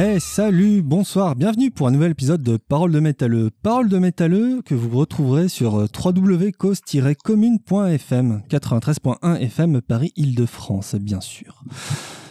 Eh 0.00 0.20
salut, 0.20 0.80
bonsoir, 0.80 1.34
bienvenue 1.34 1.72
pour 1.72 1.88
un 1.88 1.90
nouvel 1.90 2.12
épisode 2.12 2.40
de 2.40 2.56
Parole 2.56 2.92
de 2.92 3.00
métalleux. 3.00 3.50
Parole 3.64 3.88
de 3.88 3.98
métalleux 3.98 4.62
que 4.64 4.76
vous 4.76 4.96
retrouverez 4.96 5.48
sur 5.48 5.74
euh, 5.74 5.86
www.cause-commune.fm 5.92 8.42
93.1 8.48 9.40
FM 9.40 9.80
Paris-Île-de-France, 9.80 10.94
bien 10.94 11.20
sûr. 11.20 11.64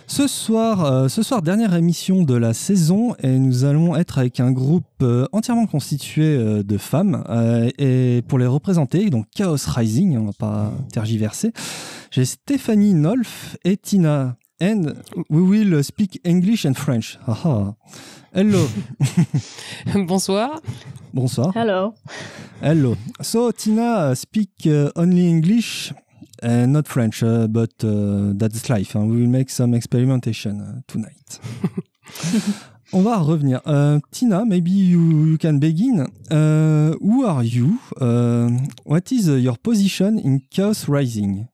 Ce 0.07 0.27
soir, 0.27 0.85
euh, 0.85 1.09
ce 1.09 1.23
soir, 1.23 1.41
dernière 1.41 1.75
émission 1.75 2.23
de 2.23 2.35
la 2.35 2.53
saison 2.53 3.15
et 3.21 3.37
nous 3.37 3.65
allons 3.65 3.97
être 3.97 4.17
avec 4.17 4.39
un 4.39 4.53
groupe 4.53 4.85
euh, 5.01 5.25
entièrement 5.33 5.67
constitué 5.67 6.63
de 6.63 6.77
femmes 6.77 7.25
et 7.77 8.23
pour 8.29 8.39
les 8.39 8.47
représenter, 8.47 9.09
donc 9.09 9.25
Chaos 9.35 9.57
Rising, 9.67 10.17
on 10.17 10.27
va 10.27 10.31
pas 10.31 10.71
tergiverser. 10.93 11.51
J'ai 12.11 12.23
Stéphanie 12.23 12.93
Nolf 12.93 13.57
et 13.65 13.75
Tina 13.75 14.37
and 14.59 15.03
we 15.29 15.41
will 15.41 15.83
speak 15.83 16.19
English 16.23 16.65
and 16.65 16.77
French. 16.77 17.17
Hello. 17.25 17.75
Bonsoir. 20.07 20.61
Bonsoir. 21.13 21.51
Hello. 21.55 21.93
Hello. 22.61 22.95
So 23.21 23.51
Tina 23.51 24.11
uh, 24.11 24.15
speak 24.15 24.49
uh, 24.65 24.91
only 24.95 25.27
English 25.27 25.93
and 26.41 26.73
not 26.73 26.87
French, 26.87 27.23
uh, 27.23 27.47
but 27.47 27.71
uh, 27.83 28.33
that's 28.35 28.69
life. 28.69 28.93
hein. 28.93 29.07
We 29.09 29.21
will 29.21 29.29
make 29.29 29.49
some 29.49 29.73
experimentation 29.73 30.61
uh, 30.61 30.81
tonight. 30.87 31.39
On 32.93 33.01
va 33.01 33.17
revenir. 33.21 33.59
Uh, 33.65 33.99
Tina, 34.11 34.45
maybe 34.45 34.71
you, 34.71 35.31
you 35.31 35.37
can 35.37 35.59
begin. 35.59 36.07
Uh, 36.31 36.95
who 37.01 37.25
are 37.25 37.43
you? 37.43 37.79
Uh, 37.99 38.49
what 38.85 39.11
is 39.11 39.27
uh, 39.27 39.33
your 39.33 39.57
position 39.57 40.17
in 40.17 40.39
Chaos 40.49 40.87
Rising? 40.87 41.47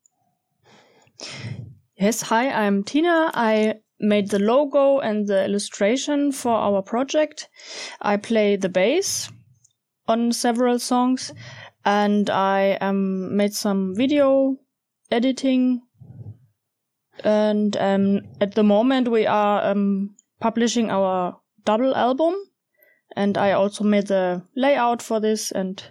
Yes, 2.04 2.22
hi, 2.22 2.50
I'm 2.50 2.84
Tina. 2.84 3.32
I 3.34 3.76
made 3.98 4.30
the 4.30 4.38
logo 4.38 5.00
and 5.00 5.26
the 5.26 5.46
illustration 5.46 6.34
for 6.34 6.52
our 6.52 6.82
project. 6.82 7.48
I 8.02 8.18
play 8.18 8.58
the 8.58 8.68
bass 8.68 9.32
on 10.10 10.34
several 10.34 10.80
songs 10.80 11.32
and 11.86 12.30
I 12.30 12.73
um, 12.82 13.38
made 13.38 13.54
some 13.54 13.95
video 13.95 14.58
editing. 15.12 15.82
And 17.23 17.78
um, 17.78 18.20
at 18.42 18.54
the 18.56 18.64
moment 18.64 19.08
we 19.08 19.26
are 19.26 19.64
um, 19.64 20.14
publishing 20.42 20.92
our 20.92 21.40
double 21.64 21.95
album 21.95 22.36
and 23.16 23.38
I 23.38 23.54
also 23.54 23.86
made 23.86 24.08
the 24.08 24.44
layout 24.58 25.02
for 25.02 25.22
this 25.22 25.54
and 25.54 25.82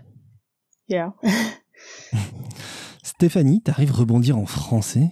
yeah. 0.87 1.13
Stéphanie, 3.03 3.63
t'arrives 3.63 3.93
rebondir 3.93 4.37
en 4.37 4.45
français 4.45 5.11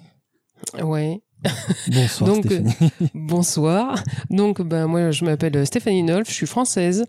Ouais. 0.75 1.23
Bonsoir 1.89 2.31
Donc, 2.31 2.45
Stéphanie. 2.45 2.93
Bonsoir. 3.15 4.05
Donc, 4.29 4.61
ben, 4.61 4.87
moi, 4.87 5.11
je 5.11 5.25
m'appelle 5.25 5.67
Stéphanie 5.67 6.03
Nolf, 6.03 6.29
je 6.29 6.35
suis 6.35 6.47
française. 6.47 7.07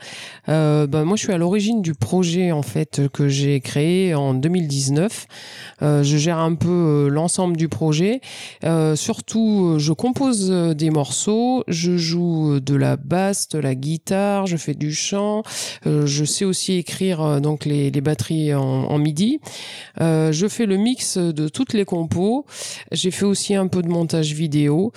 Euh, 0.48 0.88
ben, 0.88 1.04
moi, 1.04 1.18
je 1.18 1.24
suis 1.24 1.34
à 1.34 1.38
l'origine 1.38 1.82
du 1.82 1.94
projet, 1.94 2.52
en 2.52 2.62
fait, 2.62 3.02
que 3.12 3.28
j'ai 3.28 3.60
créé 3.60 4.16
en 4.16 4.34
2019. 4.34 5.28
Euh, 5.82 6.04
je 6.04 6.18
gère 6.18 6.38
un 6.38 6.56
peu 6.56 6.70
euh, 6.70 7.08
l'ensemble 7.10 7.58
du 7.58 7.68
projet. 7.68 8.22
Euh, 8.64 8.96
surtout, 8.96 9.74
euh, 9.76 9.80
je 9.80 9.92
compose 9.92 10.50
euh, 10.50 10.74
des 10.74 10.92
morceaux, 10.92 11.64
je 11.68 11.98
joue 11.98 12.54
euh, 12.54 12.62
de 12.62 12.76
la 12.76 12.96
basse, 12.96 13.50
de 13.50 13.60
la 13.60 13.76
guitare, 13.76 14.48
je 14.48 14.56
fais 14.56 14.76
du 14.76 14.94
chant. 14.94 15.44
Euh, 15.86 16.06
je 16.06 16.24
sais 16.24 16.46
aussi 16.46 16.74
écrire 16.74 17.22
euh, 17.22 17.40
donc 17.40 17.66
les, 17.66 17.92
les 17.92 18.02
batteries 18.02 18.54
en, 18.54 18.62
en 18.62 18.98
MIDI. 18.98 19.40
Euh, 20.00 20.32
je 20.32 20.48
fais 20.48 20.66
le 20.66 20.78
mix 20.78 21.18
de 21.18 21.50
toutes 21.50 21.74
les 21.74 21.86
compos. 21.86 22.46
J'ai 22.92 23.12
fait 23.12 23.26
aussi 23.26 23.56
un 23.56 23.68
peu 23.68 23.82
de 23.82 23.90
montage 23.90 24.21
vidéo. 24.28 24.92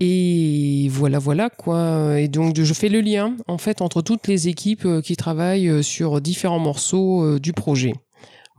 Et 0.00 0.88
voilà, 0.90 1.18
voilà 1.18 1.50
quoi. 1.50 2.18
Et 2.18 2.28
donc 2.28 2.58
je 2.58 2.74
fais 2.74 2.88
le 2.88 3.00
lien 3.00 3.36
en 3.48 3.58
fait 3.58 3.82
entre 3.82 4.00
toutes 4.00 4.28
les 4.28 4.48
équipes 4.48 4.86
euh, 4.86 5.02
qui 5.02 5.14
travaillent 5.14 5.68
euh, 5.68 5.82
sur 5.82 6.20
différents 6.22 6.58
morceaux 6.58 7.22
euh, 7.22 7.38
du 7.38 7.52
projet. 7.52 7.92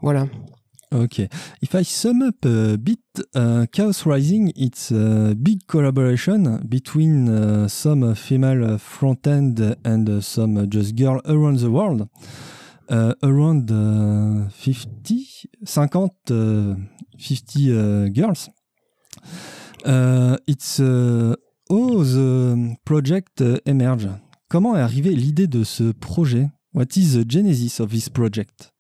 Voilà. 0.02 0.28
Okay. 0.94 1.30
If 1.62 1.74
I 1.74 1.86
sum 1.86 2.22
up 2.22 2.46
a 2.46 2.76
bit, 2.76 3.00
uh, 3.34 3.66
Chaos 3.72 4.04
Rising, 4.06 4.52
it's 4.58 4.92
a 4.92 5.34
big 5.36 5.66
collaboration 5.66 6.60
between 6.66 7.30
uh, 7.30 7.70
some 7.70 8.14
female 8.14 8.78
front 8.78 9.26
end 9.26 9.78
and 9.86 10.22
some 10.22 10.68
just 10.70 10.98
girl 10.98 11.22
around 11.26 11.60
the 11.60 11.70
world. 11.70 12.10
Uh, 12.90 13.14
around 13.24 13.72
uh, 13.72 14.50
50, 14.50 15.50
50, 15.66 16.10
uh, 16.30 16.76
50 17.18 17.72
uh, 17.72 18.10
girls. 18.10 18.50
Uh, 19.86 20.38
it's 20.48 20.80
uh, 20.80 21.36
how 21.70 22.04
the 22.04 22.76
project 22.86 23.42
uh, 23.42 23.58
emerge. 23.66 24.08
Comment 24.50 24.76
est 24.76 24.82
arrivée 24.82 25.16
l'idée 25.16 25.48
de 25.48 25.64
ce 25.64 25.92
projet? 25.92 26.50
What 26.74 26.96
is 26.96 27.14
the 27.18 27.30
genesis 27.30 27.80
of 27.80 27.90
this 27.90 28.10
project? 28.10 28.74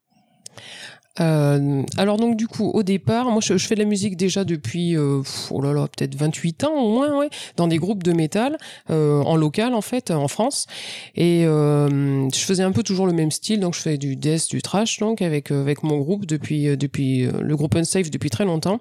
Euh, 1.20 1.84
alors 1.98 2.16
donc 2.16 2.38
du 2.38 2.48
coup 2.48 2.72
au 2.74 2.84
départ, 2.84 3.30
moi 3.32 3.42
je, 3.42 3.58
fais 3.58 3.76
de 3.76 3.82
la 3.82 3.86
musique 3.86 4.16
déjà 4.16 4.46
depuis 4.46 4.96
euh, 4.96 5.22
oh 5.50 5.62
là 5.62 5.74
là 5.74 5.88
peut-être 5.88 6.16
28 6.16 6.64
ans 6.64 6.74
au 6.74 6.90
moins 6.90 7.18
ouais, 7.18 7.30
dans 7.58 7.68
des 7.68 7.80
groupes 7.80 8.02
de 8.02 8.14
métal 8.14 8.58
euh, 8.90 9.22
en 9.24 9.36
local 9.36 9.74
en 9.74 9.82
fait 9.82 10.10
en 10.10 10.30
France 10.30 10.68
et 11.16 11.46
euh, 11.46 12.30
je 12.30 12.40
faisais 12.40 12.64
un 12.64 12.72
peu 12.72 12.82
toujours 12.82 13.08
le 13.08 13.14
même 13.14 13.30
style 13.30 13.60
donc 13.60 13.76
je 13.76 13.82
fais 13.82 13.98
du 13.98 14.16
death 14.16 14.50
du 14.50 14.62
trash 14.62 15.00
donc 15.00 15.22
avec 15.22 15.52
euh, 15.52 15.60
avec 15.60 15.84
mon 15.84 15.98
groupe 15.98 16.26
depuis 16.26 16.70
euh, 16.70 16.78
depuis 16.78 17.28
le 17.42 17.56
groupe 17.58 17.76
Unsafe 17.76 18.10
depuis 18.10 18.30
très 18.30 18.46
longtemps 18.46 18.80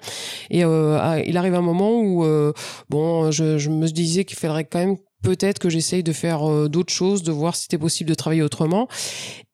et 0.51 0.61
il 0.61 1.37
arrive 1.37 1.55
un 1.55 1.61
moment 1.63 2.01
où 2.01 2.25
bon 2.89 3.31
je, 3.31 3.59
je 3.59 3.71
me 3.71 3.89
disais 3.89 4.25
qu'il 4.25 4.39
faudrait 4.39 4.65
quand 4.65 4.79
même 4.79 4.97
peut-être 5.23 5.59
que 5.59 5.69
j'essaye 5.69 6.03
de 6.03 6.13
faire 6.13 6.69
d'autres 6.69 6.93
choses, 6.93 7.23
de 7.23 7.33
voir 7.33 7.57
si 7.57 7.63
c'était 7.63 7.79
possible 7.79 8.09
de 8.09 8.15
travailler 8.15 8.43
autrement. 8.43 8.89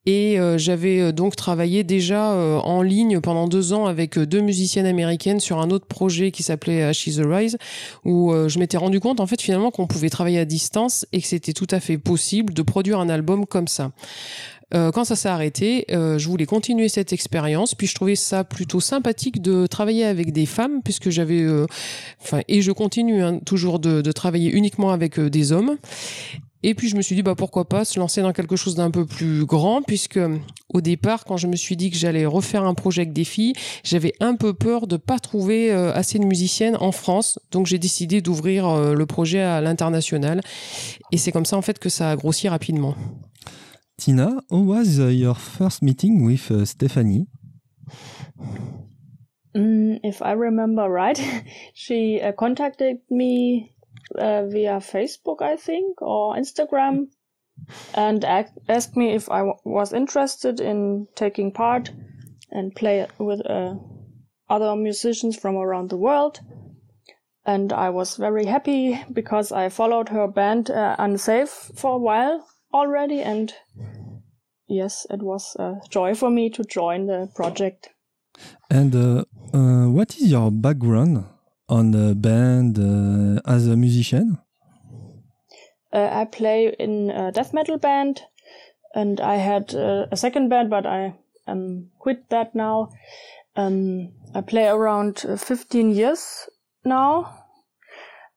Et 0.07 0.39
euh, 0.39 0.57
j'avais 0.57 1.01
euh, 1.01 1.13
donc 1.13 1.35
travaillé 1.35 1.83
déjà 1.85 2.33
euh, 2.33 2.59
en 2.59 2.81
ligne 2.83 3.21
pendant 3.21 3.49
deux 3.49 3.73
ans 3.73 3.87
avec 3.87 4.17
euh, 4.17 4.27
deux 4.27 4.41
musiciennes 4.41 4.87
américaines 4.87 5.41
sur 5.41 5.59
un 5.59 5.71
autre 5.71 5.87
projet 5.87 6.31
qui 6.31 6.45
s'appelait 6.45 6.83
Ash 6.85 7.07
is 7.07 7.17
the 7.17 7.27
Rise, 7.27 7.59
où 8.05 8.33
euh, 8.33 8.49
je 8.49 8.59
m'étais 8.61 8.77
rendu 8.77 9.01
compte 9.01 9.19
en 9.19 9.27
fait 9.27 9.43
finalement 9.43 9.71
qu'on 9.73 9.89
pouvait 9.89 10.11
travailler 10.11 10.39
à 10.39 10.45
distance 10.45 11.07
et 11.13 11.21
que 11.21 11.27
c'était 11.27 11.53
tout 11.53 11.67
à 11.71 11.81
fait 11.81 11.99
possible 11.99 12.55
de 12.55 12.63
produire 12.63 13.01
un 13.01 13.09
album 13.09 13.47
comme 13.47 13.69
ça. 13.69 13.91
Euh, 14.75 14.91
quand 14.91 15.05
ça 15.05 15.15
s'est 15.15 15.29
arrêté, 15.29 15.85
euh, 15.93 16.19
je 16.19 16.29
voulais 16.29 16.47
continuer 16.47 16.89
cette 16.89 17.13
expérience, 17.13 17.75
puis 17.75 17.87
je 17.87 17.95
trouvais 17.95 18.17
ça 18.17 18.43
plutôt 18.43 18.81
sympathique 18.81 19.41
de 19.41 19.67
travailler 19.67 20.05
avec 20.05 20.33
des 20.33 20.47
femmes, 20.47 20.83
puisque 20.83 21.09
j'avais, 21.09 21.41
euh, 21.41 21.67
enfin, 22.21 22.41
et 22.49 22.63
je 22.63 22.73
continue 22.73 23.23
hein, 23.23 23.39
toujours 23.47 23.79
de, 23.79 24.01
de 24.01 24.13
travailler 24.13 24.51
uniquement 24.51 24.91
avec 24.91 25.21
euh, 25.21 25.31
des 25.31 25.53
hommes. 25.53 25.77
Et 26.63 26.75
puis 26.75 26.89
je 26.89 26.97
me 26.97 27.03
suis 27.03 27.15
dit 27.15 27.23
bah 27.23 27.35
pourquoi 27.37 27.69
pas 27.69 27.85
se 27.85 27.99
lancer 27.99 28.23
dans 28.23 28.33
quelque 28.33 28.57
chose 28.57 28.75
d'un 28.75 28.91
peu 28.91 29.07
plus 29.07 29.45
grand 29.45 29.83
puisque 29.83 30.19
au 30.73 30.81
départ 30.81 31.25
quand 31.25 31.37
je 31.37 31.47
me 31.47 31.57
suis 31.57 31.77
dit 31.77 31.91
que 31.91 31.97
j'allais 31.97 32.27
refaire 32.27 32.65
un 32.65 32.75
projet 32.75 33.03
avec 33.03 33.13
des 33.13 33.25
filles, 33.25 33.53
j'avais 33.85 34.15
un 34.21 34.37
peu 34.37 34.55
peur 34.55 34.87
de 34.87 34.97
pas 34.97 35.19
trouver 35.19 35.73
euh, 35.73 35.93
assez 35.93 36.19
de 36.19 36.25
musiciennes 36.25 36.77
en 36.81 36.93
France. 36.93 37.39
Donc 37.53 37.67
j'ai 37.67 37.79
décidé 37.79 38.21
d'ouvrir 38.21 38.67
euh, 38.69 38.95
le 38.95 39.07
projet 39.07 39.41
à 39.41 39.61
l'international 39.61 40.41
et 41.13 41.19
c'est 41.19 41.33
comme 41.33 41.47
ça 41.47 41.57
en 41.57 41.63
fait 41.63 41.79
que 41.79 41.89
ça 41.89 42.11
a 42.11 42.17
grossi 42.17 42.49
rapidement. 42.49 42.95
Tina, 43.99 44.31
how 44.51 44.63
was 44.63 44.99
your 44.99 45.39
first 45.39 45.83
meeting 45.83 46.23
with 46.23 46.51
uh, 46.51 46.67
Stephanie? 46.67 47.29
Mm, 49.57 50.01
if 50.03 50.21
I 50.21 50.33
remember 50.33 50.87
right, 50.89 51.19
she 51.75 52.21
uh, 52.21 52.33
contacted 52.33 52.99
me 53.11 53.76
uh, 54.15 54.47
via 54.47 54.79
Facebook, 54.81 55.43
I 55.43 55.57
think, 55.57 56.01
or 56.01 56.35
Instagram, 56.35 57.09
and 57.95 58.25
asked 58.25 58.97
me 58.97 59.15
if 59.15 59.31
I 59.31 59.43
was 59.65 59.93
interested 59.93 60.61
in 60.61 61.09
taking 61.15 61.53
part 61.53 61.91
and 62.51 62.75
play 62.75 63.07
with 63.19 63.41
uh, 63.47 63.75
other 64.49 64.77
musicians 64.77 65.37
from 65.37 65.57
around 65.57 65.91
the 65.91 65.97
world. 65.97 66.41
And 67.45 67.73
I 67.73 67.91
was 67.91 68.17
very 68.17 68.47
happy 68.47 69.01
because 69.13 69.53
I 69.53 69.69
followed 69.69 70.09
her 70.09 70.27
band 70.27 70.71
uh, 70.71 70.97
Unsafe 70.99 71.71
for 71.77 71.95
a 71.95 71.99
while 71.99 72.47
already, 72.75 73.23
and 73.23 73.53
yes, 74.69 75.07
it 75.11 75.23
was 75.23 75.57
a 75.59 75.77
joy 75.89 76.15
for 76.15 76.31
me 76.31 76.51
to 76.51 76.65
join 76.65 77.07
the 77.07 77.29
project. 77.35 77.89
And 78.69 78.95
uh, 78.95 79.25
uh, 79.55 79.89
what 79.89 80.17
is 80.17 80.31
your 80.31 80.51
background 80.51 81.25
on 81.69 81.91
the 81.91 82.15
band 82.15 82.79
uh, 82.79 83.41
as 83.51 83.67
a 83.67 83.77
musician? 83.77 84.39
Uh, 85.93 86.09
I 86.13 86.25
play 86.25 86.75
in 86.79 87.11
a 87.11 87.33
death 87.33 87.53
metal 87.53 87.79
band, 87.79 88.23
and 88.95 89.21
I 89.21 89.37
had 89.37 89.75
uh, 89.75 90.07
a 90.11 90.17
second 90.17 90.49
band, 90.49 90.71
but 90.71 90.87
I 90.87 91.15
um, 91.47 91.91
quit 91.99 92.29
that 92.31 92.55
now. 92.55 92.91
Um, 93.57 94.13
I 94.35 94.43
play 94.43 94.67
around 94.67 95.25
uh, 95.27 95.37
15 95.37 95.93
years 95.93 96.49
now, 96.85 97.45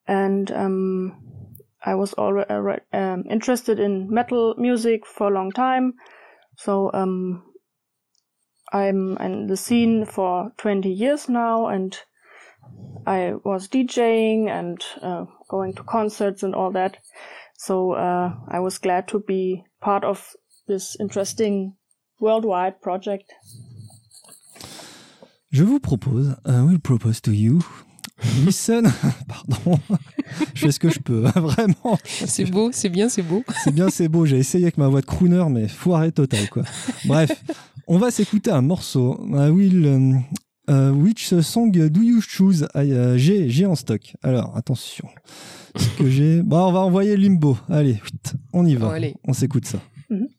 and 0.08 0.52
um, 0.52 1.46
I 1.84 1.96
was 1.96 2.14
already 2.14 2.82
um, 2.94 3.26
interested 3.30 3.80
in 3.80 4.14
metal 4.14 4.56
music 4.58 5.06
for 5.06 5.28
a 5.28 5.34
long 5.34 5.52
time. 5.52 5.94
So 6.58 6.92
um, 6.94 7.44
I'm 8.72 9.18
in 9.18 9.48
the 9.48 9.58
scene 9.58 10.06
for 10.06 10.52
20 10.58 10.90
years 10.90 11.30
now, 11.30 11.68
and 11.68 11.98
I 13.06 13.34
was 13.44 13.68
DJing 13.68 14.50
and 14.50 14.80
uh, 15.02 15.26
going 15.50 15.74
to 15.74 15.84
concerts 15.84 16.44
and 16.44 16.54
all 16.54 16.72
that. 16.72 16.98
So 17.58 17.94
uh, 17.94 18.34
I 18.48 18.60
was 18.60 18.78
glad 18.78 19.08
to 19.10 19.20
be 19.20 19.64
part 19.82 20.04
of 20.04 20.36
this 20.68 20.96
interesting 21.00 21.76
worldwide 22.20 22.82
project. 22.82 23.34
Je 25.52 25.64
vous 25.64 25.80
propose, 25.80 26.36
I 26.46 26.62
will 26.62 26.80
propose 26.80 27.20
to 27.22 27.32
you, 27.32 27.62
listen, 28.46 28.84
pardon, 29.28 29.80
je 30.54 30.62
fais 30.68 30.72
ce 30.72 30.80
que 30.80 30.90
je 30.90 31.00
peux, 31.00 31.26
hein, 31.26 31.40
vraiment. 31.40 31.98
C'est 32.06 32.46
beau, 32.46 32.70
c'est 32.72 32.90
bien, 32.90 33.10
c'est 33.10 33.24
beau. 33.24 33.44
C'est 33.64 33.74
bien, 33.74 33.90
c'est 33.90 34.08
beau, 34.08 34.28
j'ai 34.28 34.38
essayé 34.38 34.66
avec 34.66 34.78
ma 34.78 34.88
voix 34.88 35.02
de 35.02 35.08
crooner, 35.08 35.44
mais 35.50 35.68
foiré 35.68 36.12
total, 36.12 36.48
quoi. 36.50 36.64
Bref, 37.06 37.44
on 37.88 37.98
va 37.98 38.12
s'écouter 38.12 38.52
un 38.52 38.62
morceau, 38.62 39.20
I 39.34 39.50
will... 39.50 40.22
um, 40.70 40.76
uh, 40.76 41.04
which 41.04 41.34
song 41.42 41.72
do 41.72 42.02
you 42.02 42.22
choose? 42.22 42.64
Uh, 42.76 43.18
J'ai 43.18 43.50
j'ai 43.50 43.66
en 43.66 43.76
stock. 43.76 44.16
Alors, 44.24 44.56
attention. 44.56 45.08
Ce 45.76 45.88
que 45.98 46.10
j'ai... 46.16 46.42
Bon, 46.42 46.68
on 46.68 46.72
va 46.72 46.80
envoyer 46.80 47.18
Limbo. 47.18 47.58
Allez, 47.70 48.00
vite, 48.04 48.36
on 48.54 48.66
y 48.66 48.76
va. 48.76 48.88
Oh, 48.88 48.92
allez. 48.92 49.16
On 49.28 49.34
s'écoute 49.34 49.66
ça. 49.66 49.80
Lie 50.10 50.30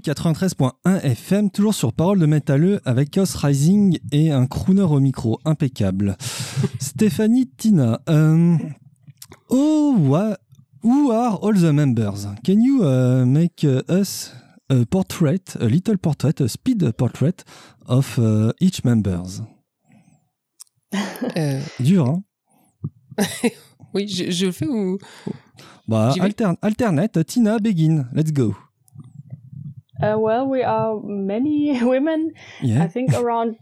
93.1 0.00 1.00
FM, 1.02 1.50
toujours 1.50 1.74
sur 1.74 1.92
Parole 1.92 2.18
de 2.18 2.26
Métalleux 2.26 2.80
avec 2.84 3.10
Chaos 3.10 3.36
Rising 3.36 3.98
et 4.12 4.32
un 4.32 4.46
crooner 4.46 4.82
au 4.82 4.98
micro 4.98 5.38
impeccable. 5.44 6.16
Stéphanie 6.80 7.48
Tina. 7.48 8.00
um, 8.08 8.58
oh, 9.50 9.94
who 10.82 11.10
are 11.12 11.38
all 11.42 11.54
the 11.54 11.72
members? 11.72 12.26
Can 12.44 12.60
you 12.60 12.82
uh, 12.82 13.24
make 13.26 13.64
uh, 13.64 13.82
us 13.88 14.32
a 14.70 14.84
portrait, 14.86 15.56
a 15.60 15.66
little 15.66 15.98
portrait, 15.98 16.40
a 16.40 16.48
speed 16.48 16.92
portrait 16.96 17.44
of 17.86 18.18
uh, 18.18 18.52
each 18.60 18.84
members? 18.84 19.42
Euh, 21.36 21.60
Dur, 21.78 22.08
hein? 22.08 22.24
oui, 23.94 24.08
je, 24.08 24.30
je 24.30 24.50
fais 24.50 24.66
ou? 24.66 24.98
Bah, 25.86 26.12
alterne, 26.18 26.56
alternate, 26.62 27.24
Tina, 27.26 27.60
begin. 27.60 28.06
Let's 28.12 28.32
go. 28.32 28.56
Uh, 30.02 30.16
well, 30.18 30.46
we 30.46 30.62
are 30.62 30.98
many 31.02 31.82
women. 31.84 32.32
I 32.62 32.86
think 32.86 33.12
around 33.12 33.58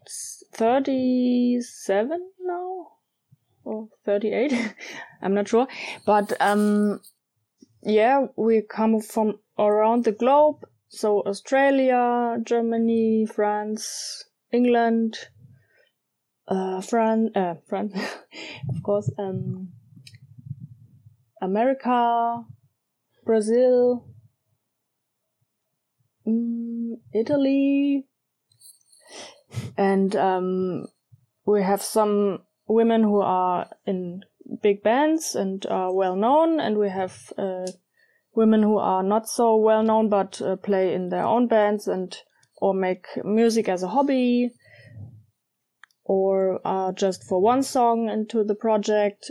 37 0.55 2.31
now 2.41 2.87
or 3.65 3.89
38. 4.05 4.75
I'm 5.23 5.35
not 5.35 5.49
sure. 5.49 5.67
But, 6.07 6.33
um, 6.41 7.01
yeah, 7.83 8.27
we 8.37 8.63
come 8.63 9.01
from 9.01 9.41
around 9.59 10.05
the 10.05 10.13
globe. 10.13 10.65
So 10.89 11.23
Australia, 11.23 12.39
Germany, 12.43 13.27
France, 13.27 14.25
England, 14.53 15.19
uh, 16.47 16.81
France, 16.81 17.31
uh, 17.35 17.55
France, 17.69 17.95
of 18.75 18.83
course, 18.83 19.11
um, 19.19 19.69
America, 21.43 22.45
Brazil, 23.27 24.08
mm, 26.29 26.93
Italy, 27.15 28.07
and 29.77 30.15
um, 30.17 30.87
we 31.47 31.63
have 31.63 31.83
some 31.83 32.41
women 32.67 33.03
who 33.03 33.21
are 33.21 33.69
in 33.87 34.25
big 34.63 34.83
bands 34.83 35.35
and 35.35 35.65
are 35.67 35.93
well 35.93 36.17
known, 36.17 36.61
and 36.61 36.77
we 36.77 36.91
have 36.91 37.33
uh, 37.39 37.67
women 38.35 38.63
who 38.63 38.79
are 38.79 39.03
not 39.03 39.29
so 39.29 39.57
well 39.57 39.83
known 39.83 40.09
but 40.09 40.41
uh, 40.43 40.57
play 40.57 40.95
in 40.95 41.09
their 41.09 41.25
own 41.25 41.49
bands 41.49 41.89
and 41.89 42.19
or 42.61 42.75
make 42.75 43.07
music 43.25 43.69
as 43.69 43.83
a 43.83 43.89
hobby. 43.89 44.51
Or 46.05 46.61
are 46.65 46.93
just 46.93 47.25
for 47.25 47.41
one 47.41 47.63
song 47.63 48.09
into 48.09 48.43
the 48.43 48.55
project. 48.55 49.31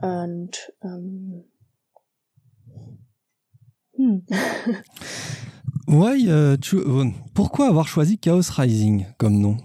And 0.00 0.56
um, 0.82 1.44
hmm. 3.96 4.18
Why, 5.88 6.28
uh, 6.28 6.56
cho- 6.60 6.78
euh, 6.78 7.04
pourquoi 7.34 7.68
avoir 7.68 7.86
choisi 7.88 8.18
Chaos 8.18 8.50
Rising 8.56 9.06
comme 9.18 9.38
nom? 9.38 9.56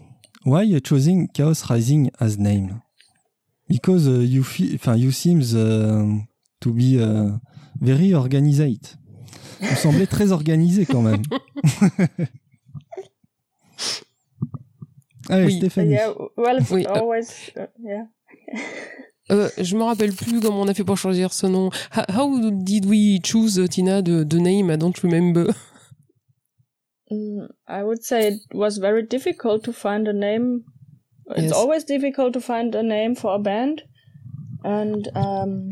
Why 0.46 0.80
choosing 0.82 1.28
Chaos 1.34 1.64
Rising 1.68 2.12
as 2.20 2.38
name? 2.38 2.80
Because 3.70 4.08
uh, 4.08 4.22
you, 4.22 4.44
you 4.98 5.12
seems 5.12 5.56
uh, 5.56 6.06
to 6.60 6.72
be 6.74 7.00
uh, 7.00 7.32
very 7.80 8.14
organized. 8.14 8.98
Vous 9.62 9.76
semblez 9.76 10.08
très 10.08 10.32
organisé 10.32 10.86
quand 10.86 11.02
même. 11.02 11.22
Allez, 15.30 15.46
Oui. 15.46 15.58
Stéphanie. 15.58 15.92
yeah 15.92 16.10
well 16.36 16.58
it's 16.60 16.72
Oui, 16.72 16.86
euh, 16.88 16.94
always 16.96 17.52
uh, 17.56 17.68
yeah 17.84 18.06
Euh, 19.32 19.48
je 19.58 19.78
me 19.78 19.84
rappelle 19.84 20.12
plus 20.12 20.42
comment 20.42 20.62
on 20.62 20.68
a 20.68 20.74
fait 20.74 20.84
pour 20.84 20.98
choisir 20.98 21.32
ce 21.32 21.46
nom. 21.48 21.70
How, 21.96 22.04
how 22.10 22.52
did 22.52 22.86
we 22.86 23.22
choose 23.24 23.58
uh, 23.60 23.68
Tina 23.68 24.02
the, 24.02 24.26
the 24.28 24.40
name? 24.40 24.70
I 24.70 24.76
don't 24.78 24.98
remember. 25.04 25.46
Mm, 27.12 27.50
I 27.68 27.84
would 27.84 28.04
say 28.04 28.28
it 28.28 28.42
was 28.54 28.78
very 28.78 29.04
difficult 29.04 29.64
to 29.66 29.74
find 29.74 30.08
a 30.08 30.14
name. 30.14 30.64
It's 31.28 31.44
Yes. 31.44 31.54
always 31.54 31.84
difficult 31.84 32.34
to 32.34 32.42
find 32.42 32.74
a 32.76 32.84
name 32.84 33.16
for 33.16 33.36
a 33.36 33.40
band, 33.40 33.84
and 34.64 35.10
um, 35.16 35.72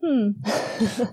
hmm, 0.00 0.30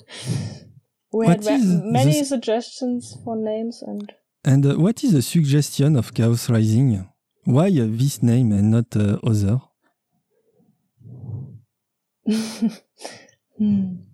we 1.12 1.28
had 1.28 1.44
What 1.44 1.50
is 1.50 1.64
many 1.66 2.24
suggestions 2.24 3.18
for 3.24 3.36
names, 3.36 3.82
and 3.82 4.14
And 4.44 4.66
uh, 4.66 4.76
what 4.76 5.04
is 5.04 5.12
the 5.14 5.22
suggestion 5.22 5.96
of 5.96 6.14
Chaos 6.14 6.50
Rising? 6.50 7.10
Why 7.44 7.68
uh, 7.68 7.88
this 7.90 8.24
name 8.24 8.52
and 8.54 8.72
not 8.72 8.96
uh, 8.96 9.20
other? 9.24 9.60
hmm. 13.58 14.07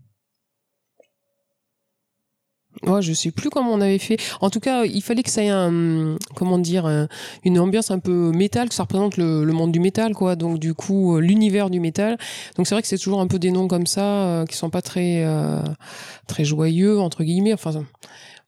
Ouais, 2.85 3.01
je 3.01 3.13
sais 3.13 3.31
plus 3.31 3.49
comment 3.49 3.71
on 3.71 3.79
avait 3.79 3.97
fait. 3.97 4.17
En 4.41 4.49
tout 4.49 4.59
cas, 4.59 4.83
il 4.83 5.01
fallait 5.01 5.23
que 5.23 5.29
ça 5.29 5.41
ait 5.41 5.47
un, 5.49 6.17
comment 6.35 6.57
dire, 6.57 6.85
un- 6.85 7.07
une 7.45 7.57
ambiance 7.57 7.91
un 7.91 7.99
peu 7.99 8.31
métal, 8.33 8.67
que 8.67 8.75
ça 8.75 8.83
représente 8.83 9.15
le, 9.15 9.45
le 9.45 9.53
monde 9.53 9.71
du 9.71 9.79
métal, 9.79 10.13
quoi. 10.13 10.35
Donc 10.35 10.59
du 10.59 10.73
coup, 10.73 11.15
euh, 11.15 11.21
l'univers 11.21 11.69
du 11.69 11.79
métal. 11.79 12.17
Donc 12.57 12.67
c'est 12.67 12.75
vrai 12.75 12.81
que 12.81 12.87
c'est 12.89 12.97
toujours 12.97 13.21
un 13.21 13.27
peu 13.27 13.39
des 13.39 13.51
noms 13.51 13.69
comme 13.69 13.87
ça 13.87 14.01
euh, 14.03 14.45
qui 14.45 14.57
sont 14.57 14.69
pas 14.69 14.81
très, 14.81 15.23
euh, 15.23 15.61
très 16.27 16.43
joyeux 16.43 16.99
entre 16.99 17.23
guillemets. 17.23 17.53
Enfin, 17.53 17.71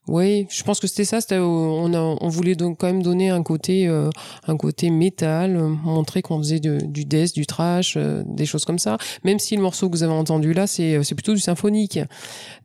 oui, 0.08 0.46
je 0.50 0.64
pense 0.64 0.80
que 0.80 0.88
c'était 0.88 1.04
ça. 1.06 1.20
C'était, 1.22 1.36
euh, 1.36 1.44
on, 1.44 1.94
a, 1.94 2.00
on 2.00 2.30
voulait 2.30 2.56
donc 2.56 2.78
quand 2.80 2.88
même 2.88 3.02
donner 3.02 3.30
un 3.32 3.42
côté, 3.42 3.88
euh, 3.88 4.10
un 4.48 4.56
côté 4.56 4.90
métal, 4.92 5.56
euh, 5.56 5.68
montrer 5.68 6.22
qu'on 6.22 6.38
faisait 6.38 6.60
de- 6.60 6.80
du 6.86 7.06
death, 7.06 7.34
du 7.34 7.46
trash, 7.48 7.96
euh, 7.98 8.24
des 8.28 8.46
choses 8.46 8.66
comme 8.66 8.78
ça. 8.80 8.98
Même 9.24 9.40
si 9.40 9.56
le 9.56 9.62
morceau 9.64 9.90
que 9.90 9.96
vous 9.96 10.04
avez 10.04 10.14
entendu 10.14 10.54
là, 10.54 10.68
c'est, 10.68 11.04
c'est 11.04 11.16
plutôt 11.16 11.34
du 11.34 11.40
symphonique. 11.40 12.00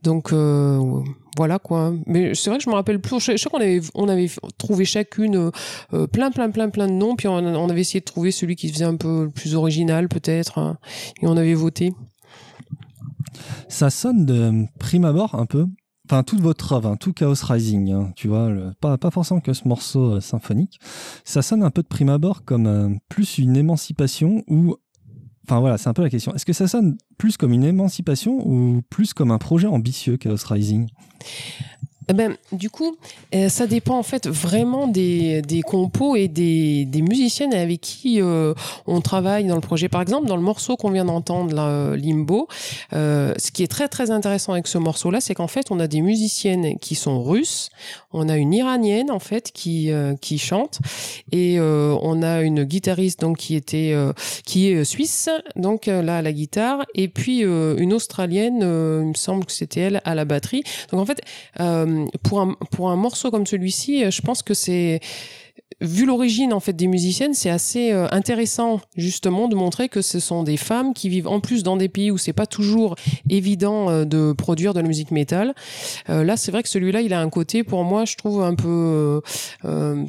Donc 0.03 0.33
euh, 0.33 0.79
voilà 1.37 1.59
quoi. 1.59 1.95
Mais 2.07 2.35
c'est 2.35 2.51
vrai 2.51 2.59
que 2.59 2.65
je 2.65 2.71
me 2.71 2.75
rappelle 2.75 3.01
plus. 3.01 3.19
Je, 3.21 3.33
je 3.33 3.37
sais 3.39 3.49
qu'on 3.49 3.59
avait, 3.61 3.81
on 3.95 4.09
avait 4.09 4.31
trouvé 4.59 4.85
chacune 4.85 5.51
euh, 5.95 6.07
plein, 6.09 6.31
plein, 6.31 6.51
plein, 6.51 6.69
plein 6.69 6.87
de 6.89 6.93
noms. 6.93 7.17
Puis 7.17 7.27
on, 7.29 7.35
on 7.37 7.69
avait 7.71 7.81
essayé 7.81 8.01
de 8.01 8.05
trouver 8.05 8.33
celui 8.33 8.55
qui 8.57 8.69
faisait 8.71 8.85
un 8.85 8.97
peu 8.97 9.25
le 9.25 9.31
plus 9.31 9.55
original 9.55 10.09
peut-être. 10.09 10.59
hein, 10.59 10.77
et 11.23 11.27
on 11.27 11.37
avait 11.37 11.55
voté. 11.55 11.93
Ça 13.69 13.89
sonne 13.91 14.27
de 14.27 14.67
prime 14.79 15.05
abord 15.05 15.35
un 15.37 15.47
peu. 15.47 15.67
Enfin, 16.11 16.25
toute 16.25 16.41
votre 16.41 16.73
œuvre, 16.73 16.89
hein, 16.89 16.97
tout 16.97 17.13
Chaos 17.13 17.37
Rising, 17.41 17.93
hein, 17.93 18.13
tu 18.17 18.27
vois, 18.27 18.51
pas 18.81 18.99
forcément 19.13 19.39
que 19.39 19.53
ce 19.53 19.69
morceau 19.69 20.17
euh, 20.17 20.21
symphonique. 20.21 20.81
Ça 21.25 21.41
sonne 21.41 21.63
un 21.63 21.71
peu 21.71 21.83
de 21.83 21.87
prime 21.87 22.09
abord 22.09 22.45
comme 22.45 22.67
euh, 22.67 22.89
plus 23.09 23.39
une 23.39 23.57
émancipation 23.57 24.43
ou. 24.49 24.75
Enfin 25.47 25.61
voilà, 25.61 25.79
c'est 25.79 25.89
un 25.89 25.93
peu 25.93 26.03
la 26.03 26.11
question. 26.11 26.35
Est-ce 26.35 26.45
que 26.45 26.53
ça 26.53 26.67
sonne 26.67 26.99
plus 27.17 27.37
comme 27.37 27.53
une 27.53 27.63
émancipation 27.63 28.45
ou 28.45 28.83
plus 28.91 29.15
comme 29.15 29.31
un 29.31 29.39
projet 29.39 29.69
ambitieux, 29.69 30.17
Chaos 30.17 30.45
Rising? 30.49 30.89
Eh 32.11 32.13
ben, 32.13 32.37
du 32.51 32.71
coup, 32.71 32.97
euh, 33.37 33.49
ça 33.49 33.69
dépend 33.69 33.97
en 33.97 34.03
fait 34.03 34.27
vraiment 34.27 34.89
des, 34.89 35.63
compos 35.65 36.17
et 36.17 36.27
des, 36.27 36.89
musiciennes 37.09 37.55
avec 37.55 37.81
qui 37.81 38.21
euh, 38.21 38.53
on 38.89 39.01
travaille 39.01 39.45
dans 39.45 39.55
le 39.55 39.61
projet. 39.61 39.89
Par 39.89 40.03
exemple, 40.03 40.27
dans 40.27 40.35
le 40.35 40.43
morceau 40.43 40.77
qu'on 40.77 40.91
vient 40.91 41.05
d'entendre, 41.05 41.55
euh, 41.57 41.97
Limbo, 41.97 42.49
ce 42.91 43.51
qui 43.53 43.63
est 43.63 43.69
très 43.69 43.87
très 43.87 44.11
intéressant 44.11 44.55
avec 44.55 44.67
ce 44.67 44.79
morceau-là, 44.79 45.21
c'est 45.21 45.37
qu'en 45.37 45.47
fait, 45.47 45.71
on 45.71 45.79
a 45.79 45.87
des 45.87 46.01
musiciennes 46.01 46.81
qui 46.81 46.97
sont 46.97 47.23
russes, 47.23 47.71
on 48.13 48.29
a 48.29 48.37
une 48.37 48.53
iranienne 48.53 49.11
en 49.11 49.19
fait 49.19 49.53
qui 49.53 49.91
euh, 49.93 50.15
qui 50.17 50.39
chante. 50.39 50.81
Et 51.33 51.59
euh, 51.59 51.97
on 52.03 52.23
a 52.23 52.43
une 52.43 52.65
guitariste 52.65 53.21
donc 53.21 53.39
qui 53.39 53.55
était 53.55 53.93
euh, 53.93 54.13
qui 54.45 54.71
est 54.71 54.77
euh, 54.77 54.85
suisse. 54.85 55.29
Donc 55.57 55.89
euh, 55.89 56.03
là 56.03 56.19
à 56.19 56.23
la 56.23 56.33
guitare. 56.33 56.85
Et 56.95 57.09
puis 57.09 57.45
euh, 57.45 57.77
une 57.79 57.93
australienne, 57.93 58.59
il 58.61 59.09
me 59.09 59.15
semble 59.15 59.45
que 59.45 59.53
c'était 59.53 59.81
elle 59.81 60.01
à 60.05 60.15
la 60.15 60.25
batterie. 60.25 60.65
Donc 60.91 61.01
en 61.01 61.07
fait 61.07 61.21
pour 62.23 62.41
un 62.41 62.55
pour 62.71 62.91
un 62.91 62.97
morceau 62.97 63.31
comme 63.31 63.47
celui-ci, 63.47 64.11
je 64.11 64.23
pense 64.23 64.43
que 64.43 64.55
c'est 64.55 65.01
vu 65.81 66.05
l'origine 66.05 66.53
en 66.53 66.61
fait 66.61 66.75
des 66.75 66.87
musiciennes, 66.87 67.35
c'est 67.35 67.51
assez 67.51 67.93
euh, 67.93 68.07
intéressant 68.11 68.81
justement 68.97 69.49
de 69.49 69.55
montrer 69.55 69.89
que 69.89 70.03
ce 70.03 70.21
sont 70.21 70.43
des 70.43 70.57
femmes 70.57 70.93
qui 70.93 71.09
vivent 71.09 71.29
en 71.29 71.41
plus 71.41 71.63
dans 71.63 71.77
des 71.77 71.89
pays 71.89 72.11
où 72.11 72.19
c'est 72.19 72.33
pas 72.33 72.47
toujours 72.47 72.97
évident 73.29 73.89
euh, 73.89 74.05
de 74.05 74.33
produire 74.33 74.75
de 74.75 74.81
la 74.81 74.87
musique 74.87 75.11
métal. 75.11 75.55
Euh, 76.09 76.25
là, 76.25 76.37
c'est 76.37 76.51
vrai 76.51 76.63
que 76.63 76.69
celui-là, 76.69 77.01
il 77.01 77.15
a 77.15 77.21
un 77.21 77.31
côté 77.31 77.65
pour 77.65 77.85
moi, 77.85 78.05
je 78.05 78.17
trouve 78.17 78.43
un 78.43 78.55
peu, 78.55 78.69
euh, 78.69 79.21
euh, 79.65 80.05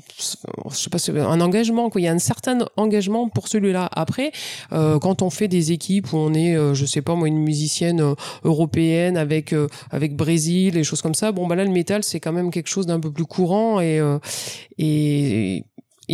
je 0.69 0.75
sais 0.75 0.89
pas, 0.89 1.21
un 1.21 1.41
engagement. 1.41 1.89
Quoi. 1.89 2.01
Il 2.01 2.05
y 2.05 2.07
a 2.07 2.11
un 2.11 2.19
certain 2.19 2.59
engagement 2.75 3.29
pour 3.29 3.47
celui-là. 3.47 3.87
Après, 3.91 4.31
euh, 4.73 4.99
quand 4.99 5.21
on 5.21 5.29
fait 5.29 5.47
des 5.47 5.71
équipes 5.71 6.11
où 6.11 6.17
on 6.17 6.33
est, 6.33 6.57
je 6.73 6.85
sais 6.85 7.01
pas 7.01 7.15
moi, 7.15 7.27
une 7.27 7.39
musicienne 7.39 8.15
européenne 8.43 9.15
avec 9.15 9.53
avec 9.91 10.15
Brésil 10.15 10.77
et 10.77 10.83
choses 10.83 11.01
comme 11.01 11.15
ça, 11.15 11.31
bon 11.31 11.47
bah 11.47 11.55
là 11.55 11.63
le 11.63 11.71
métal 11.71 12.03
c'est 12.03 12.19
quand 12.19 12.31
même 12.31 12.51
quelque 12.51 12.67
chose 12.67 12.85
d'un 12.85 12.99
peu 12.99 13.11
plus 13.11 13.25
courant 13.25 13.79
et 13.79 14.01
et 14.77 15.50
et 15.50 15.50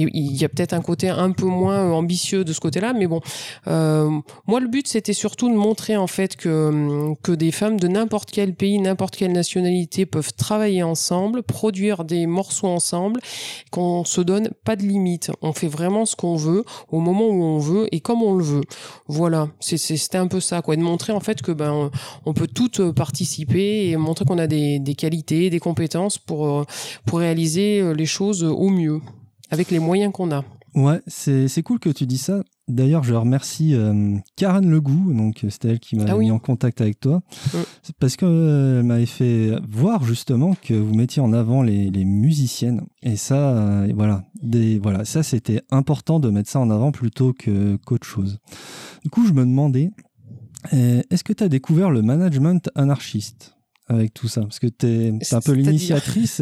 il 0.02 0.36
y 0.36 0.46
a 0.46 0.50
peut-être 0.50 0.74
un 0.74 0.82
côté 0.82 1.10
un 1.10 1.32
peu 1.32 1.46
moins 1.46 1.92
ambitieux 1.92 2.44
de 2.44 2.54
ce 2.54 2.60
côté-là, 2.60 2.94
mais 2.94 3.08
bon, 3.08 3.22
euh, 3.68 4.10
moi 4.48 4.60
le 4.60 4.68
but 4.68 4.88
c'était 4.88 5.14
surtout 5.14 5.50
de 5.50 5.56
montrer 5.56 5.98
en 5.98 6.08
fait 6.08 6.36
que 6.36 7.14
que 7.24 7.32
des 7.32 7.52
femmes 7.52 7.80
de 7.80 7.88
n'importe 7.88 8.32
quel 8.32 8.54
pays, 8.54 8.80
n'importe 8.80 9.16
quelle 9.16 9.32
nationalité 9.34 10.06
peuvent 10.06 10.34
travailler 10.34 10.84
ensemble, 10.84 11.44
produire 11.44 12.04
des 12.04 12.28
morceaux 12.28 12.68
ensemble, 12.68 13.20
qu'on 13.72 14.04
se 14.06 14.22
donne 14.22 14.50
pas 14.64 14.76
de 14.76 14.84
limite, 14.84 15.32
on 15.42 15.54
fait 15.54 15.68
vraiment 15.68 16.06
ce 16.06 16.16
qu'on 16.16 16.36
veut 16.36 16.64
au 16.90 17.00
moment 17.00 17.28
où 17.28 17.42
on 17.44 17.60
veut 17.60 17.88
et 17.92 18.00
comme 18.00 18.22
on 18.22 18.36
le 18.36 18.44
veut. 18.44 18.62
Voilà, 19.08 19.50
c'était 19.60 20.18
un 20.18 20.28
peu 20.28 20.40
ça 20.40 20.62
quoi, 20.62 20.76
de 20.76 20.82
montrer 20.82 21.14
en 21.14 21.20
fait 21.20 21.42
que 21.42 21.52
ben 21.52 21.90
on- 22.26 22.34
peut 22.34 22.48
toutes 22.48 22.92
participer 22.92 23.90
et 23.90 23.98
montrer 23.98 24.26
qu'on 24.26 24.38
a 24.38 24.48
des 24.48 24.80
des 24.80 24.94
qualités, 24.96 25.50
des 25.50 25.60
compétences 25.60 26.18
pour 26.20 26.48
euh, 26.48 26.64
pour 27.06 27.20
réaliser 27.20 27.80
euh, 27.82 27.94
les 27.94 28.06
choses 28.06 28.44
au 28.44 28.70
mieux 28.70 29.02
avec 29.50 29.72
les 29.72 29.80
moyens 29.80 30.12
qu'on 30.14 30.32
a. 30.32 30.44
Ouais, 30.76 31.02
c'est 31.08 31.48
c'est 31.48 31.64
cool 31.64 31.80
que 31.80 31.90
tu 31.90 32.06
dis 32.06 32.18
ça. 32.20 32.44
D'ailleurs, 32.68 33.04
je 33.04 33.14
remercie 33.16 33.74
euh, 33.74 34.16
Karen 34.36 34.70
Legout, 34.70 35.14
donc 35.14 35.44
euh, 35.44 35.50
c'était 35.50 35.70
elle 35.70 35.80
qui 35.80 35.96
m'a 35.96 36.04
Ah 36.10 36.18
oui. 36.18 36.26
mis 36.26 36.32
en 36.32 36.38
contact 36.40 36.82
avec 36.82 37.00
toi, 37.00 37.22
Mm. 37.54 37.58
Parce 38.00 38.16
qu'elle 38.18 38.84
m'avait 38.84 39.06
fait 39.06 39.52
voir 39.68 40.04
justement 40.04 40.54
que 40.62 40.74
vous 40.74 40.94
mettiez 40.94 41.22
en 41.22 41.32
avant 41.34 41.64
les, 41.64 41.90
les 41.90 42.04
musiciennes. 42.06 42.82
Et 43.02 43.16
ça, 43.16 43.56
euh, 43.58 43.92
voilà, 43.96 44.26
des, 44.44 44.78
voilà, 44.80 45.06
ça 45.06 45.24
c'était 45.24 45.62
important 45.72 46.20
de 46.20 46.30
mettre 46.30 46.50
ça 46.50 46.60
en 46.60 46.70
avant 46.70 46.92
plutôt 46.92 47.34
que 47.34 47.78
qu'autre 47.78 48.06
chose. 48.06 48.38
Du 49.04 49.10
coup, 49.10 49.26
je 49.26 49.32
me 49.34 49.46
demandais, 49.46 49.90
euh, 50.74 51.02
est-ce 51.10 51.24
que 51.24 51.34
tu 51.34 51.44
as 51.44 51.50
découvert 51.50 51.90
le 51.90 52.02
management 52.02 52.70
anarchiste 52.76 53.56
avec 53.88 54.14
tout 54.14 54.28
ça? 54.28 54.42
Parce 54.42 54.60
que 54.60 54.68
t'es 54.68 55.14
es 55.20 55.34
un 55.34 55.40
peu 55.42 55.54
l'initiatrice 55.54 56.42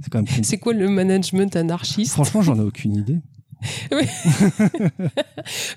c'est 0.00 0.04
c'est 0.04 0.10
quand 0.10 0.18
même 0.18 0.26
cool. 0.26 0.44
C'est 0.44 0.58
quoi 0.58 0.72
le 0.72 0.88
management 0.88 1.54
anarchiste? 1.56 2.12
Franchement, 2.12 2.42
j'en 2.42 2.56
ai 2.56 2.62
aucune 2.62 2.96
idée. 2.96 3.18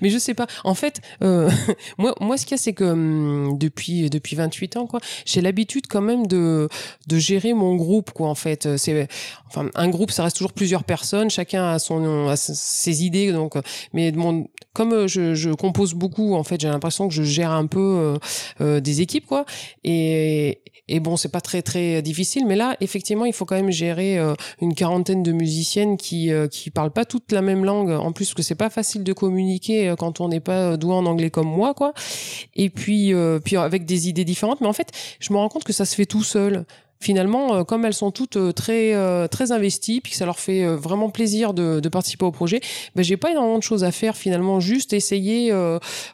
Mais 0.00 0.08
je 0.08 0.18
sais 0.18 0.34
pas. 0.34 0.46
En 0.64 0.74
fait, 0.74 1.00
euh, 1.22 1.50
moi, 1.98 2.14
moi, 2.20 2.36
ce 2.38 2.46
qu'il 2.46 2.52
y 2.52 2.54
a, 2.54 2.58
c'est 2.58 2.72
que 2.72 2.84
hum, 2.84 3.58
depuis 3.58 4.08
depuis 4.08 4.36
28 4.36 4.76
ans, 4.76 4.86
quoi, 4.86 5.00
j'ai 5.26 5.40
l'habitude 5.40 5.86
quand 5.88 6.00
même 6.00 6.26
de 6.26 6.68
de 7.06 7.18
gérer 7.18 7.52
mon 7.52 7.76
groupe, 7.76 8.12
quoi. 8.12 8.28
En 8.28 8.34
fait, 8.34 8.76
c'est 8.76 9.08
enfin 9.46 9.68
un 9.74 9.88
groupe, 9.88 10.10
ça 10.10 10.24
reste 10.24 10.36
toujours 10.36 10.54
plusieurs 10.54 10.84
personnes, 10.84 11.30
chacun 11.30 11.64
a 11.64 11.78
son 11.78 12.28
a 12.28 12.36
ses 12.36 13.04
idées, 13.04 13.32
donc. 13.32 13.54
Mais 13.92 14.12
mon, 14.12 14.48
comme 14.74 14.92
euh, 14.92 15.08
je, 15.08 15.34
je 15.34 15.50
compose 15.50 15.94
beaucoup, 15.94 16.34
en 16.34 16.44
fait, 16.44 16.60
j'ai 16.60 16.68
l'impression 16.68 17.08
que 17.08 17.14
je 17.14 17.22
gère 17.22 17.52
un 17.52 17.66
peu 17.66 17.80
euh, 17.80 18.18
euh, 18.60 18.80
des 18.80 19.00
équipes, 19.00 19.26
quoi. 19.26 19.46
Et 19.84 20.60
et 20.86 21.00
bon, 21.00 21.16
c'est 21.16 21.30
pas 21.30 21.40
très 21.40 21.62
très 21.62 22.02
difficile, 22.02 22.44
mais 22.46 22.56
là, 22.56 22.76
effectivement, 22.80 23.24
il 23.24 23.32
faut 23.32 23.46
quand 23.46 23.54
même 23.54 23.70
gérer 23.70 24.18
euh, 24.18 24.34
une 24.60 24.74
quarantaine 24.74 25.22
de 25.22 25.32
musiciennes 25.32 25.96
qui 25.96 26.30
euh, 26.30 26.46
qui 26.46 26.70
parlent 26.70 26.90
pas 26.90 27.06
toutes 27.06 27.32
la 27.32 27.40
même 27.40 27.64
langue. 27.64 27.90
En 27.90 28.12
plus, 28.12 28.34
que 28.34 28.42
c'est 28.42 28.54
pas 28.54 28.68
facile 28.68 29.02
de 29.02 29.12
communiquer 29.14 29.88
euh, 29.88 29.96
quand 29.96 30.20
on 30.20 30.28
n'est 30.28 30.40
pas 30.40 30.76
doué 30.76 30.92
en 30.92 31.06
anglais 31.06 31.30
comme 31.30 31.48
moi, 31.48 31.72
quoi. 31.72 31.94
Et 32.54 32.68
puis 32.68 33.14
puis 33.44 33.56
avec 33.56 33.86
des 33.86 34.08
idées 34.08 34.24
différentes. 34.24 34.60
Mais 34.60 34.66
en 34.66 34.72
fait, 34.74 34.90
je 35.20 35.32
me 35.32 35.38
rends 35.38 35.48
compte 35.48 35.64
que 35.64 35.72
ça 35.72 35.86
se 35.86 35.94
fait 35.94 36.06
tout 36.06 36.24
seul. 36.24 36.66
Finalement, 37.04 37.54
euh, 37.54 37.64
comme 37.64 37.84
elles 37.84 37.92
sont 37.92 38.10
toutes 38.10 38.38
euh, 38.38 38.52
très 38.52 38.94
euh, 38.94 39.28
très 39.28 39.52
investies, 39.52 40.00
puis 40.00 40.12
que 40.12 40.16
ça 40.16 40.24
leur 40.24 40.38
fait 40.38 40.64
vraiment 40.64 41.10
plaisir 41.10 41.52
de, 41.52 41.86
participer 41.90 42.24
au 42.24 42.30
projet, 42.30 42.62
ben 42.96 43.02
j'ai 43.02 43.18
pas 43.18 43.30
énormément 43.30 43.58
de 43.58 43.62
choses 43.62 43.84
à 43.84 43.92
faire 43.92 44.16
finalement. 44.16 44.58
Juste 44.58 44.94
essayer 44.94 45.52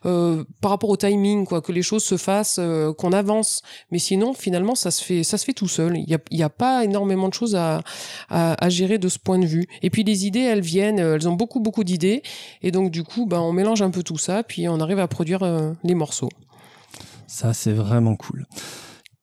par 0.02 0.70
rapport 0.70 0.90
au 0.90 0.96
timing, 0.96 1.46
quoi, 1.46 1.60
que 1.60 1.70
les 1.70 1.82
choses 1.82 2.02
se 2.02 2.16
fassent, 2.16 2.60
qu'on 2.98 3.12
avance. 3.12 3.62
Mais 3.92 4.00
sinon, 4.00 4.34
finalement, 4.34 4.74
ça 4.74 4.90
se 4.90 5.04
fait 5.04 5.22
ça 5.22 5.38
se 5.38 5.44
fait 5.44 5.52
tout 5.52 5.68
seul. 5.68 5.96
Il 5.96 6.10
y 6.10 6.14
a 6.14 6.18
y 6.32 6.42
a 6.42 6.48
pas 6.48 6.84
énormément 6.84 7.28
de 7.28 7.34
choses 7.34 7.54
à, 7.54 7.82
à 8.28 8.64
à 8.64 8.68
gérer 8.68 8.98
de 8.98 9.08
ce 9.08 9.18
point 9.20 9.38
de 9.38 9.46
vue. 9.46 9.68
Et 9.82 9.90
puis 9.90 10.02
les 10.02 10.26
idées, 10.26 10.40
elles 10.40 10.60
viennent, 10.60 10.98
elles 10.98 11.28
ont 11.28 11.34
beaucoup 11.34 11.60
beaucoup 11.60 11.84
d'idées, 11.84 12.22
et 12.62 12.72
donc 12.72 12.90
du 12.90 13.04
coup, 13.04 13.26
ben 13.26 13.38
on 13.38 13.52
mélange 13.52 13.80
un 13.82 13.90
peu 13.90 14.02
tout 14.02 14.18
ça, 14.18 14.42
puis 14.42 14.68
on 14.68 14.80
arrive 14.80 14.98
à 14.98 15.06
produire 15.06 15.40
les 15.84 15.94
morceaux. 15.94 16.30
Ça, 17.28 17.54
c'est 17.54 17.72
vraiment 17.72 18.16
cool. 18.16 18.46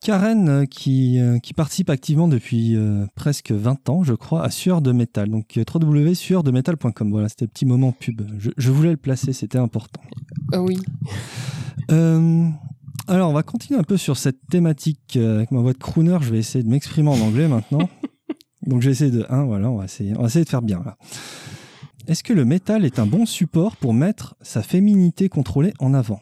Karen, 0.07 0.47
euh, 0.47 0.65
qui, 0.65 1.19
euh, 1.19 1.37
qui 1.37 1.53
participe 1.53 1.89
activement 1.89 2.29
depuis 2.29 2.77
euh, 2.77 3.05
presque 3.15 3.51
20 3.51 3.89
ans, 3.89 4.03
je 4.03 4.13
crois, 4.13 4.41
à 4.41 4.49
Sueur 4.49 4.81
de 4.81 4.93
Métal. 4.93 5.29
Donc, 5.29 5.59
www.sueurdemetal.com. 5.59 7.11
Voilà, 7.11 7.27
c'était 7.27 7.43
le 7.43 7.49
petit 7.49 7.65
moment 7.65 7.91
pub. 7.91 8.21
Je, 8.37 8.51
je 8.55 8.71
voulais 8.71 8.91
le 8.91 8.95
placer, 8.95 9.33
c'était 9.33 9.57
important. 9.57 9.99
Ah 10.53 10.61
oui. 10.61 10.79
Euh, 11.91 12.47
alors, 13.09 13.31
on 13.31 13.33
va 13.33 13.43
continuer 13.43 13.77
un 13.77 13.83
peu 13.83 13.97
sur 13.97 14.15
cette 14.15 14.47
thématique 14.49 15.17
avec 15.17 15.51
ma 15.51 15.59
voix 15.59 15.73
de 15.73 15.77
crooner. 15.77 16.17
Je 16.21 16.31
vais 16.31 16.39
essayer 16.39 16.63
de 16.63 16.69
m'exprimer 16.69 17.09
en 17.09 17.19
anglais 17.19 17.49
maintenant. 17.49 17.89
Donc, 18.65 18.81
j'ai 18.81 18.91
essayé 18.91 19.11
de. 19.11 19.25
Hein, 19.29 19.43
voilà, 19.43 19.69
on 19.69 19.75
va, 19.75 19.83
essayer, 19.83 20.13
on 20.15 20.21
va 20.21 20.27
essayer 20.27 20.45
de 20.45 20.49
faire 20.49 20.61
bien 20.61 20.81
là. 20.85 20.95
Est-ce 22.07 22.23
que 22.23 22.31
le 22.31 22.45
métal 22.45 22.85
est 22.85 22.97
un 22.99 23.05
bon 23.05 23.25
support 23.25 23.75
pour 23.75 23.93
mettre 23.93 24.37
sa 24.41 24.63
féminité 24.63 25.27
contrôlée 25.27 25.73
en 25.79 25.93
avant? 25.93 26.21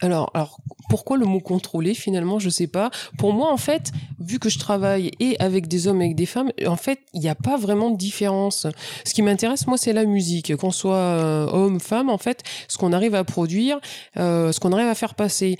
Alors, 0.00 0.30
alors 0.34 0.58
pourquoi 0.88 1.16
le 1.16 1.26
mot 1.26 1.40
contrôler 1.40 1.94
finalement 1.94 2.38
Je 2.38 2.48
sais 2.48 2.66
pas. 2.66 2.90
Pour 3.18 3.32
moi, 3.32 3.52
en 3.52 3.56
fait, 3.56 3.90
vu 4.20 4.38
que 4.38 4.48
je 4.48 4.58
travaille 4.58 5.10
et 5.18 5.36
avec 5.40 5.66
des 5.66 5.88
hommes 5.88 6.00
et 6.00 6.06
avec 6.06 6.16
des 6.16 6.26
femmes, 6.26 6.50
en 6.66 6.76
fait, 6.76 7.00
il 7.14 7.20
n'y 7.20 7.28
a 7.28 7.34
pas 7.34 7.56
vraiment 7.56 7.90
de 7.90 7.96
différence. 7.96 8.66
Ce 9.04 9.12
qui 9.12 9.22
m'intéresse, 9.22 9.66
moi, 9.66 9.76
c'est 9.76 9.92
la 9.92 10.04
musique. 10.04 10.54
Qu'on 10.56 10.70
soit 10.70 10.94
euh, 10.94 11.46
homme, 11.46 11.80
femme, 11.80 12.10
en 12.10 12.18
fait, 12.18 12.42
ce 12.68 12.78
qu'on 12.78 12.92
arrive 12.92 13.14
à 13.14 13.24
produire, 13.24 13.80
euh, 14.16 14.52
ce 14.52 14.60
qu'on 14.60 14.72
arrive 14.72 14.88
à 14.88 14.94
faire 14.94 15.14
passer. 15.14 15.58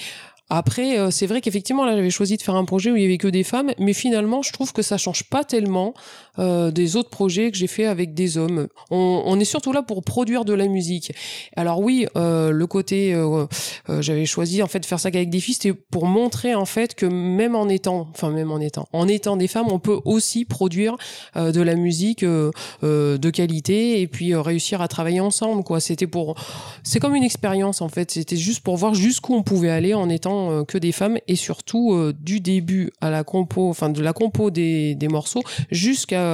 Après, 0.51 0.99
euh, 0.99 1.11
c'est 1.11 1.27
vrai 1.27 1.43
qu'effectivement, 1.43 1.85
là, 1.85 1.95
j'avais 1.95 2.11
choisi 2.11 2.37
de 2.39 2.43
faire 2.43 2.55
un 2.55 2.65
projet 2.65 2.91
où 2.91 2.97
il 2.97 3.03
y 3.03 3.05
avait 3.05 3.19
que 3.19 3.29
des 3.29 3.45
femmes, 3.45 3.73
mais 3.79 3.93
finalement, 3.93 4.41
je 4.41 4.51
trouve 4.53 4.73
que 4.73 4.81
ça 4.81 4.97
change 4.97 5.25
pas 5.25 5.45
tellement 5.45 5.93
euh, 6.39 6.71
des 6.71 6.97
autres 6.97 7.11
projets 7.11 7.51
que 7.51 7.57
j'ai 7.57 7.67
fait 7.67 7.87
avec 7.87 8.15
des 8.15 8.39
hommes. 8.39 8.69
On, 8.91 9.23
on 9.25 9.41
est 9.41 9.45
surtout 9.45 9.73
là 9.73 9.83
pour 9.83 10.03
produire 10.03 10.45
de 10.45 10.53
la 10.53 10.67
musique. 10.67 11.13
Alors 11.57 11.81
oui, 11.81 12.07
euh, 12.17 12.51
le 12.51 12.67
côté, 12.67 13.15
euh, 13.15 13.47
euh, 13.89 14.03
j'avais 14.03 14.27
choisi 14.27 14.63
en 14.63 14.67
fait 14.67 14.81
de 14.81 14.87
faire 14.87 15.01
ça 15.01 15.11
qu'avec 15.11 15.31
des 15.31 15.41
filles, 15.41 15.55
c'était 15.55 15.73
pour 15.73 16.07
montrer 16.07 16.55
en 16.55 16.65
fait 16.65 16.95
que 16.95 17.07
même 17.07 17.55
en 17.55 17.69
étant, 17.69 18.09
enfin 18.11 18.31
même 18.31 18.51
en 18.51 18.61
étant, 18.61 18.89
en 18.93 19.09
étant 19.09 19.37
des 19.37 19.49
femmes, 19.49 19.69
on 19.71 19.79
peut 19.79 20.01
aussi 20.05 20.45
produire 20.45 20.97
euh, 21.37 21.53
de 21.53 21.61
la 21.61 21.75
musique 21.75 22.25
de 22.25 23.31
qualité 23.31 24.01
et 24.01 24.07
puis 24.07 24.35
réussir 24.35 24.81
à 24.81 24.89
travailler 24.89 25.21
ensemble. 25.21 25.65
Quoi, 25.65 25.81
c'était 25.81 26.07
pour, 26.07 26.35
c'est 26.83 27.01
comme 27.01 27.15
une 27.15 27.25
expérience 27.25 27.81
en 27.83 27.89
fait. 27.89 28.11
C'était 28.11 28.37
juste 28.37 28.61
pour 28.63 28.77
voir 28.77 28.95
jusqu'où 28.95 29.35
on 29.35 29.43
pouvait 29.43 29.71
aller 29.71 29.95
en 29.95 30.09
étant 30.09 30.65
que 30.65 30.79
des 30.79 30.93
femmes 30.93 31.19
et 31.27 31.37
surtout 31.37 32.13
du 32.21 32.41
début 32.41 32.91
à 33.01 33.11
la 33.11 33.25
compo, 33.25 33.69
enfin 33.69 33.91
de 33.91 34.03
la 34.03 34.13
compo 34.13 34.51
des, 34.51 34.95
des 34.95 35.09
morceaux 35.09 35.43
jusqu'à 35.71 36.28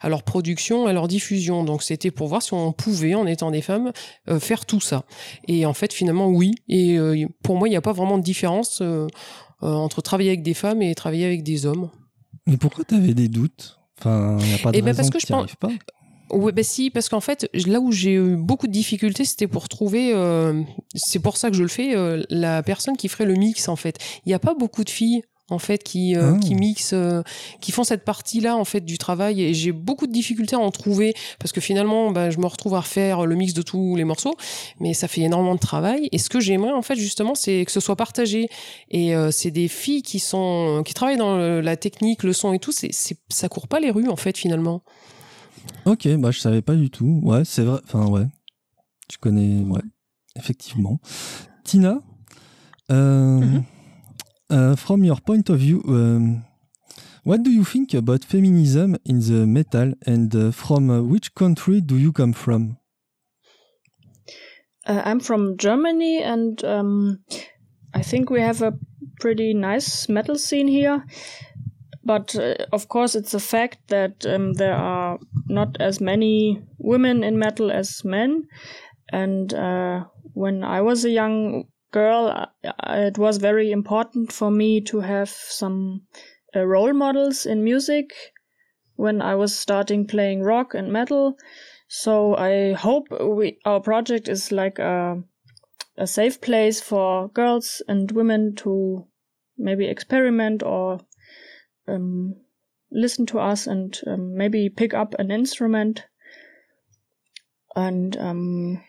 à 0.00 0.08
leur 0.08 0.22
production, 0.22 0.86
à 0.86 0.92
leur 0.92 1.08
diffusion. 1.08 1.64
Donc 1.64 1.82
c'était 1.82 2.10
pour 2.10 2.28
voir 2.28 2.42
si 2.42 2.54
on 2.54 2.72
pouvait, 2.72 3.14
en 3.14 3.26
étant 3.26 3.50
des 3.50 3.62
femmes, 3.62 3.92
euh, 4.28 4.40
faire 4.40 4.66
tout 4.66 4.80
ça. 4.80 5.04
Et 5.48 5.66
en 5.66 5.74
fait, 5.74 5.92
finalement, 5.92 6.28
oui. 6.28 6.52
Et 6.68 6.98
euh, 6.98 7.26
pour 7.42 7.56
moi, 7.56 7.68
il 7.68 7.70
n'y 7.72 7.76
a 7.76 7.80
pas 7.82 7.92
vraiment 7.92 8.18
de 8.18 8.22
différence 8.22 8.80
euh, 8.82 9.06
euh, 9.62 9.72
entre 9.72 10.00
travailler 10.02 10.30
avec 10.30 10.42
des 10.42 10.54
femmes 10.54 10.82
et 10.82 10.94
travailler 10.94 11.26
avec 11.26 11.42
des 11.42 11.66
hommes. 11.66 11.90
Mais 12.46 12.56
pourquoi 12.56 12.84
tu 12.84 12.94
avais 12.94 13.14
des 13.14 13.28
doutes? 13.28 13.78
Enfin, 13.98 14.38
il 14.40 14.46
n'y 14.46 14.54
a 14.54 14.58
pas 14.58 14.72
de 14.72 14.78
Eh 14.78 14.80
ben, 14.82 14.86
raison 14.88 14.96
parce 14.96 15.10
que 15.10 15.18
que 15.18 15.20
je 15.20 15.26
pense- 15.26 15.54
pas. 15.56 15.68
Oui, 16.32 16.52
bah 16.52 16.62
si, 16.62 16.90
parce 16.90 17.08
qu'en 17.08 17.18
fait, 17.20 17.50
là 17.66 17.80
où 17.80 17.90
j'ai 17.90 18.12
eu 18.14 18.36
beaucoup 18.36 18.68
de 18.68 18.72
difficultés, 18.72 19.24
c'était 19.24 19.48
pour 19.48 19.68
trouver, 19.68 20.12
euh, 20.14 20.62
c'est 20.94 21.18
pour 21.18 21.36
ça 21.36 21.50
que 21.50 21.56
je 21.56 21.62
le 21.62 21.68
fais, 21.68 21.96
euh, 21.96 22.22
la 22.30 22.62
personne 22.62 22.96
qui 22.96 23.08
ferait 23.08 23.24
le 23.24 23.34
mix, 23.34 23.68
en 23.68 23.74
fait. 23.74 23.98
Il 24.24 24.28
n'y 24.28 24.34
a 24.34 24.38
pas 24.38 24.54
beaucoup 24.54 24.84
de 24.84 24.90
filles 24.90 25.22
en 25.50 25.58
fait 25.58 25.82
qui 25.82 26.16
euh, 26.16 26.32
Ah. 26.34 26.38
qui 26.38 26.54
mixent 26.54 26.92
euh, 26.94 27.22
qui 27.60 27.72
font 27.72 27.84
cette 27.84 28.04
partie 28.04 28.40
là 28.40 28.56
en 28.56 28.64
fait 28.64 28.80
du 28.84 28.98
travail 28.98 29.42
et 29.42 29.54
j'ai 29.54 29.72
beaucoup 29.72 30.06
de 30.06 30.12
difficultés 30.12 30.56
à 30.56 30.58
en 30.60 30.70
trouver 30.70 31.14
parce 31.38 31.52
que 31.52 31.60
finalement 31.60 32.10
bah, 32.10 32.30
je 32.30 32.38
me 32.38 32.46
retrouve 32.46 32.74
à 32.74 32.80
refaire 32.80 33.26
le 33.26 33.34
mix 33.36 33.52
de 33.54 33.62
tous 33.62 33.96
les 33.96 34.04
morceaux 34.04 34.34
mais 34.80 34.94
ça 34.94 35.08
fait 35.08 35.20
énormément 35.22 35.54
de 35.54 35.60
travail 35.60 36.08
et 36.12 36.18
ce 36.18 36.28
que 36.30 36.40
j'aimerais 36.40 36.72
en 36.72 36.82
fait 36.82 36.96
justement 36.96 37.34
c'est 37.34 37.64
que 37.64 37.72
ce 37.72 37.80
soit 37.80 37.96
partagé 37.96 38.48
et 38.90 39.14
euh, 39.14 39.30
c'est 39.30 39.50
des 39.50 39.68
filles 39.68 40.02
qui 40.02 40.18
sont 40.20 40.82
qui 40.86 40.94
travaillent 40.94 41.16
dans 41.18 41.36
le- 41.36 41.60
la 41.60 41.76
technique 41.76 42.22
le 42.22 42.32
son 42.32 42.52
et 42.52 42.58
tout 42.58 42.72
c'est 42.72 42.92
c'est 42.92 43.16
ça 43.28 43.48
court 43.48 43.68
pas 43.68 43.80
les 43.80 43.90
rues 43.90 44.08
en 44.08 44.16
fait 44.16 44.36
finalement 44.36 44.82
Ok, 45.84 46.08
bah 46.16 46.30
je 46.30 46.38
savais 46.38 46.62
pas 46.62 46.74
du 46.74 46.88
tout. 46.90 47.20
Ouais, 47.22 47.42
c'est 47.44 47.62
vrai. 47.62 47.80
Enfin, 47.84 48.06
ouais. 48.06 48.24
Tu 49.08 49.18
connais. 49.18 49.62
Ouais, 49.64 49.82
effectivement. 50.36 50.98
Tina, 51.64 52.00
euh, 52.90 53.40
Mhm. 53.40 53.62
Uh, 54.50 54.76
from 54.76 55.04
your 55.04 55.16
point 55.16 55.48
of 55.48 55.58
view, 55.58 55.82
um, 55.86 56.44
what 57.22 57.42
do 57.42 57.50
you 57.50 57.64
think 57.64 57.94
about 57.94 58.24
feminism 58.24 58.96
in 59.04 59.20
the 59.20 59.46
metal 59.46 59.92
and 60.06 60.34
uh, 60.34 60.50
from 60.50 60.90
uh, 60.90 61.02
which 61.02 61.34
country 61.34 61.80
do 61.80 61.96
you 61.96 62.12
come 62.12 62.32
from? 62.32 62.78
Uh, 64.86 65.02
I'm 65.04 65.20
from 65.20 65.56
Germany, 65.58 66.22
and 66.22 66.64
um, 66.64 67.20
I 67.94 68.02
think 68.02 68.30
we 68.30 68.40
have 68.40 68.62
a 68.62 68.72
pretty 69.20 69.52
nice 69.54 70.08
metal 70.08 70.36
scene 70.36 70.68
here. 70.68 71.04
But 72.02 72.34
uh, 72.34 72.54
of 72.72 72.88
course, 72.88 73.14
it's 73.14 73.34
a 73.34 73.40
fact 73.40 73.78
that 73.88 74.24
um, 74.26 74.54
there 74.54 74.74
are 74.74 75.18
not 75.46 75.76
as 75.80 76.00
many 76.00 76.62
women 76.78 77.22
in 77.22 77.38
metal 77.38 77.70
as 77.70 78.04
men. 78.04 78.48
And 79.12 79.52
when 80.34 80.64
I 80.64 80.80
was 80.80 81.04
a 81.04 81.10
young 81.10 81.64
girl, 81.90 82.46
it 82.62 83.18
was 83.18 83.38
very 83.38 83.70
important 83.72 84.32
for 84.32 84.50
me 84.50 84.80
to 84.82 85.00
have 85.00 85.28
some 85.28 86.02
uh, 86.54 86.64
role 86.64 86.92
models 86.92 87.46
in 87.46 87.64
music 87.64 88.12
when 88.96 89.22
I 89.22 89.34
was 89.34 89.58
starting 89.58 90.06
playing 90.06 90.42
rock 90.42 90.74
and 90.74 90.92
metal. 90.92 91.36
So 91.88 92.36
I 92.36 92.74
hope 92.74 93.08
we 93.10 93.58
our 93.64 93.80
project 93.80 94.28
is 94.28 94.52
like 94.52 94.78
a 94.78 95.22
a 95.96 96.06
safe 96.06 96.40
place 96.40 96.80
for 96.80 97.28
girls 97.28 97.82
and 97.88 98.10
women 98.12 98.54
to 98.56 99.06
maybe 99.58 99.86
experiment 99.86 100.62
or 100.62 101.00
um, 101.88 102.36
listen 102.90 103.26
to 103.26 103.38
us 103.38 103.66
and 103.66 104.00
um, 104.06 104.36
maybe 104.36 104.68
pick 104.68 104.94
up 104.94 105.14
an 105.18 105.30
instrument. 105.30 106.06
And 107.76 108.16
um, 108.16 108.82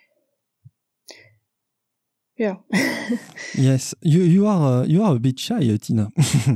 yeah, 2.42 2.56
Yes, 3.56 3.94
you 4.02 4.22
you 4.24 4.48
are 4.48 4.82
uh, 4.82 4.86
you 4.88 5.04
are 5.04 5.16
a 5.16 5.20
bit 5.20 5.40
shy, 5.40 5.62
uh, 5.74 5.78
Tina. 5.78 6.08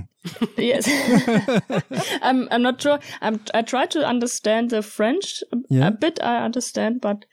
yes. 0.58 0.88
I'm 2.22 2.48
I'm 2.52 2.62
not 2.64 2.82
sure. 2.82 3.00
I'm 3.22 3.40
I 3.54 3.62
try 3.62 3.86
to 3.88 4.00
understand 4.06 4.70
the 4.72 4.82
French 4.82 5.44
a, 5.52 5.58
Yeah. 5.70 5.88
a 5.88 5.92
bit. 5.92 6.20
I 6.24 6.46
understand, 6.46 7.02
but 7.02 7.26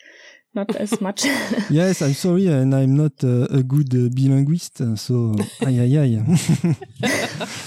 not 0.54 0.76
as 0.76 1.00
much. 1.00 1.24
yes, 1.70 2.02
I'm 2.02 2.12
sorry, 2.14 2.46
and 2.48 2.74
I'm 2.74 2.94
not 2.94 3.24
uh, 3.24 3.46
a 3.58 3.62
good 3.62 3.94
uh, 3.94 4.10
bilinguist, 4.12 4.80
uh, 4.80 4.96
so 4.96 5.34
aïe 5.64 5.80
aïe 5.80 5.96
aïe. 5.98 6.20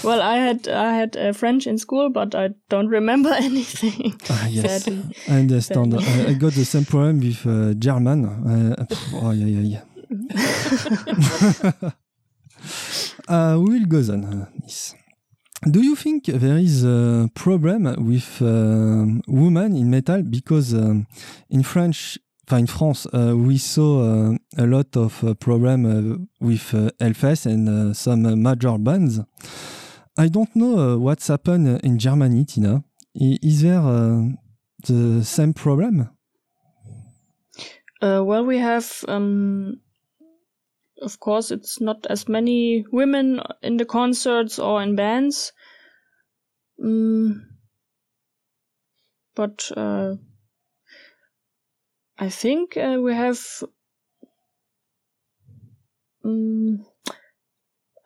well, 0.04 0.20
I 0.22 0.36
had 0.38 0.68
I 0.68 0.92
had 0.94 1.16
uh, 1.16 1.32
French 1.32 1.66
in 1.66 1.78
school, 1.78 2.10
but 2.10 2.34
I 2.34 2.50
don't 2.68 2.88
remember 2.88 3.30
anything. 3.34 4.14
Ah, 4.30 4.46
yes, 4.48 4.84
Sadly. 4.84 5.02
I 5.28 5.40
understand. 5.40 5.94
I, 5.94 6.30
I 6.30 6.34
got 6.38 6.52
the 6.54 6.64
same 6.64 6.84
problem 6.84 7.18
with 7.20 7.44
uh, 7.46 7.74
German. 7.74 8.24
Uh, 8.24 8.84
pff, 8.86 9.14
aïe 9.24 9.42
aïe 9.44 9.58
aïe. 9.58 9.78
uh, 13.28 13.56
we 13.60 13.78
will 13.78 13.86
go 13.86 13.98
on, 14.12 14.24
uh, 14.24 14.46
Miss. 14.62 14.94
Do 15.70 15.80
you 15.82 15.96
think 15.96 16.26
there 16.26 16.58
is 16.58 16.84
a 16.84 17.28
problem 17.34 17.84
with 18.06 18.40
uh, 18.42 19.06
women 19.26 19.74
in 19.76 19.90
metal? 19.90 20.22
Because 20.22 20.74
um, 20.74 21.06
in 21.50 21.62
French, 21.62 22.18
in 22.52 22.66
France, 22.66 23.06
uh, 23.12 23.34
we 23.36 23.58
saw 23.58 24.02
uh, 24.32 24.36
a 24.58 24.66
lot 24.66 24.96
of 24.96 25.24
uh, 25.24 25.34
problem 25.34 25.86
uh, 25.86 26.16
with 26.40 26.72
uh, 26.74 26.90
and 27.46 27.96
some 27.96 28.42
major 28.42 28.78
bands. 28.78 29.20
I 30.18 30.28
don't 30.28 30.54
know 30.54 30.98
what's 30.98 31.28
happened 31.28 31.80
in 31.82 31.98
Germany, 31.98 32.44
Tina. 32.44 32.84
I- 33.20 33.38
Is 33.42 33.62
there 33.62 33.80
the 34.86 35.24
same 35.24 35.52
problem? 35.54 36.10
Well, 38.02 38.44
we 38.46 38.58
have, 38.58 39.04
um, 39.08 39.80
of 41.02 41.20
course, 41.20 41.50
it's 41.50 41.80
not 41.80 42.06
as 42.08 42.28
many 42.28 42.84
women 42.90 43.40
in 43.62 43.76
the 43.76 43.84
concerts 43.84 44.58
or 44.58 44.82
in 44.82 44.96
bands. 44.96 45.52
Mm, 46.82 47.42
but 49.34 49.70
uh, 49.76 50.14
I 52.18 52.28
think 52.30 52.76
uh, 52.76 52.98
we 53.02 53.14
have. 53.14 53.38
Mm, 56.24 56.84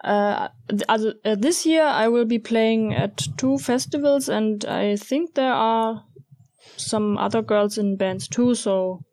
uh, 0.03 0.49
uh, 0.89 1.35
this 1.37 1.65
year 1.65 1.85
I 1.85 2.09
will 2.09 2.25
be 2.25 2.39
playing 2.39 2.95
at 2.95 3.27
two 3.37 3.59
festivals, 3.59 4.29
and 4.29 4.65
I 4.65 4.97
think 4.97 5.35
there 5.35 5.53
are 5.53 6.05
some 6.77 7.19
other 7.19 7.43
girls 7.43 7.79
in 7.79 7.97
bands 7.97 8.27
too. 8.29 8.55
So 8.55 9.05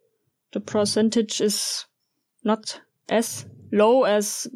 the 0.54 0.60
percentage 0.60 1.42
is 1.42 1.86
not 2.44 2.82
as 3.10 3.46
low 3.72 4.04
as, 4.04 4.48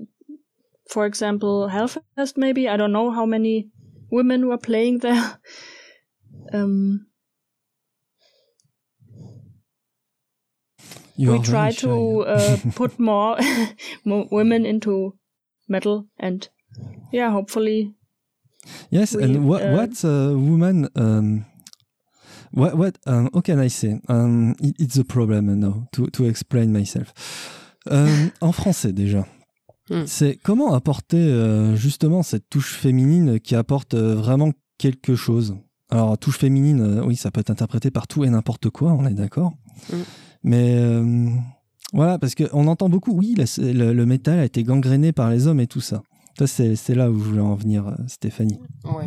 for 0.89 1.05
example, 1.05 1.69
Hellfest. 1.69 2.37
Maybe 2.37 2.67
I 2.69 2.77
don't 2.77 2.91
know 2.91 3.11
how 3.11 3.25
many 3.25 3.69
women 4.09 4.47
were 4.47 4.57
playing 4.57 4.99
there. 4.99 5.39
um, 6.53 7.07
we 11.17 11.39
try 11.39 11.63
very 11.63 11.71
shy. 11.73 11.81
to 11.81 12.21
uh, 12.21 12.57
put 12.75 12.99
more, 12.99 13.37
more 14.05 14.27
women 14.31 14.65
into 14.65 15.17
metal, 15.67 16.07
and 16.19 16.49
yeah, 17.11 17.31
hopefully 17.31 17.93
Yes, 18.91 19.15
We, 19.15 19.23
and 19.23 19.47
what 19.47 19.61
uh, 19.63 19.71
what 19.71 20.05
uh, 20.05 20.37
woman? 20.37 20.87
Um, 20.95 21.45
what 22.51 22.77
what? 22.77 22.97
Um, 23.07 23.29
how 23.33 23.41
can 23.41 23.59
I 23.59 23.67
say? 23.69 23.99
Um, 24.07 24.55
it- 24.59 24.75
it's 24.79 24.97
a 24.97 25.03
problem 25.03 25.59
now 25.59 25.87
to 25.93 26.07
to 26.07 26.25
explain 26.25 26.71
myself. 26.73 27.13
Um, 27.89 28.29
en 28.41 28.51
français 28.51 28.93
déjà. 28.93 29.25
Hmm. 29.89 30.03
C'est 30.05 30.37
comment 30.43 30.73
apporter 30.73 31.17
euh, 31.17 31.75
justement 31.75 32.21
cette 32.21 32.47
touche 32.49 32.73
féminine 32.75 33.39
qui 33.39 33.55
apporte 33.55 33.95
euh, 33.95 34.13
vraiment 34.15 34.51
quelque 34.77 35.15
chose? 35.15 35.55
Alors 35.89 36.17
touche 36.17 36.37
féminine, 36.37 36.79
euh, 36.81 37.03
oui, 37.03 37.15
ça 37.15 37.31
peut 37.31 37.41
être 37.41 37.49
interprété 37.49 37.89
par 37.91 38.07
tout 38.07 38.23
et 38.23 38.29
n'importe 38.29 38.69
quoi, 38.69 38.93
on 38.93 39.05
est 39.07 39.13
d'accord. 39.13 39.53
Hmm. 39.91 39.97
Mais 40.43 40.75
euh, 40.77 41.29
voilà, 41.91 42.19
parce 42.19 42.35
qu'on 42.35 42.67
entend 42.67 42.87
beaucoup, 42.87 43.13
oui, 43.13 43.35
la- 43.35 43.73
le, 43.73 43.93
le 43.93 44.05
métal 44.05 44.39
a 44.39 44.45
été 44.45 44.63
gangréné 44.63 45.11
par 45.11 45.29
les 45.29 45.47
hommes 45.47 45.59
et 45.59 45.67
tout 45.67 45.81
ça. 45.81 46.03
C'est 46.45 46.95
là 46.95 47.09
où 47.11 47.19
je 47.19 47.23
voulais 47.23 47.41
en 47.41 47.55
venir, 47.55 47.87
euh, 47.87 47.91
Stéphanie. 48.07 48.59
Ouais. 48.83 49.05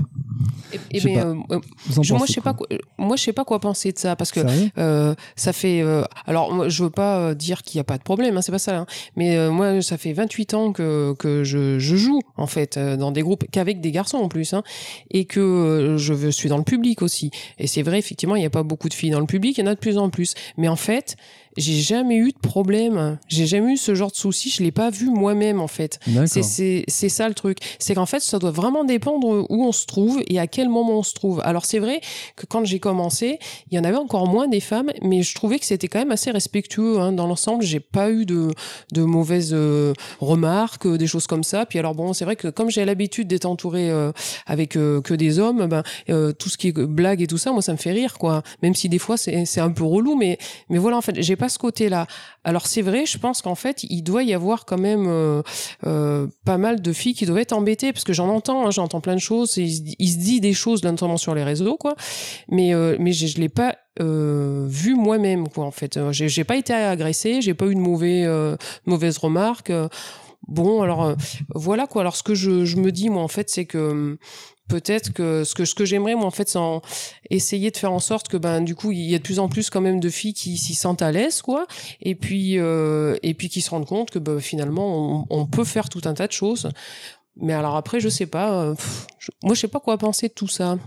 Et, 0.73 0.97
et 0.97 1.01
Je 1.01 1.09
euh, 1.09 1.35
euh, 1.51 1.61
je- 2.03 2.15
moi, 2.15 2.27
je 2.27 2.33
sais 2.33 2.41
pas, 2.41 2.53
quoi 2.55 2.67
quoi- 2.69 2.79
moi, 2.99 3.17
je 3.17 3.23
sais 3.23 3.33
pas 3.33 3.45
quoi 3.45 3.59
penser 3.61 3.93
de 3.93 3.99
ça 3.99 4.15
parce 4.17 4.31
que 4.31 4.41
Euh, 4.79 5.15
ça 5.37 5.53
fait. 5.53 5.81
euh, 5.83 6.03
alors, 6.27 6.53
moi, 6.53 6.69
je 6.69 6.85
veux 6.85 6.91
pas 6.91 7.19
euh, 7.19 7.35
dire 7.35 7.63
qu'il 7.63 7.79
n'y 7.79 7.81
a 7.81 7.85
pas 7.85 7.99
de 7.99 8.03
problème, 8.03 8.37
hein, 8.37 8.43
c'est 8.43 8.53
pas 8.53 8.59
ça. 8.59 8.79
hein. 8.79 8.87
mais 9.17 9.37
euh, 9.37 9.51
moi, 9.51 9.81
ça 9.83 9.97
fait 9.99 10.13
28 10.13 10.55
ans 10.55 10.73
que, 10.73 11.15
que 11.19 11.45
je, 11.45 11.79
je 11.79 11.97
joue, 11.97 12.21
en 12.37 12.47
fait, 12.47 12.77
euh, 12.77 12.97
dans 12.97 13.11
des 13.11 13.23
groupes, 13.23 13.45
qu'avec 13.51 13.81
des 13.81 13.91
garçons 13.91 14.19
en 14.19 14.29
plus, 14.29 14.53
hein, 14.55 14.63
et 15.11 15.25
que 15.25 15.41
euh, 15.41 15.99
je 15.99 16.31
suis 16.31 16.49
dans 16.49 16.59
le 16.59 16.65
public 16.65 17.03
aussi. 17.03 17.31
Et 17.59 17.67
c'est 17.67 17.83
vrai, 17.83 17.99
effectivement, 17.99 18.37
il 18.37 18.41
n'y 18.41 18.47
a 18.47 18.51
pas 18.51 18.63
beaucoup 18.63 18.89
de 18.89 18.95
filles 18.95 19.11
dans 19.11 19.21
le 19.21 19.27
public, 19.27 19.59
il 19.59 19.63
y 19.63 19.65
en 19.65 19.71
a 19.71 19.75
de 19.75 19.81
plus 19.81 19.99
en 19.99 20.11
plus. 20.11 20.35
Mais 20.57 20.69
en 20.69 20.77
fait, 20.77 21.17
j'ai 21.57 21.81
jamais 21.81 22.17
eu 22.17 22.33
de 22.33 22.39
problème. 22.39 23.19
J'ai 23.29 23.47
jamais 23.47 23.75
eu 23.75 23.77
ce 23.77 23.95
genre 23.95 24.11
de 24.11 24.17
souci. 24.17 24.51
Je 24.51 24.63
l'ai 24.63 24.73
pas 24.73 24.91
vu 24.91 25.09
moi-même, 25.11 25.61
en 25.61 25.69
fait. 25.69 25.99
C'est- 26.89 27.09
ça 27.09 27.29
le 27.29 27.35
truc. 27.35 27.59
C'est 27.79 27.95
qu'en 27.95 28.07
fait, 28.07 28.21
ça 28.21 28.39
doit 28.39 28.51
vraiment 28.51 28.85
dépendre 28.85 29.47
où 29.49 29.65
on 29.65 29.73
se 29.73 29.87
trouve 29.87 30.23
et 30.29 30.39
à 30.39 30.47
quel 30.47 30.69
moment 30.69 30.99
on 30.99 31.03
se 31.03 31.15
trouve. 31.15 31.41
Alors 31.45 31.65
c'est 31.65 31.79
vrai 31.79 32.01
que 32.37 32.47
quand 32.47 32.65
j'ai 32.65 32.81
commencé, 32.81 33.39
il 33.71 33.77
y 33.77 33.79
en 33.79 33.85
avait 33.85 33.97
encore 33.97 34.27
moins 34.27 34.49
des 34.49 34.61
femmes, 34.61 34.91
mais 35.03 35.23
je 35.23 35.35
trouvais 35.35 35.59
que 35.59 35.65
c'était 35.67 35.89
quand 35.89 35.99
même 35.99 36.11
assez 36.13 36.31
respectueux 36.31 36.99
hein. 37.01 37.13
dans 37.13 37.27
l'ensemble. 37.27 37.63
J'ai 37.63 37.81
pas 37.81 38.11
eu 38.11 38.25
de, 38.27 38.51
de 38.93 39.03
mauvaises 39.03 39.51
euh, 39.53 39.93
remarques, 40.21 40.87
euh, 40.87 40.99
des 40.99 41.07
choses 41.07 41.27
comme 41.27 41.45
ça. 41.45 41.67
Puis 41.67 41.79
alors 41.79 41.95
bon, 41.95 42.13
c'est 42.13 42.25
vrai 42.25 42.37
que 42.37 42.49
comme 42.49 42.71
j'ai 42.71 42.85
l'habitude 42.85 43.29
d'être 43.29 43.45
entourée 43.47 43.91
euh, 43.91 44.13
avec 44.47 44.77
euh, 44.77 45.01
que 45.01 45.15
des 45.15 45.39
hommes, 45.39 45.67
ben 45.67 45.83
euh, 46.09 46.33
tout 46.33 46.49
ce 46.49 46.57
qui 46.57 46.69
est 46.69 46.73
blague 46.73 47.23
et 47.23 47.27
tout 47.27 47.39
ça, 47.39 47.53
moi 47.53 47.63
ça 47.63 47.73
me 47.73 47.77
fait 47.79 47.93
rire 47.93 48.19
quoi. 48.19 48.43
Même 48.63 48.75
si 48.75 48.89
des 48.89 48.99
fois 48.99 49.17
c'est 49.17 49.45
c'est 49.45 49.61
un 49.61 49.71
peu 49.71 49.85
relou, 49.85 50.17
mais 50.17 50.39
mais 50.69 50.79
voilà 50.79 50.97
en 50.97 51.01
fait, 51.03 51.21
j'ai 51.23 51.37
ce 51.49 51.59
côté-là. 51.59 52.07
Alors 52.45 52.67
c'est 52.67 52.83
vrai, 52.83 53.07
je 53.07 53.19
pense 53.19 53.43
qu'en 53.43 53.55
fait 53.55 53.85
il 53.85 54.03
doit 54.03 54.23
y 54.23 54.35
avoir 54.35 54.65
quand 54.65 54.79
même 54.79 55.07
euh, 55.09 55.43
euh, 55.87 56.27
pas 56.45 56.59
mal 56.59 56.83
de 56.83 56.93
filles 56.93 57.15
qui 57.15 57.27
doivent 57.27 57.39
être 57.39 57.53
embêtées 57.53 57.93
parce 57.93 58.05
que 58.05 58.13
j'en 58.13 58.29
entends, 58.29 58.67
hein, 58.67 58.71
j'entends 58.71 59.01
plein 59.01 59.15
de 59.15 59.21
choses. 59.21 59.57
Il, 59.57 59.69
se 60.09 60.19
dit- 60.19 60.41
des 60.41 60.53
choses 60.53 60.83
notamment 60.83 61.17
sur 61.17 61.35
les 61.35 61.45
réseaux 61.45 61.77
quoi, 61.77 61.95
mais 62.49 62.75
euh, 62.75 62.97
mais 62.99 63.13
je, 63.13 63.27
je 63.27 63.39
l'ai 63.39 63.49
pas 63.49 63.77
vu 64.01 64.95
moi-même 64.97 65.49
quoi 65.49 65.65
en 65.65 65.71
fait. 65.71 65.99
J'ai 66.11 66.45
pas 66.45 66.57
été 66.57 66.73
agressée, 66.73 67.41
j'ai 67.41 67.55
pas 67.55 67.67
eu 67.67 67.75
de 67.75 67.81
mauvais 67.81 68.27
mauvaises 68.87 69.19
remarques. 69.19 69.71
Euh, 69.71 69.89
Bon 70.47 70.83
alors 70.83 71.15
voilà 71.55 71.87
quoi. 71.87 72.03
Alors 72.03 72.17
ce 72.17 72.23
que 72.23 72.35
je, 72.35 72.77
me 72.77 72.93
dis 72.93 73.09
moi 73.09 73.23
en 73.23 73.29
fait 73.29 73.49
c'est 73.49 73.65
que 73.65 74.19
peut-être 74.69 75.13
que 75.13 75.45
ce 75.45 75.55
que 75.55 75.65
ce 75.65 75.75
que 75.75 75.85
j'aimerais 75.85 76.15
moi 76.15 76.25
en 76.27 76.31
fait 76.31 76.49
c'est 76.49 76.59
essayer 77.31 77.71
de 77.71 77.77
faire 77.77 77.93
en 77.93 77.99
sorte 78.01 78.29
que 78.29 78.37
ben 78.37 78.61
du 78.63 78.75
coup 78.75 78.93
il 78.93 79.01
y 79.11 79.15
a 79.15 79.19
de 79.19 79.23
plus 79.23 79.39
en 79.39 79.49
plus 79.49 79.69
quand 79.71 79.81
même 79.81 80.01
de 80.01 80.09
filles 80.09 80.35
qui 80.35 80.57
s'y 80.57 80.75
sentent 80.75 81.03
à 81.03 81.13
l'aise 81.13 81.43
quoi 81.43 81.67
et 82.01 82.15
puis 82.15 82.59
euh, 82.59 83.17
et 83.23 83.35
puis 83.35 83.49
qui 83.49 83.61
se 83.61 83.71
rendent 83.71 83.87
compte 83.87 84.11
que 84.11 84.19
ben, 84.19 84.41
finalement 84.41 85.21
on, 85.21 85.27
on 85.31 85.47
peut 85.47 85.65
faire 85.65 85.89
tout 85.89 86.01
un 86.05 86.15
tas 86.15 86.27
de 86.27 86.33
choses 86.33 86.69
mais 87.37 87.53
alors 87.53 87.77
après 87.77 88.01
je 88.01 88.09
sais 88.09 88.27
pas 88.27 88.53
euh, 88.63 88.75
pff, 88.75 89.07
je- 89.19 89.31
moi 89.43 89.55
je 89.55 89.61
sais 89.61 89.69
pas 89.69 89.81
quoi 89.81 89.99
penser 89.99 90.29
de 90.29 90.35
tout 90.35 90.49
ça 90.49 90.79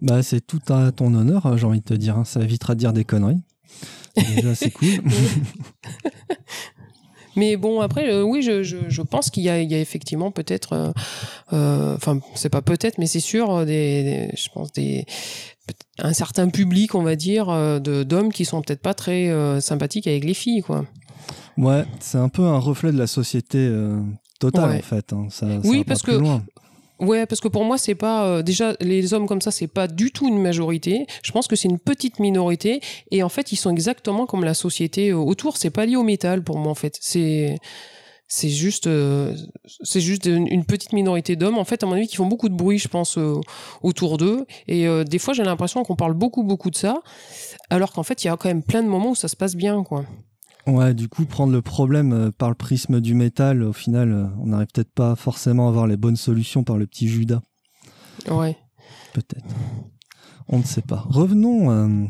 Bah, 0.00 0.22
c'est 0.22 0.40
tout 0.46 0.60
à 0.68 0.92
ton 0.92 1.14
honneur, 1.14 1.46
euh, 1.46 1.56
j'ai 1.56 1.66
envie 1.66 1.80
de 1.80 1.84
te 1.84 1.94
dire. 1.94 2.16
hein. 2.18 2.24
Ça 2.24 2.40
évitera 2.40 2.74
de 2.74 2.80
dire 2.80 2.92
des 2.92 3.04
conneries. 3.04 3.42
Déjà, 4.16 4.54
c'est 4.54 4.70
cool. 4.70 4.88
mais 7.36 7.56
bon 7.56 7.80
après 7.80 8.10
euh, 8.10 8.22
oui 8.22 8.42
je, 8.42 8.62
je, 8.62 8.76
je 8.88 9.02
pense 9.02 9.30
qu'il 9.30 9.42
y 9.42 9.48
a, 9.48 9.60
il 9.60 9.70
y 9.70 9.74
a 9.74 9.78
effectivement 9.78 10.30
peut-être 10.30 10.72
euh, 10.74 10.92
euh, 11.52 11.94
enfin 11.96 12.20
c'est 12.34 12.48
pas 12.50 12.62
peut-être 12.62 12.98
mais 12.98 13.06
c'est 13.06 13.20
sûr 13.20 13.50
euh, 13.50 13.64
des, 13.64 14.02
des- 14.02 14.30
je 14.36 14.48
pense 14.52 14.72
des 14.72 15.06
un 15.98 16.12
certain 16.12 16.48
public 16.48 16.94
on 16.94 17.02
va 17.02 17.16
dire 17.16 17.48
euh, 17.50 17.78
de 17.78 18.02
d'hommes 18.02 18.32
qui 18.32 18.44
sont 18.44 18.60
peut-être 18.62 18.82
pas 18.82 18.94
très 18.94 19.28
euh, 19.30 19.60
sympathiques 19.60 20.06
avec 20.06 20.24
les 20.24 20.34
filles 20.34 20.62
quoi 20.62 20.84
Ouais, 21.58 21.84
c'est 22.00 22.16
un 22.18 22.30
peu 22.30 22.42
un 22.44 22.58
reflet 22.58 22.92
de 22.92 22.98
la 22.98 23.06
société 23.06 23.58
euh, 23.58 24.00
totale, 24.40 24.70
Ouais. 24.70 24.78
en 24.78 24.82
fait. 24.82 25.12
hein. 25.12 25.26
Ça, 25.28 25.46
Oui, 25.64 25.84
parce 25.84 26.00
que-. 26.00 26.18
Ouais, 27.02 27.26
parce 27.26 27.40
que 27.40 27.48
pour 27.48 27.64
moi, 27.64 27.76
c'est 27.78 27.94
pas 27.94 28.24
euh, 28.26 28.42
déjà 28.42 28.74
les 28.80 29.12
hommes 29.12 29.26
comme 29.26 29.42
ça, 29.42 29.50
c'est 29.50 29.66
pas 29.66 29.88
du 29.88 30.10
tout 30.12 30.28
une 30.28 30.40
majorité. 30.40 31.06
Je 31.22 31.32
pense 31.32 31.48
que 31.48 31.56
c'est 31.56 31.68
une 31.68 31.78
petite 31.78 32.20
minorité, 32.20 32.80
et 33.10 33.22
en 33.22 33.28
fait, 33.28 33.52
ils 33.52 33.56
sont 33.56 33.70
exactement 33.70 34.24
comme 34.24 34.44
la 34.44 34.54
société 34.54 35.10
euh, 35.10 35.16
autour. 35.16 35.56
C'est 35.56 35.70
pas 35.70 35.84
lié 35.84 35.96
au 35.96 36.04
métal 36.04 36.42
pour 36.42 36.58
moi, 36.58 36.70
en 36.70 36.76
fait. 36.76 36.96
C'est 37.00 37.56
c'est 38.34 38.48
juste 38.48 38.86
euh, 38.86 39.36
c'est 39.82 40.00
juste 40.00 40.24
une, 40.24 40.64
petite 40.64 40.94
minorité 40.94 41.36
d'hommes, 41.36 41.58
en 41.58 41.64
fait, 41.66 41.82
à 41.82 41.86
mon 41.86 41.92
avis, 41.92 42.06
qui 42.06 42.16
font 42.16 42.24
beaucoup 42.24 42.48
de 42.48 42.54
bruit, 42.54 42.78
je 42.78 42.88
pense, 42.88 43.18
euh, 43.18 43.38
autour 43.82 44.16
d'eux. 44.16 44.46
Et 44.68 44.88
euh, 44.88 45.04
des 45.04 45.18
fois, 45.18 45.34
j'ai 45.34 45.42
l'impression 45.42 45.82
qu'on 45.84 45.96
parle 45.96 46.14
beaucoup, 46.14 46.42
beaucoup 46.42 46.70
de 46.70 46.76
ça, 46.76 47.02
alors 47.68 47.92
qu'en 47.92 48.02
fait, 48.02 48.24
il 48.24 48.28
y 48.28 48.30
a 48.30 48.36
quand 48.38 48.48
même 48.48 48.62
plein 48.62 48.82
de 48.82 48.88
moments 48.88 49.10
où 49.10 49.14
ça 49.14 49.28
se 49.28 49.36
passe 49.36 49.54
bien, 49.54 49.82
quoi. 49.84 50.06
Ouais, 50.66 50.94
du 50.94 51.08
coup, 51.08 51.24
prendre 51.24 51.52
le 51.52 51.60
problème 51.62 52.12
euh, 52.12 52.30
par 52.30 52.48
le 52.48 52.54
prisme 52.54 53.00
du 53.00 53.14
métal, 53.14 53.62
au 53.64 53.72
final, 53.72 54.12
euh, 54.12 54.26
on 54.40 54.46
n'arrive 54.46 54.68
peut-être 54.72 54.92
pas 54.92 55.16
forcément 55.16 55.66
à 55.66 55.70
avoir 55.70 55.86
les 55.88 55.96
bonnes 55.96 56.16
solutions 56.16 56.62
par 56.62 56.76
le 56.78 56.86
petit 56.86 57.08
Judas. 57.08 57.40
Ouais. 58.30 58.56
Peut-être. 59.12 59.44
On 60.48 60.58
ne 60.58 60.62
sait 60.62 60.82
pas. 60.82 61.04
Revenons, 61.08 61.70
euh, 61.70 62.04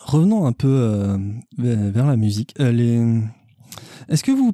revenons 0.00 0.46
un 0.46 0.52
peu 0.52 0.68
euh, 0.68 1.18
vers 1.58 2.06
la 2.06 2.16
musique. 2.16 2.54
Euh, 2.60 2.72
les... 2.72 3.20
Est-ce 4.08 4.24
que 4.24 4.32
vous 4.32 4.52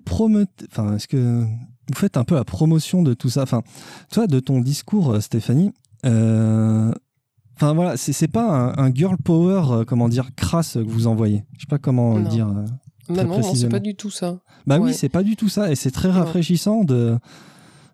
enfin, 0.70 0.96
est-ce 0.96 1.06
que 1.08 1.42
vous 1.44 1.94
faites 1.94 2.16
un 2.16 2.24
peu 2.24 2.34
la 2.34 2.44
promotion 2.44 3.02
de 3.02 3.14
tout 3.14 3.30
ça? 3.30 3.42
Enfin, 3.42 3.62
toi, 4.10 4.26
de 4.26 4.40
ton 4.40 4.60
discours, 4.60 5.22
Stéphanie. 5.22 5.72
Enfin 6.04 7.74
voilà, 7.74 7.96
c'est 7.96 8.28
pas 8.28 8.72
un, 8.78 8.84
un 8.84 8.94
girl 8.94 9.16
power, 9.16 9.84
comment 9.86 10.08
dire, 10.08 10.30
crasse 10.36 10.74
que 10.74 10.78
vous 10.78 11.06
envoyez. 11.06 11.44
Je 11.56 11.60
sais 11.62 11.66
pas 11.68 11.78
comment 11.78 12.18
Non. 12.18 12.28
dire. 12.28 12.48
Non, 13.08 13.24
non, 13.24 13.40
non, 13.40 13.54
c'est 13.54 13.68
pas 13.68 13.80
du 13.80 13.94
tout 13.94 14.10
ça. 14.10 14.38
Bah 14.66 14.78
oui, 14.78 14.94
c'est 14.94 15.08
pas 15.08 15.22
du 15.22 15.36
tout 15.36 15.48
ça. 15.48 15.70
Et 15.70 15.74
c'est 15.74 15.90
très 15.90 16.10
rafraîchissant 16.10 16.84
de, 16.84 17.18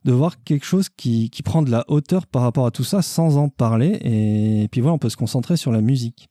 de 0.04 0.12
voir 0.12 0.42
quelque 0.42 0.66
chose 0.66 0.88
qui, 0.88 1.30
qui 1.30 1.42
prend 1.42 1.62
de 1.62 1.70
la 1.70 1.84
hauteur 1.88 2.26
par 2.26 2.42
rapport 2.42 2.66
à 2.66 2.70
tout 2.70 2.84
ça 2.84 3.02
sans 3.02 3.36
en 3.36 3.48
parler. 3.48 3.98
Et, 4.02 4.68
puis 4.70 4.80
voilà, 4.80 4.94
on 4.94 4.98
peut 4.98 5.08
se 5.08 5.16
concentrer 5.16 5.56
sur 5.56 5.72
la 5.72 5.80
musique. 5.80 6.28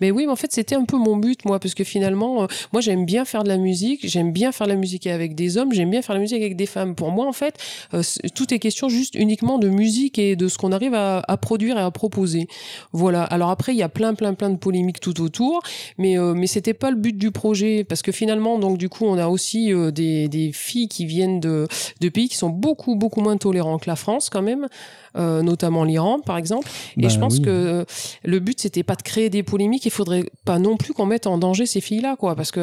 Mais 0.00 0.10
oui, 0.10 0.26
mais 0.26 0.32
en 0.32 0.36
fait, 0.36 0.52
c'était 0.52 0.74
un 0.74 0.84
peu 0.84 0.96
mon 0.96 1.16
but, 1.16 1.44
moi, 1.44 1.58
parce 1.58 1.74
que 1.74 1.84
finalement, 1.84 2.44
euh, 2.44 2.46
moi, 2.72 2.80
j'aime 2.80 3.04
bien 3.04 3.24
faire 3.24 3.42
de 3.42 3.48
la 3.48 3.56
musique, 3.56 4.06
j'aime 4.08 4.32
bien 4.32 4.52
faire 4.52 4.66
de 4.66 4.72
la 4.72 4.78
musique 4.78 5.06
avec 5.06 5.34
des 5.34 5.58
hommes, 5.58 5.72
j'aime 5.72 5.90
bien 5.90 6.02
faire 6.02 6.14
de 6.14 6.18
la 6.18 6.22
musique 6.22 6.40
avec 6.40 6.56
des 6.56 6.66
femmes. 6.66 6.94
Pour 6.94 7.10
moi, 7.10 7.26
en 7.26 7.32
fait, 7.32 7.56
euh, 7.94 8.02
tout 8.34 8.52
est 8.52 8.58
question 8.58 8.88
juste 8.88 9.14
uniquement 9.14 9.58
de 9.58 9.68
musique 9.68 10.18
et 10.18 10.36
de 10.36 10.48
ce 10.48 10.58
qu'on 10.58 10.72
arrive 10.72 10.94
à, 10.94 11.22
à 11.26 11.36
produire 11.36 11.78
et 11.78 11.80
à 11.80 11.90
proposer. 11.90 12.48
Voilà. 12.92 13.24
Alors 13.24 13.50
après, 13.50 13.72
il 13.72 13.78
y 13.78 13.82
a 13.82 13.88
plein, 13.88 14.14
plein, 14.14 14.34
plein 14.34 14.50
de 14.50 14.56
polémiques 14.56 15.00
tout 15.00 15.20
autour, 15.20 15.62
mais 15.98 16.18
euh, 16.18 16.34
mais 16.34 16.46
c'était 16.46 16.74
pas 16.74 16.90
le 16.90 16.96
but 16.96 17.16
du 17.16 17.30
projet, 17.30 17.84
parce 17.84 18.02
que 18.02 18.12
finalement, 18.12 18.58
donc 18.58 18.78
du 18.78 18.88
coup, 18.88 19.04
on 19.04 19.18
a 19.18 19.28
aussi 19.28 19.72
euh, 19.72 19.90
des 19.90 20.28
des 20.28 20.52
filles 20.52 20.88
qui 20.88 21.06
viennent 21.06 21.40
de 21.40 21.66
de 22.00 22.08
pays 22.08 22.28
qui 22.28 22.36
sont 22.36 22.50
beaucoup, 22.50 22.96
beaucoup 22.96 23.20
moins 23.20 23.36
tolérants 23.36 23.78
que 23.78 23.88
la 23.88 23.96
France, 23.96 24.30
quand 24.30 24.42
même, 24.42 24.68
euh, 25.16 25.42
notamment 25.42 25.84
l'Iran, 25.84 26.20
par 26.20 26.36
exemple. 26.36 26.68
Et 26.96 27.02
Bah 27.02 27.08
je 27.08 27.18
pense 27.18 27.34
oui. 27.36 27.42
que 27.42 27.84
le 28.24 28.38
but 28.40 28.60
c'était 28.60 28.82
pas 28.82 28.94
de 28.96 29.02
créer 29.02 29.30
des 29.30 29.42
polémiques. 29.42 29.84
Il 29.86 29.90
faudrait 29.90 30.24
pas 30.44 30.58
non 30.58 30.76
plus 30.76 30.92
qu'on 30.92 31.06
mette 31.06 31.26
en 31.26 31.38
danger 31.38 31.66
ces 31.66 31.80
filles 31.80 32.00
là 32.00 32.16
quoi. 32.16 32.34
Parce 32.36 32.50
que 32.50 32.60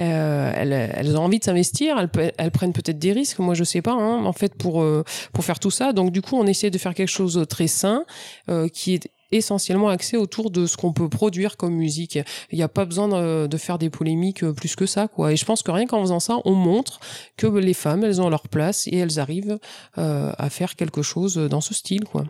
euh, 0.00 0.52
elles, 0.54 0.72
elles 0.72 1.16
ont 1.16 1.22
envie 1.24 1.38
de 1.38 1.44
s'investir. 1.44 1.98
Elles, 1.98 2.32
elles 2.38 2.50
prennent 2.50 2.72
peut-être 2.72 2.98
des 2.98 3.12
risques. 3.12 3.38
Moi 3.38 3.54
je 3.54 3.64
sais 3.64 3.82
pas 3.82 3.92
hein, 3.92 4.24
en 4.24 4.32
fait 4.32 4.54
pour 4.54 4.82
euh, 4.82 5.04
pour 5.32 5.44
faire 5.44 5.58
tout 5.58 5.70
ça. 5.70 5.92
Donc 5.92 6.12
du 6.12 6.22
coup 6.22 6.36
on 6.36 6.46
essaie 6.46 6.70
de 6.70 6.78
faire 6.78 6.94
quelque 6.94 7.08
chose 7.08 7.34
de 7.34 7.44
très 7.44 7.66
sain 7.66 8.04
euh, 8.50 8.68
qui 8.68 8.94
est 8.94 9.10
essentiellement 9.32 9.88
axé 9.88 10.16
autour 10.16 10.50
de 10.50 10.66
ce 10.66 10.76
qu'on 10.76 10.92
peut 10.92 11.08
produire 11.08 11.56
comme 11.56 11.74
musique. 11.74 12.18
Il 12.50 12.56
n'y 12.56 12.62
a 12.62 12.68
pas 12.68 12.84
besoin 12.84 13.08
de, 13.08 13.46
de 13.46 13.56
faire 13.56 13.78
des 13.78 13.90
polémiques 13.90 14.42
euh, 14.42 14.52
plus 14.52 14.76
que 14.76 14.86
ça, 14.86 15.08
quoi. 15.08 15.32
Et 15.32 15.36
je 15.36 15.44
pense 15.44 15.62
que 15.62 15.70
rien 15.70 15.86
qu'en 15.86 16.00
faisant 16.00 16.20
ça, 16.20 16.38
on 16.44 16.54
montre 16.54 17.00
que 17.36 17.46
les 17.46 17.74
femmes, 17.74 18.04
elles 18.04 18.20
ont 18.20 18.28
leur 18.28 18.48
place 18.48 18.86
et 18.88 18.96
elles 18.96 19.18
arrivent 19.18 19.58
euh, 19.98 20.32
à 20.38 20.50
faire 20.50 20.76
quelque 20.76 21.02
chose 21.02 21.36
dans 21.36 21.60
ce 21.60 21.74
style, 21.74 22.04
quoi. 22.04 22.24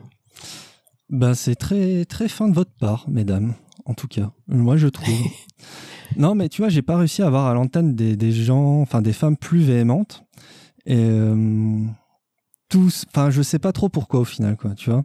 Ben, 1.09 1.35
c'est 1.35 1.57
très, 1.57 2.05
très 2.05 2.29
fin 2.29 2.49
de 2.49 2.55
votre 2.55 2.73
part, 2.79 3.05
mesdames, 3.09 3.55
en 3.85 3.95
tout 3.95 4.07
cas. 4.07 4.31
Moi, 4.47 4.77
je 4.77 4.87
trouve. 4.87 5.15
non, 6.17 6.35
mais 6.35 6.49
tu 6.49 6.63
vois, 6.63 6.69
j'ai 6.69 6.83
pas 6.83 6.97
réussi 6.97 7.23
à 7.23 7.27
avoir 7.27 7.47
à 7.47 7.55
l'antenne 7.55 7.95
des, 7.95 8.17
des 8.17 8.33
gens, 8.33 8.81
enfin 8.81 9.03
des 9.03 9.13
femmes 9.13 9.37
plus 9.37 9.63
véhémentes. 9.63 10.23
Et 10.87 10.97
euh, 10.97 11.85
tous, 12.71 13.05
enfin, 13.09 13.29
je 13.31 13.43
sais 13.43 13.59
pas 13.59 13.73
trop 13.73 13.91
pourquoi 13.91 14.21
au 14.21 14.25
final, 14.25 14.57
quoi, 14.57 14.75
tu 14.75 14.89
vois. 14.89 15.05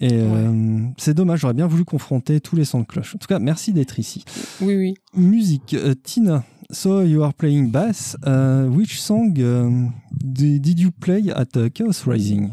Et 0.00 0.10
euh, 0.12 0.84
c'est 0.98 1.14
dommage, 1.14 1.40
j'aurais 1.40 1.54
bien 1.54 1.66
voulu 1.66 1.84
confronter 1.84 2.40
tous 2.40 2.56
les 2.56 2.66
sons 2.66 2.80
de 2.80 2.86
cloche. 2.86 3.14
En 3.14 3.18
tout 3.18 3.28
cas, 3.28 3.38
merci 3.38 3.72
d'être 3.72 3.98
ici. 3.98 4.24
Oui, 4.60 4.76
oui. 4.76 4.94
Musique, 5.14 5.74
euh, 5.74 5.94
Tina. 5.94 6.44
So 6.70 7.02
you 7.02 7.22
are 7.22 7.32
playing 7.32 7.70
bass. 7.70 8.16
Uh, 8.26 8.68
which 8.68 9.00
song 9.00 9.32
um, 9.38 9.92
di- 10.12 10.60
did 10.60 10.78
you 10.78 10.90
play 10.90 11.30
at 11.34 11.56
uh, 11.56 11.70
Chaos 11.70 12.04
Rising? 12.06 12.50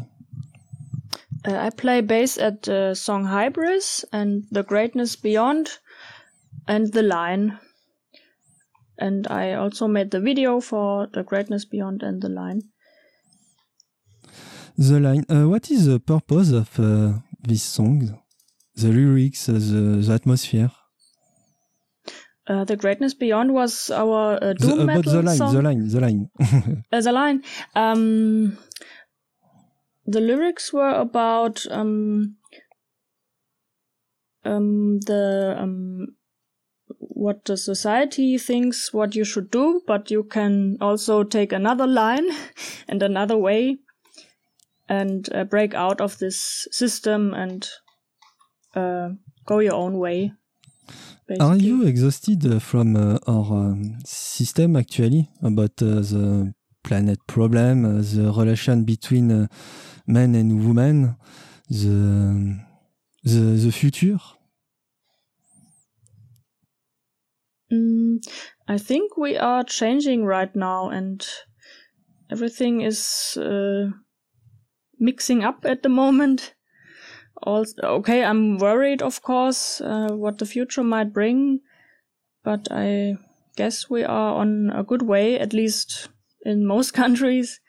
Uh, 1.46 1.66
I 1.66 1.70
play 1.70 2.00
bass 2.00 2.38
at 2.38 2.62
the 2.62 2.94
song 2.94 3.26
Hybris 3.26 4.06
and 4.12 4.44
The 4.50 4.62
Greatness 4.62 5.16
Beyond 5.16 5.68
and 6.66 6.92
The 6.92 7.02
Line. 7.02 7.58
And 8.98 9.26
I 9.28 9.52
also 9.52 9.86
made 9.86 10.10
the 10.10 10.20
video 10.20 10.60
for 10.60 11.08
The 11.12 11.22
Greatness 11.22 11.66
Beyond 11.66 12.02
and 12.02 12.22
The 12.22 12.30
Line. 12.30 12.62
The 14.78 15.00
line. 15.00 15.24
Uh, 15.28 15.48
what 15.48 15.70
is 15.70 15.86
the 15.86 15.98
purpose 15.98 16.50
of 16.52 16.78
uh, 16.78 17.14
this 17.42 17.62
song? 17.62 18.18
The 18.74 18.88
lyrics, 18.88 19.48
uh, 19.48 19.52
the, 19.54 20.02
the 20.06 20.12
atmosphere. 20.12 20.70
Uh, 22.46 22.64
the 22.64 22.76
Greatness 22.76 23.14
Beyond 23.14 23.54
was 23.54 23.90
our 23.90 24.34
uh, 24.36 24.52
The, 24.52 24.54
doom 24.54 24.80
about 24.80 24.96
metal 24.98 25.12
the 25.12 25.22
line, 25.22 25.36
song. 25.36 25.54
the 25.54 25.62
line, 25.62 25.88
the 25.88 26.00
line. 26.00 26.30
Uh, 26.92 27.00
the 27.00 27.12
line. 27.12 27.42
Um, 27.74 28.58
the 30.04 30.20
lyrics 30.20 30.72
were 30.72 30.94
about 30.94 31.64
um, 31.70 32.36
um, 34.44 35.00
the 35.00 35.56
um, 35.58 36.06
what 36.98 37.44
the 37.46 37.56
society 37.56 38.38
thinks 38.38 38.92
what 38.92 39.16
you 39.16 39.24
should 39.24 39.50
do, 39.50 39.80
but 39.86 40.10
you 40.10 40.22
can 40.22 40.76
also 40.80 41.24
take 41.24 41.52
another 41.52 41.86
line 41.86 42.28
and 42.88 43.02
another 43.02 43.36
way 43.36 43.78
and 44.88 45.28
uh, 45.34 45.44
break 45.44 45.74
out 45.74 46.00
of 46.00 46.18
this 46.18 46.66
system 46.70 47.34
and 47.34 47.68
uh, 48.74 49.10
go 49.46 49.58
your 49.58 49.74
own 49.74 49.98
way. 49.98 50.32
Are 51.40 51.56
you 51.56 51.84
exhausted 51.84 52.46
uh, 52.46 52.60
from 52.60 52.94
uh, 52.94 53.18
our 53.26 53.72
um, 53.72 53.98
system 54.04 54.76
actually 54.76 55.28
about 55.42 55.82
uh, 55.82 56.00
the 56.00 56.54
planet 56.84 57.18
problem, 57.26 57.84
uh, 57.84 58.00
the 58.00 58.32
relation 58.32 58.84
between 58.84 59.48
men 60.06 60.34
and 60.36 60.64
women, 60.68 61.16
the 61.68 62.60
the, 63.24 63.40
the 63.64 63.72
future? 63.72 64.18
Mm, 67.72 68.18
I 68.68 68.78
think 68.78 69.16
we 69.16 69.36
are 69.36 69.64
changing 69.64 70.24
right 70.24 70.54
now, 70.54 70.90
and 70.90 71.26
everything 72.30 72.82
is 72.82 73.36
mixing 74.98 75.44
up 75.44 75.64
at 75.64 75.82
the 75.82 75.88
moment. 75.88 76.54
Also, 77.42 77.82
okay, 77.82 78.24
I'm 78.24 78.58
worried, 78.58 79.02
of 79.02 79.22
course, 79.22 79.80
uh, 79.80 80.08
what 80.10 80.38
the 80.38 80.46
future 80.46 80.82
might 80.82 81.12
bring, 81.12 81.60
but 82.42 82.68
I 82.70 83.18
guess 83.56 83.90
we 83.90 84.04
are 84.04 84.34
on 84.34 84.70
a 84.70 84.82
good 84.82 85.02
way, 85.02 85.38
at 85.38 85.52
least 85.52 86.08
in 86.42 86.66
most 86.66 86.92
countries, 87.02 87.60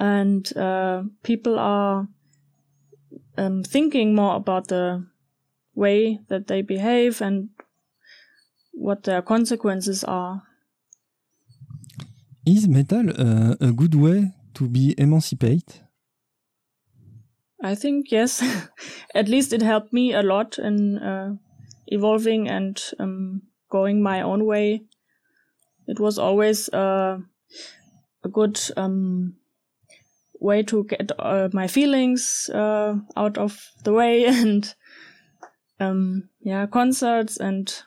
and 0.00 0.56
uh, 0.56 1.02
people 1.22 1.58
are 1.58 2.08
um, 3.36 3.62
thinking 3.62 4.14
more 4.14 4.36
about 4.36 4.68
the 4.68 5.06
way 5.74 6.18
that 6.28 6.46
they 6.46 6.62
behave 6.62 7.20
and 7.20 7.50
what 8.72 9.02
their 9.04 9.22
consequences 9.22 10.04
are. 10.04 10.42
Is 12.46 12.66
metal 12.66 13.10
uh, 13.10 13.56
a 13.60 13.72
good 13.72 13.94
way 13.94 14.32
to 14.54 14.68
be 14.68 14.94
emancipate? 14.96 15.82
I 17.62 17.74
think 17.74 18.10
yes. 18.10 18.42
At 19.14 19.28
least 19.28 19.52
it 19.52 19.62
helped 19.62 19.92
me 19.92 20.12
a 20.12 20.22
lot 20.22 20.58
in 20.58 20.98
uh, 20.98 21.36
evolving 21.86 22.48
and 22.48 22.80
um, 22.98 23.42
going 23.70 24.02
my 24.02 24.22
own 24.22 24.46
way. 24.46 24.82
It 25.86 25.98
was 25.98 26.18
always 26.18 26.68
uh, 26.68 27.18
a 28.22 28.28
good 28.28 28.60
um, 28.76 29.36
way 30.40 30.62
to 30.64 30.84
get 30.84 31.10
uh, 31.18 31.48
my 31.52 31.66
feelings 31.66 32.50
uh, 32.52 32.96
out 33.16 33.38
of 33.38 33.72
the 33.84 33.92
way 33.92 34.24
and 34.26 34.74
um, 35.80 36.28
yeah, 36.40 36.66
concerts 36.66 37.36
and 37.38 37.82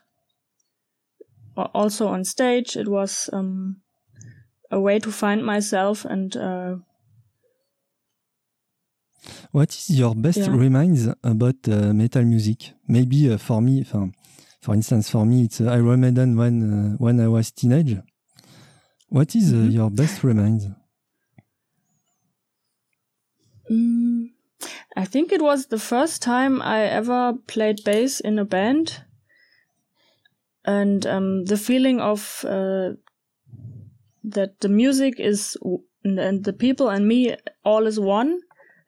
also 1.55 2.07
on 2.07 2.23
stage. 2.23 2.75
It 2.75 2.87
was 2.87 3.29
um, 3.31 3.81
a 4.69 4.79
way 4.79 4.99
to 4.99 5.11
find 5.11 5.45
myself 5.45 6.05
and 6.05 6.35
uh, 6.35 6.75
What 9.51 9.69
is 9.75 9.89
your 9.89 10.15
best 10.15 10.47
Yeah. 10.47 10.55
reminds 10.55 11.07
about 11.23 11.67
uh, 11.67 11.93
metal 11.93 12.23
music? 12.23 12.73
Maybe 12.87 13.31
uh, 13.31 13.37
for 13.37 13.61
me, 13.61 13.83
for 13.83 14.73
instance, 14.73 15.09
for 15.09 15.25
me, 15.25 15.43
it's 15.45 15.61
uh, 15.61 15.65
Iron 15.71 16.01
Maiden 16.01 16.35
when 16.37 16.55
uh, 16.73 16.97
when 16.97 17.19
I 17.19 17.27
was 17.27 17.51
teenage. 17.51 17.97
What 19.09 19.35
is 19.35 19.51
uh, 19.53 19.57
Mhm. 19.57 19.71
your 19.73 19.89
best 19.91 20.23
reminds? 20.23 20.67
Mm, 23.69 24.31
I 24.95 25.05
think 25.05 25.31
it 25.31 25.41
was 25.41 25.67
the 25.67 25.79
first 25.79 26.21
time 26.21 26.61
I 26.61 26.83
ever 26.83 27.33
played 27.47 27.83
bass 27.83 28.19
in 28.19 28.39
a 28.39 28.45
band. 28.45 29.03
And 30.65 31.05
um, 31.07 31.45
the 31.45 31.57
feeling 31.57 31.99
of 31.99 32.45
uh, 32.47 32.91
that 34.23 34.59
the 34.59 34.69
music 34.69 35.19
is, 35.19 35.57
and 36.03 36.43
the 36.43 36.53
people 36.53 36.89
and 36.89 37.07
me 37.07 37.35
all 37.63 37.87
is 37.87 37.99
one. 37.99 38.41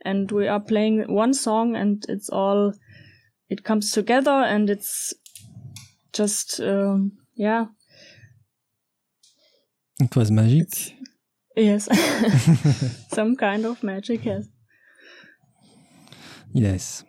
And 0.05 0.31
we 0.31 0.47
are 0.47 0.59
playing 0.59 1.05
one 1.07 1.33
song 1.33 1.75
and 1.75 2.03
it's 2.09 2.29
all, 2.29 2.73
it 3.49 3.63
comes 3.63 3.91
together 3.91 4.31
and 4.31 4.69
it's 4.69 5.13
just, 6.13 6.59
um, 6.59 7.13
yeah, 7.35 7.65
It 10.01 10.15
was 10.15 10.29
magic. 10.31 10.67
yes. 11.55 11.87
Some 13.13 13.35
kind 13.35 13.65
of 13.65 13.81
magic, 13.83 14.25
yes. 14.25 14.45
Yes, 16.53 17.03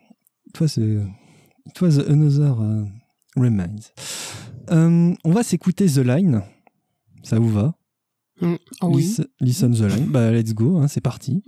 it 0.47 0.59
was 0.61 0.77
a, 0.77 1.07
it 1.67 1.81
was 1.81 1.97
another 1.97 2.51
uh, 2.51 2.85
reminds. 3.35 3.91
Um, 4.67 5.17
on 5.23 5.31
va 5.31 5.43
s'écouter 5.43 5.87
The 5.87 5.99
Line. 6.03 6.41
Ça 7.23 7.37
vous 7.39 7.49
va? 7.49 7.73
Mm. 8.41 8.55
Ah 8.81 8.87
oui. 8.87 9.03
Lis- 9.03 9.21
Listen 9.39 9.71
The 9.73 9.81
Line. 9.81 10.07
Bah, 10.11 10.31
let's 10.31 10.53
go, 10.53 10.77
hein, 10.77 10.87
c'est 10.87 11.01
parti. 11.01 11.43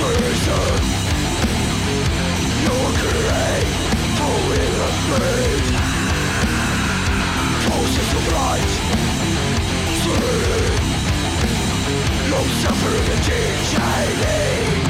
treason 0.00 0.82
Your 2.64 2.86
great 3.00 3.68
poem 4.18 4.74
of 4.86 4.94
pain 5.10 5.64
Forces 7.68 8.10
of 8.18 8.24
light. 8.36 8.72
Sleep 10.00 10.82
No 12.32 12.40
suffering 12.62 13.06
and 13.14 13.22
decaying 13.28 14.89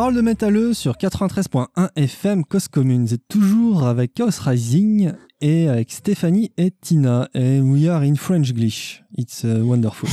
Parole 0.00 0.14
de 0.14 0.22
métalleux 0.22 0.72
sur 0.72 0.94
93.1 0.94 1.90
FM 1.94 2.46
Cause 2.46 2.68
Commune. 2.68 3.04
Vous 3.04 3.12
êtes 3.12 3.28
toujours 3.28 3.86
avec 3.86 4.14
Chaos 4.14 4.30
Rising 4.40 5.12
et 5.42 5.68
avec 5.68 5.92
Stéphanie 5.92 6.52
et 6.56 6.70
Tina. 6.70 7.28
Et 7.34 7.60
we 7.60 7.86
are 7.86 8.00
in 8.00 8.14
French 8.14 8.54
Glitch. 8.54 9.02
It's 9.18 9.44
uh, 9.44 9.60
wonderful. 9.62 10.08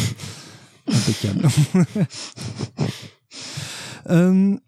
Impeccable. 0.90 1.48
um, 4.10 4.60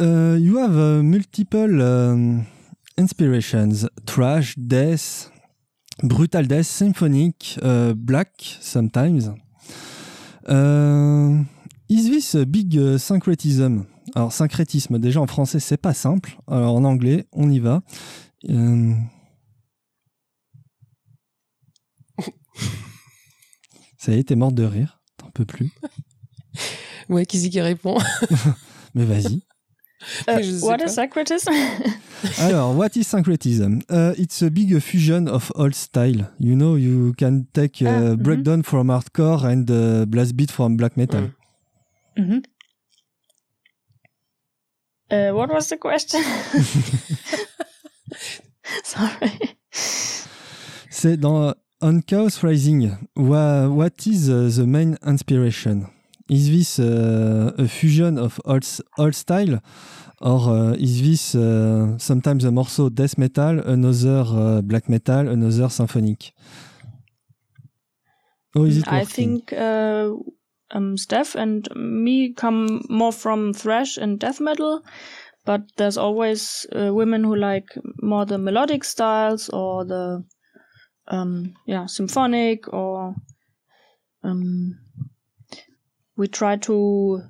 uh, 0.00 0.36
you 0.38 0.58
have 0.58 0.76
uh, 0.76 1.02
multiple 1.02 1.82
um, 1.82 2.46
inspirations. 2.96 3.88
Trash, 4.06 4.54
death, 4.54 5.28
brutal 6.04 6.46
death, 6.46 6.66
symphonic, 6.66 7.58
uh, 7.60 7.94
black 7.96 8.30
sometimes. 8.60 9.28
Uh, 10.46 11.42
is 11.88 12.08
this 12.08 12.36
a 12.36 12.46
big 12.46 12.78
syncretism? 13.00 13.88
Alors, 14.14 14.32
syncrétisme, 14.32 14.98
déjà 14.98 15.20
en 15.20 15.26
français, 15.26 15.60
c'est 15.60 15.76
pas 15.76 15.94
simple. 15.94 16.36
Alors, 16.46 16.74
en 16.74 16.84
anglais, 16.84 17.26
on 17.32 17.50
y 17.50 17.58
va. 17.58 17.82
Euh, 18.50 18.92
Ça 23.98 24.12
y 24.12 24.18
est, 24.18 24.24
t'es 24.24 24.36
morte 24.36 24.54
de 24.54 24.64
rire. 24.64 25.00
T'en 25.16 25.30
peux 25.30 25.44
plus. 25.46 25.70
Ouais, 27.08 27.24
qui 27.26 27.38
c'est 27.38 27.48
qui 27.50 27.60
répond 27.60 27.98
Mais 28.94 29.04
vas-y. 29.04 29.42
Uh, 30.28 30.60
what 30.62 30.76
pas. 30.78 30.84
is 30.84 30.90
syncretism? 30.90 31.50
Alors, 32.38 32.76
what 32.76 32.90
is 32.94 33.04
syncretism? 33.04 33.78
Uh, 33.90 34.12
it's 34.18 34.42
a 34.42 34.50
big 34.50 34.78
fusion 34.80 35.26
of 35.26 35.50
all 35.56 35.72
style. 35.72 36.28
You 36.38 36.54
know, 36.54 36.76
you 36.76 37.14
can 37.16 37.44
take 37.54 37.80
uh, 37.80 37.88
Ah, 37.88 38.00
mhm. 38.10 38.16
breakdown 38.22 38.62
from 38.62 38.88
hardcore 38.90 39.44
and 39.46 39.70
uh, 39.70 40.04
blast 40.06 40.36
beat 40.36 40.50
from 40.50 40.76
black 40.76 40.96
metal. 40.98 41.30
Mm. 42.18 42.26
hmm 42.26 42.38
Uh, 45.10 45.30
what 45.32 45.50
was 45.50 45.68
the 45.68 45.76
question? 45.76 46.22
Sorry. 48.84 49.56
C'est 50.90 51.16
dans 51.16 51.54
On 51.82 52.00
Chaos 52.00 52.40
Rising. 52.42 52.92
Wha- 53.16 53.68
what 53.68 54.06
is 54.06 54.30
uh, 54.30 54.48
the 54.56 54.66
main 54.66 54.96
inspiration? 55.06 55.86
Is 56.30 56.48
this 56.48 56.78
uh, 56.78 57.52
a 57.58 57.68
fusion 57.68 58.16
of 58.18 58.40
s- 58.46 58.80
all 58.96 59.12
style? 59.12 59.60
Or 60.20 60.40
uh, 60.48 60.72
is 60.78 61.02
this 61.02 61.34
uh, 61.34 61.98
sometimes 61.98 62.44
a 62.44 62.50
morceau 62.50 62.88
death 62.88 63.18
metal, 63.18 63.58
another 63.60 64.24
uh, 64.26 64.62
black 64.62 64.88
metal, 64.88 65.28
another 65.28 65.68
symphonic? 65.68 66.32
Or 68.56 68.66
is 68.66 68.78
it 68.78 68.88
I 68.88 69.04
think 69.04 69.52
uh, 69.52 70.12
um, 70.70 70.96
Steph 70.96 71.34
and 71.34 71.68
me 71.74 72.32
come 72.32 72.84
more 72.88 73.12
from 73.12 73.52
thrash 73.52 73.96
and 73.96 74.18
death 74.18 74.40
metal, 74.40 74.82
but 75.44 75.62
there's 75.76 75.98
always 75.98 76.66
uh, 76.74 76.92
women 76.92 77.24
who 77.24 77.36
like 77.36 77.68
more 78.02 78.24
the 78.24 78.38
melodic 78.38 78.84
styles 78.84 79.48
or 79.50 79.84
the 79.84 80.24
um, 81.08 81.54
yeah 81.66 81.86
symphonic, 81.86 82.72
or. 82.72 83.14
Um, 84.22 84.78
we 86.16 86.28
try 86.28 86.56
to 86.56 87.22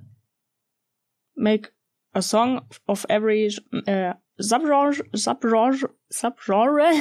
make 1.36 1.70
a 2.14 2.22
song 2.22 2.66
of 2.88 3.04
every 3.08 3.50
uh, 3.88 4.12
subgenre, 4.40 5.00
subgenre, 6.12 6.92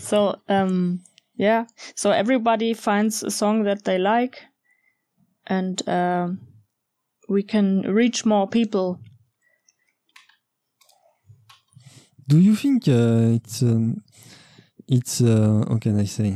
so 0.00 0.36
um, 0.48 1.00
yeah, 1.36 1.64
so 1.94 2.10
everybody 2.10 2.74
finds 2.74 3.22
a 3.22 3.30
song 3.30 3.64
that 3.64 3.84
they 3.84 3.98
like, 3.98 4.42
and 5.56 5.76
um 5.88 6.28
we 7.28 7.42
can 7.52 7.66
reach 8.00 8.18
more 8.26 8.46
people. 8.48 8.98
Do 12.28 12.38
you 12.38 12.54
think 12.56 12.88
uh, 12.88 13.36
it's 13.36 13.62
um, 13.62 14.02
it's 14.88 15.20
uh, 15.20 15.64
how 15.68 15.78
can 15.78 15.98
I 15.98 16.06
say 16.06 16.30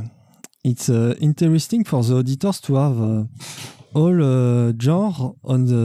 it's 0.64 0.88
uh, 0.88 1.14
interesting 1.20 1.84
for 1.84 2.02
the 2.02 2.16
auditors 2.16 2.60
to 2.62 2.74
have 2.76 2.98
uh, 3.00 3.24
all 3.94 4.16
uh, 4.22 4.72
genre 4.80 5.32
on 5.52 5.60
the 5.72 5.84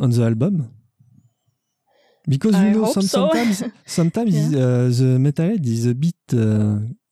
on 0.00 0.10
the 0.10 0.22
album? 0.30 0.56
Because 2.28 2.54
you 2.56 2.68
I 2.68 2.72
know 2.74 2.84
some, 2.84 3.02
so. 3.02 3.26
sometimes 3.26 3.64
sometimes 3.86 4.34
Yeah. 4.34 4.58
uh, 4.64 4.88
the 5.00 5.18
metalhead 5.18 5.66
is 5.66 5.86
a 5.86 5.94
bit 5.94 6.22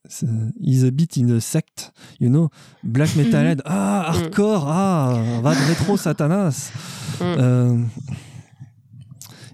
s- 0.08 0.24
is 0.60 0.84
a 0.84 0.90
bit 0.90 1.16
in 1.16 1.30
a 1.36 1.40
sect, 1.40 1.92
you 2.20 2.28
know, 2.28 2.48
black 2.82 3.14
metalhead, 3.16 3.62
ah 3.64 4.12
hardcore, 4.12 4.64
ah 4.68 5.22
va 5.42 5.54
de 5.54 5.60
rétro 5.68 5.96
satanas. 5.96 6.72
Mm. 7.20 7.24
Euh, 7.24 7.84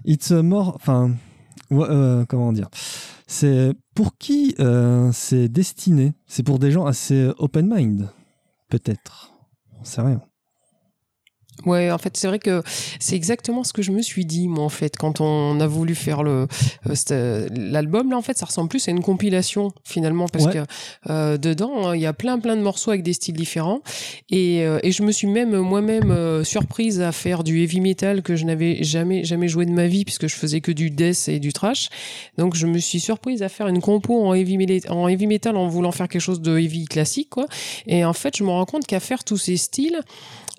it's 0.05 0.31
a 0.31 0.41
more, 0.41 0.73
enfin, 0.75 1.11
euh, 1.71 2.25
comment 2.25 2.53
dire, 2.53 2.69
c'est 3.27 3.73
pour 3.93 4.17
qui 4.17 4.55
euh, 4.59 5.09
c'est 5.13 5.49
destiné? 5.49 6.13
C'est 6.27 6.43
pour 6.43 6.59
des 6.59 6.71
gens 6.71 6.85
assez 6.85 7.29
open 7.39 7.67
mind, 7.69 8.09
peut-être. 8.69 9.33
On 9.79 9.83
sait 9.83 10.01
rien. 10.01 10.21
Ouais, 11.65 11.91
en 11.91 11.97
fait, 11.97 12.15
c'est 12.15 12.27
vrai 12.27 12.39
que 12.39 12.61
c'est 12.99 13.15
exactement 13.15 13.63
ce 13.63 13.73
que 13.73 13.81
je 13.81 13.91
me 13.91 14.01
suis 14.01 14.25
dit, 14.25 14.47
moi, 14.47 14.63
en 14.63 14.69
fait, 14.69 14.95
quand 14.95 15.21
on 15.21 15.59
a 15.59 15.67
voulu 15.67 15.95
faire 15.95 16.23
le 16.23 16.47
euh, 16.87 16.95
euh, 17.11 17.47
l'album. 17.51 18.11
Là, 18.11 18.17
en 18.17 18.21
fait, 18.21 18.37
ça 18.37 18.45
ressemble 18.45 18.69
plus 18.69 18.87
à 18.87 18.91
une 18.91 19.01
compilation 19.01 19.71
finalement, 19.83 20.27
parce 20.27 20.45
Ouais. 20.45 20.53
que 20.53 20.65
euh, 21.09 21.37
dedans, 21.37 21.87
hein, 21.89 21.95
il 21.95 22.01
y 22.01 22.05
a 22.05 22.13
plein, 22.13 22.39
plein 22.39 22.55
de 22.55 22.61
morceaux 22.61 22.91
avec 22.91 23.03
des 23.03 23.13
styles 23.13 23.35
différents. 23.35 23.81
Et, 24.29 24.61
euh, 24.63 24.79
et 24.83 24.91
je 24.91 25.03
me 25.03 25.11
suis 25.11 25.27
même 25.27 25.57
moi-même 25.57 26.11
euh, 26.11 26.43
surprise 26.43 27.01
à 27.01 27.11
faire 27.11 27.43
du 27.43 27.61
heavy 27.63 27.81
metal 27.81 28.21
que 28.21 28.35
je 28.35 28.45
n'avais 28.45 28.83
jamais, 28.83 29.23
jamais 29.23 29.47
joué 29.47 29.65
de 29.65 29.71
ma 29.71 29.87
vie, 29.87 30.05
puisque 30.05 30.27
je 30.27 30.35
faisais 30.35 30.61
que 30.61 30.71
du 30.71 30.89
death 30.91 31.27
et 31.27 31.39
du 31.39 31.53
trash. 31.53 31.89
Donc, 32.37 32.55
je 32.55 32.67
me 32.67 32.77
suis 32.77 32.99
surprise 32.99 33.41
à 33.41 33.49
faire 33.49 33.67
une 33.67 33.81
compo 33.81 34.21
en 34.25 34.33
heavy, 34.33 34.57
en 34.89 35.07
heavy 35.07 35.27
metal 35.27 35.57
en 35.57 35.67
voulant 35.67 35.91
faire 35.91 36.07
quelque 36.07 36.21
chose 36.21 36.41
de 36.41 36.57
heavy 36.57 36.85
classique, 36.85 37.29
quoi. 37.31 37.47
Et 37.87 38.05
en 38.05 38.13
fait, 38.13 38.37
je 38.37 38.43
me 38.43 38.49
rends 38.49 38.65
compte 38.65 38.85
qu'à 38.85 38.99
faire 38.99 39.23
tous 39.23 39.37
ces 39.37 39.57
styles, 39.57 39.99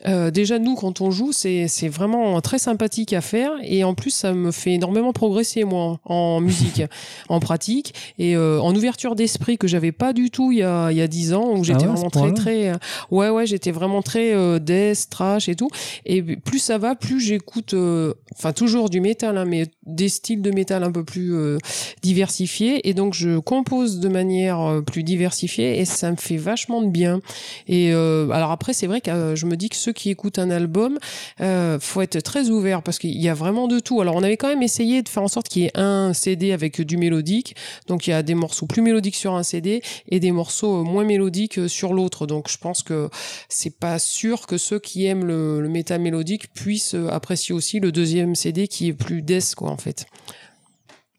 euh, 0.06 0.30
déjà 0.30 0.58
nous 0.58 0.74
quand 0.74 1.00
on 1.00 1.10
joue 1.10 1.32
c'est 1.32 1.66
c'est 1.68 1.88
vraiment 1.88 2.40
très 2.40 2.58
sympathique 2.58 3.12
à 3.12 3.20
faire. 3.20 3.52
Et 3.62 3.84
en 3.84 3.94
plus 3.94 4.10
ça 4.10 4.32
me 4.32 4.50
fait 4.50 4.72
énormément 4.74 5.12
progresser 5.12 5.64
moi 5.64 6.00
en, 6.04 6.40
musique 6.40 6.82
en 7.28 7.40
pratique. 7.40 7.94
Et 8.18 8.36
euh, 8.36 8.60
en 8.60 8.74
ouverture 8.74 9.14
d'esprit 9.14 9.58
que 9.58 9.66
j'avais 9.66 9.92
pas 9.92 10.12
du 10.12 10.30
tout 10.30 10.52
il 10.52 10.58
y 10.58 10.62
a 10.62 10.90
il 10.90 10.96
y 10.96 11.02
a 11.02 11.08
dix 11.08 11.32
ans 11.34 11.56
où 11.56 11.64
j'étais 11.64 11.84
Ah 11.84 11.90
ouais, 11.90 11.96
ce 11.96 12.00
vraiment 12.00 12.10
très 12.10 12.32
très 12.34 12.68
euh, 12.70 12.76
ouais 13.10 13.30
ouais 13.30 13.46
j'étais 13.46 13.70
vraiment 13.70 14.02
très 14.02 14.34
euh, 14.34 14.58
death 14.58 15.08
trash 15.10 15.48
et 15.48 15.54
tout. 15.54 15.70
Et 16.04 16.22
plus 16.22 16.58
ça 16.58 16.78
va 16.78 16.94
plus 16.94 17.20
j'écoute 17.20 17.74
euh, 17.74 18.14
enfin 18.34 18.52
toujours 18.52 18.90
du 18.90 19.00
métal 19.00 19.36
hein, 19.36 19.44
mais 19.44 19.66
des 19.84 20.08
styles 20.08 20.42
de 20.42 20.50
métal 20.50 20.84
un 20.84 20.92
peu 20.92 21.04
plus 21.04 21.34
euh, 21.34 21.58
diversifiés. 22.02 22.88
Et 22.88 22.94
donc 22.94 23.14
je 23.14 23.38
compose 23.38 24.00
de 24.00 24.08
manière 24.08 24.82
plus 24.86 25.02
diversifiée 25.02 25.78
et 25.80 25.84
ça 25.84 26.10
me 26.10 26.16
fait 26.16 26.36
vachement 26.36 26.82
de 26.82 26.88
bien. 26.88 27.20
Et 27.66 27.92
euh, 27.92 28.30
alors 28.30 28.50
après, 28.50 28.72
c'est 28.72 28.86
vrai 28.86 29.00
que 29.00 29.34
je 29.34 29.46
me 29.46 29.56
dis 29.56 29.68
que 29.68 29.76
qui 29.92 30.10
écoutent 30.10 30.38
un 30.38 30.50
album, 30.50 30.98
euh, 31.40 31.78
faut 31.80 32.02
être 32.02 32.20
très 32.20 32.50
ouvert 32.50 32.82
parce 32.82 32.98
qu'il 32.98 33.16
y 33.20 33.28
a 33.28 33.34
vraiment 33.34 33.68
de 33.68 33.78
tout. 33.78 34.00
Alors 34.00 34.16
on 34.16 34.22
avait 34.22 34.36
quand 34.36 34.48
même 34.48 34.62
essayé 34.62 35.02
de 35.02 35.08
faire 35.08 35.22
en 35.22 35.28
sorte 35.28 35.48
qu'il 35.48 35.62
y 35.62 35.66
ait 35.66 35.76
un 35.76 36.12
CD 36.12 36.52
avec 36.52 36.80
du 36.80 36.96
mélodique. 36.96 37.56
Donc 37.86 38.06
il 38.06 38.10
y 38.10 38.12
a 38.12 38.22
des 38.22 38.34
morceaux 38.34 38.66
plus 38.66 38.82
mélodiques 38.82 39.16
sur 39.16 39.34
un 39.34 39.42
CD 39.42 39.82
et 40.08 40.20
des 40.20 40.32
morceaux 40.32 40.80
euh, 40.80 40.82
moins 40.82 41.04
mélodiques 41.04 41.58
euh, 41.58 41.68
sur 41.68 41.94
l'autre. 41.94 42.26
Donc 42.26 42.50
je 42.50 42.58
pense 42.58 42.82
que 42.82 43.08
c'est 43.48 43.78
pas 43.78 43.98
sûr 43.98 44.46
que 44.46 44.58
ceux 44.58 44.78
qui 44.78 45.06
aiment 45.06 45.24
le, 45.24 45.60
le 45.60 45.68
métal 45.68 46.00
mélodique 46.00 46.52
puissent 46.52 46.94
euh, 46.94 47.08
apprécier 47.08 47.54
aussi 47.54 47.80
le 47.80 47.92
deuxième 47.92 48.34
CD 48.34 48.68
qui 48.68 48.88
est 48.88 48.92
plus 48.92 49.22
death 49.22 49.54
quoi 49.54 49.70
en 49.70 49.76
fait. 49.76 50.06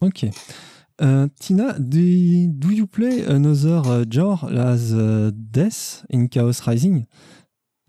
Ok. 0.02 0.26
Tina, 1.40 1.80
do, 1.80 1.98
do 2.50 2.72
you 2.72 2.86
play 2.86 3.24
another 3.26 3.82
uh, 3.88 4.04
genre 4.10 4.50
as 4.52 4.92
uh, 4.92 5.32
Death 5.34 6.04
in 6.12 6.28
Chaos 6.28 6.60
Rising? 6.66 7.06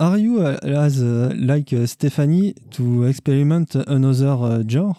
Are 0.00 0.16
you 0.16 0.40
uh, 0.40 0.58
as 0.64 1.02
uh, 1.02 1.30
like 1.36 1.74
uh, 1.74 1.84
Stephanie 1.86 2.54
to 2.70 3.04
experiment 3.04 3.74
another 3.74 4.28
uh, 4.30 4.62
genre? 4.66 4.94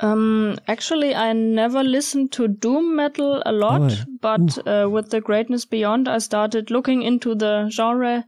Um, 0.00 0.56
actually, 0.66 1.14
I 1.14 1.32
never 1.34 1.84
listened 1.84 2.32
to 2.32 2.48
doom 2.48 2.96
metal 2.96 3.42
a 3.44 3.52
lot, 3.52 3.82
Oh, 3.82 4.04
but 4.20 4.58
uh, 4.66 4.88
with 4.90 5.10
the 5.10 5.20
Greatness 5.20 5.66
Beyond, 5.66 6.08
I 6.08 6.18
started 6.18 6.70
looking 6.70 7.02
into 7.02 7.34
the 7.34 7.68
genre, 7.70 8.24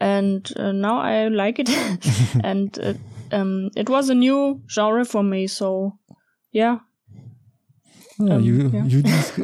and 0.00 0.52
uh, 0.56 0.72
now 0.72 0.98
I 0.98 1.28
like 1.28 1.60
it. 1.60 1.70
and 2.44 2.98
um, 3.32 3.70
it 3.76 3.88
was 3.88 4.10
a 4.10 4.14
new 4.14 4.60
genre 4.68 5.04
for 5.04 5.22
me, 5.22 5.46
so 5.46 5.98
yeah. 6.52 6.78
Ah, 8.20 8.34
Um, 8.34 8.42
you, 8.42 8.70
yeah. 8.74 8.84
you 8.84 9.02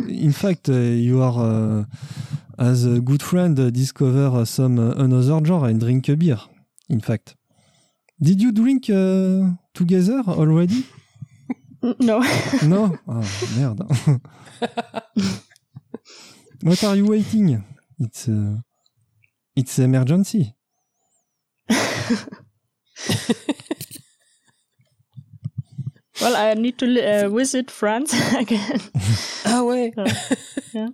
in 0.09 0.33
fact, 0.33 0.69
uh, 0.69 0.73
you 0.73 1.23
are 1.23 1.39
uh, 1.39 1.85
as 2.59 2.85
a 2.87 3.01
good 3.01 3.23
friend 3.23 3.57
discover 3.73 4.45
some 4.47 4.79
another 4.79 5.23
genre 5.23 5.65
and 5.65 5.81
drink 5.81 6.09
a 6.09 6.17
beer. 6.17 6.39
In 6.89 7.01
fact, 7.01 7.37
did 8.21 8.41
you 8.41 8.53
drink 8.53 8.89
uh, 8.91 9.51
together 9.75 10.23
already? 10.29 10.85
N- 11.83 11.95
No. 12.01 12.21
No? 12.63 12.99
Ah, 13.09 13.23
merde. 13.57 13.85
What 16.63 16.83
are 16.85 16.97
you 16.97 17.07
waiting? 17.07 17.63
It's 18.01 18.27
uh, 18.29 18.61
it's 19.55 19.79
emergency. 19.79 20.55
well, 26.21 26.37
I 26.37 26.55
need 26.55 26.79
to 26.79 26.87
uh, 26.87 27.29
visit 27.29 27.71
France 27.71 28.15
again. 28.37 28.81
Ah 29.45 29.63
ouais. 29.63 29.93
Yeah. 30.73 30.89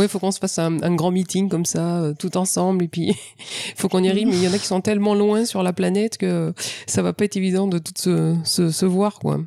Ouais, 0.00 0.08
faut 0.08 0.18
qu'on 0.18 0.30
se 0.30 0.38
fasse 0.38 0.58
un, 0.58 0.94
grand 0.94 1.10
meeting 1.10 1.50
comme 1.50 1.66
ça, 1.66 1.98
euh, 1.98 2.14
tout 2.18 2.38
ensemble, 2.38 2.84
et 2.84 2.88
puis 2.88 3.14
faut 3.76 3.90
qu'on 3.90 4.02
y 4.02 4.08
arrive. 4.08 4.28
Mais 4.28 4.36
il 4.36 4.42
y 4.42 4.48
en 4.48 4.52
a 4.54 4.56
qui 4.56 4.66
sont 4.66 4.80
tellement 4.80 5.14
loin 5.14 5.44
sur 5.44 5.62
la 5.62 5.74
planète 5.74 6.16
que 6.16 6.54
ça 6.86 7.02
va 7.02 7.12
pas 7.12 7.26
être 7.26 7.36
évident 7.36 7.66
de 7.66 7.76
toutes 7.76 7.98
se, 7.98 8.34
se, 8.44 8.70
se 8.70 8.86
voir, 8.86 9.18
quoi. 9.18 9.40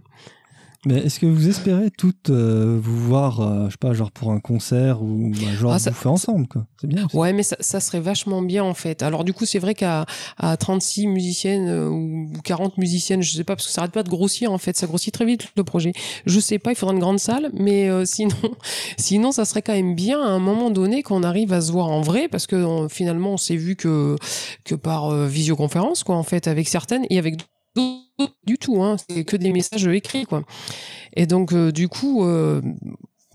Mais 0.86 0.96
est-ce 0.98 1.20
que 1.20 1.26
vous 1.26 1.48
espérez 1.48 1.90
toutes 1.92 2.30
euh, 2.30 2.78
vous 2.82 2.98
voir, 3.08 3.40
euh, 3.40 3.66
je 3.68 3.72
sais 3.72 3.78
pas, 3.80 3.94
genre 3.94 4.12
pour 4.12 4.32
un 4.32 4.40
concert 4.42 5.02
ou 5.02 5.32
bah, 5.32 5.38
genre 5.58 5.72
Ah, 5.72 5.78
vous 5.78 5.84
ça- 5.84 5.92
faire 5.94 6.12
ensemble, 6.12 6.46
quoi? 6.48 6.66
C'est 6.82 6.88
bien. 6.88 7.06
aussi. 7.06 7.16
Ouais, 7.16 7.32
mais 7.32 7.44
ça, 7.44 7.56
ça 7.62 7.80
serait 7.80 8.02
vachement 8.02 8.42
bien 8.42 8.66
en 8.66 8.74
fait. 8.74 9.02
Alors 9.02 9.24
du 9.24 9.32
coup, 9.32 9.46
c'est 9.46 9.60
vrai 9.60 9.76
qu'à 9.76 10.06
à 10.38 10.58
36 10.58 11.08
musiciennes 11.08 11.70
euh, 11.70 11.88
ou 11.88 12.30
40 12.44 12.78
musiciennes, 12.78 13.22
je 13.22 13.32
sais 13.34 13.44
pas, 13.46 13.56
parce 13.56 13.68
que 13.68 13.72
ça 13.72 13.82
arrête 13.82 13.94
pas 13.94 14.04
de 14.04 14.10
grossir 14.10 14.52
en 14.52 14.58
fait, 14.58 14.76
ça 14.76 14.86
grossit 14.88 15.14
très 15.14 15.26
vite 15.26 15.48
le 15.56 15.64
projet. 15.64 15.94
Je 16.26 16.40
sais 16.42 16.60
pas, 16.60 16.72
il 16.72 16.76
faudra 16.76 16.94
une 16.94 17.00
grande 17.00 17.20
salle, 17.20 17.50
mais 17.54 17.90
euh, 17.90 18.04
sinon, 18.06 18.36
sinon, 18.98 19.32
ça 19.32 19.46
serait 19.46 19.62
quand 19.62 19.74
même 19.74 19.96
bien 19.96 20.22
à 20.22 20.28
un 20.28 20.40
moment 20.40 20.70
donné 20.70 21.02
qu'on 21.02 21.24
arrive 21.24 21.54
à 21.54 21.62
se 21.62 21.72
voir 21.72 21.88
en 21.90 22.02
vrai, 22.02 22.28
parce 22.28 22.46
que 22.46 22.58
on- 22.58 22.90
finalement, 22.90 23.32
on 23.34 23.38
s'est 23.38 23.56
vu 23.56 23.76
que 23.78 24.18
que 24.66 24.76
par 24.76 25.06
euh, 25.14 25.28
visioconférence, 25.28 26.04
quoi, 26.04 26.16
en 26.18 26.24
fait, 26.24 26.48
avec 26.50 26.68
certaines 26.68 27.06
et 27.10 27.18
avec 27.20 27.38
d'autres 27.38 27.50
du 28.46 28.58
tout, 28.58 28.84
hein. 28.84 28.96
C'est 29.10 29.24
que 29.24 29.38
des 29.38 29.52
messages 29.52 29.88
écrits, 29.88 30.26
quoi. 30.26 30.44
Et 31.16 31.26
donc, 31.26 31.54
euh, 31.54 31.72
du 31.72 31.88
coup. 31.88 32.24
euh, 32.26 32.62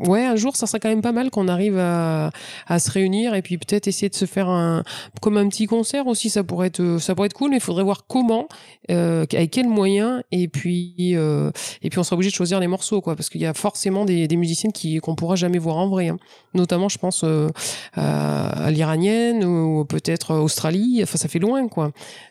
Ouais, 0.01 0.25
un 0.25 0.37
jour, 0.37 0.55
ça 0.55 0.69
serait 0.69 0.79
quand 0.79 0.91
même 0.91 1.03
pas 1.03 1.11
mal 1.11 1.29
qu'on 1.29 1.49
arrive 1.49 1.77
à, 1.77 2.31
à 2.69 2.79
se 2.79 2.89
réunir 2.89 3.35
et 3.35 3.43
puis 3.43 3.59
peut-être 3.59 3.89
essayer 3.89 4.09
de 4.09 4.15
se 4.15 4.27
faire 4.27 4.49
un 4.49 4.85
comme 5.21 5.37
un 5.37 5.49
petit 5.49 5.67
concert 5.67 6.07
aussi. 6.07 6.31
Ça 6.31 6.45
pourrait 6.45 6.69
être 6.69 6.99
ça 7.01 7.17
pourrait 7.17 7.27
être 7.27 7.33
cool, 7.35 7.51
mais 7.51 7.57
il 7.57 7.61
faudrait 7.61 7.83
voir 7.83 8.07
comment, 8.07 8.47
euh, 8.93 9.27
avec 9.33 9.51
quels 9.51 9.67
moyens 9.69 10.23
et 10.31 10.47
puis 10.47 10.95
euh, 11.17 11.51
et 11.83 11.91
puis 11.91 11.99
on 11.99 12.05
sera 12.05 12.15
obligé 12.15 12.31
de 12.31 12.37
choisir 12.37 12.61
les 12.61 12.69
morceaux 12.69 13.01
quoi, 13.01 13.17
parce 13.17 13.29
qu'il 13.29 13.41
y 13.41 13.47
a 13.47 13.55
forcément 13.55 14.05
des, 14.05 14.29
des 14.29 14.37
musiciennes 14.37 14.71
qui 14.73 14.99
qu'on 15.01 15.17
pourra 15.17 15.35
jamais 15.35 15.59
voir 15.59 15.79
en 15.79 15.89
vrai. 15.89 16.11
hein. 16.11 16.19
Notamment, 16.55 16.89
je 16.89 16.99
pense 16.99 17.23
euh, 17.25 17.49
à, 17.95 18.67
à 18.67 18.71
l'iranienne 18.71 19.45
ou 19.45 19.85
peut-être 19.85 20.33
Australie. 20.37 21.01
Enfin, 21.03 21.19
ça 21.19 21.27
fait 21.27 21.41
loin 21.41 21.67
quoi. 21.67 21.91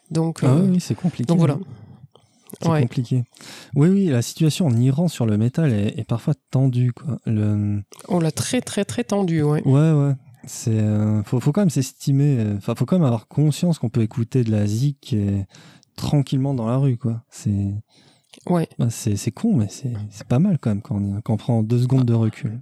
Donc 0.10 0.40
Ah 0.42 0.48
euh, 0.54 0.68
oui, 0.72 0.80
c'est 0.80 0.96
compliqué. 0.96 1.26
donc 1.26 1.40
voilà. 1.40 1.58
C'est 2.62 2.70
Ouais. 2.70 2.82
compliqué. 2.82 3.24
Oui, 3.76 3.90
oui, 3.90 4.06
la 4.08 4.22
situation 4.22 4.68
en 4.68 4.76
Iran 4.78 5.08
sur 5.08 5.26
le 5.26 5.38
métal 5.38 5.74
est, 5.74 6.00
est 6.00 6.04
parfois 6.08 6.34
tendue, 6.52 6.94
quoi. 6.94 7.20
Le... 7.26 7.82
On 8.08 8.20
l'a 8.20 8.32
très 8.32 8.62
très 8.62 8.86
très 8.86 9.04
tendu. 9.04 9.42
Ouais. 9.44 9.62
Ouais, 9.68 9.92
ouais. 9.92 10.14
C'est, 10.46 10.80
euh, 10.80 11.24
faut, 11.24 11.40
faut 11.42 11.52
quand 11.52 11.62
même 11.62 11.70
s'estimer. 11.70 12.38
euh, 12.40 12.56
Enfin, 12.58 12.74
faut 12.76 12.86
quand 12.86 12.96
même 12.98 13.06
avoir 13.06 13.28
conscience 13.28 13.80
qu'on 13.80 13.90
peut 13.90 14.02
écouter 14.02 14.44
de 14.46 14.52
la 14.52 14.66
zik 14.66 15.12
et- 15.14 15.46
tranquillement 15.98 16.54
dans 16.54 16.68
la 16.68 16.78
rue, 16.78 16.96
quoi. 16.98 17.24
C'est, 17.30 17.74
Ouais. 18.48 18.70
bah, 18.80 18.88
c'est, 18.90 19.16
c'est 19.18 19.32
con, 19.32 19.56
mais 19.56 19.68
c'est, 19.70 19.92
c'est 20.12 20.28
pas 20.28 20.40
mal 20.40 20.58
quand 20.60 20.70
même 20.70 20.82
quand 20.82 20.96
on, 20.96 21.22
quand 21.22 21.34
on 21.34 21.38
prend 21.38 21.64
deux 21.64 21.80
secondes 21.82 22.06
de 22.06 22.14
recul. 22.14 22.62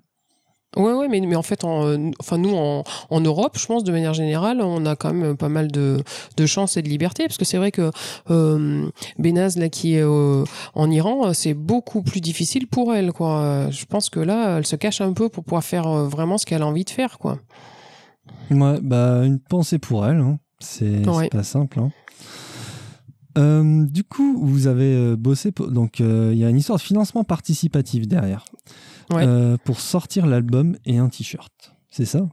Ouais, 0.76 0.92
ouais, 0.94 1.08
mais, 1.08 1.22
mais 1.22 1.36
en 1.36 1.42
fait, 1.42 1.64
en, 1.64 2.12
enfin, 2.20 2.38
nous, 2.38 2.56
en, 2.56 2.84
en 3.10 3.22
Europe, 3.22 3.58
je 3.60 3.66
pense, 3.66 3.84
de 3.84 3.92
manière 3.92 4.14
générale, 4.14 4.62
on 4.62 4.86
a 4.86 4.96
quand 4.96 5.14
même 5.14 5.38
pas 5.38 5.50
mal 5.50 5.72
de, 5.72 6.04
de 6.38 6.46
chance 6.46 6.78
et 6.78 6.82
de 6.82 6.90
liberté, 6.90 7.24
parce 7.26 7.38
que 7.38 7.46
c'est 7.46 7.58
vrai 7.58 7.72
que 7.72 7.92
euh, 8.30 8.88
Benaz, 9.18 9.58
là, 9.58 9.70
qui 9.70 9.96
est 9.96 10.02
euh, 10.04 10.44
en 10.74 10.90
Iran, 10.92 11.34
c'est 11.34 11.54
beaucoup 11.54 12.02
plus 12.02 12.22
difficile 12.22 12.68
pour 12.68 12.94
elle, 12.94 13.12
quoi. 13.14 13.68
Je 13.72 13.86
pense 13.86 14.10
que 14.10 14.20
là, 14.20 14.58
elle 14.58 14.66
se 14.66 14.76
cache 14.76 15.02
un 15.02 15.14
peu 15.14 15.30
pour 15.30 15.44
pouvoir 15.44 15.64
faire 15.64 15.88
euh, 15.88 16.08
vraiment 16.08 16.38
ce 16.38 16.46
qu'elle 16.46 16.62
a 16.62 16.68
envie 16.68 16.84
de 16.86 16.90
faire, 16.90 17.18
quoi. 17.20 17.40
Ouais, 18.52 18.80
bah, 18.82 19.22
une 19.24 19.40
pensée 19.40 19.80
pour 19.80 20.06
elle. 20.06 20.18
hein. 20.18 20.38
C'est 20.60 21.08
Ouais. 21.08 21.30
pas 21.30 21.44
simple. 21.44 21.80
hein. 21.80 21.92
Euh, 23.38 23.86
du 23.86 24.04
coup, 24.04 24.38
vous 24.46 24.68
avez 24.68 24.96
euh, 24.96 25.16
bossé. 25.16 25.52
pour- 25.52 25.70
Donc, 25.72 26.00
euh, 26.02 26.30
il 26.34 26.40
y 26.40 26.46
a 26.46 26.50
une 26.50 26.58
histoire 26.58 26.78
de 26.78 26.84
financement 26.84 27.24
participatif 27.24 28.08
derrière. 28.08 28.46
Ouais. 29.12 29.26
Euh, 29.28 29.58
pour 29.64 29.80
sortir 29.80 30.26
l'album 30.26 30.78
et 30.86 30.98
un 30.98 31.10
t-shirt. 31.10 31.76
C'est 31.90 32.06
ça? 32.06 32.28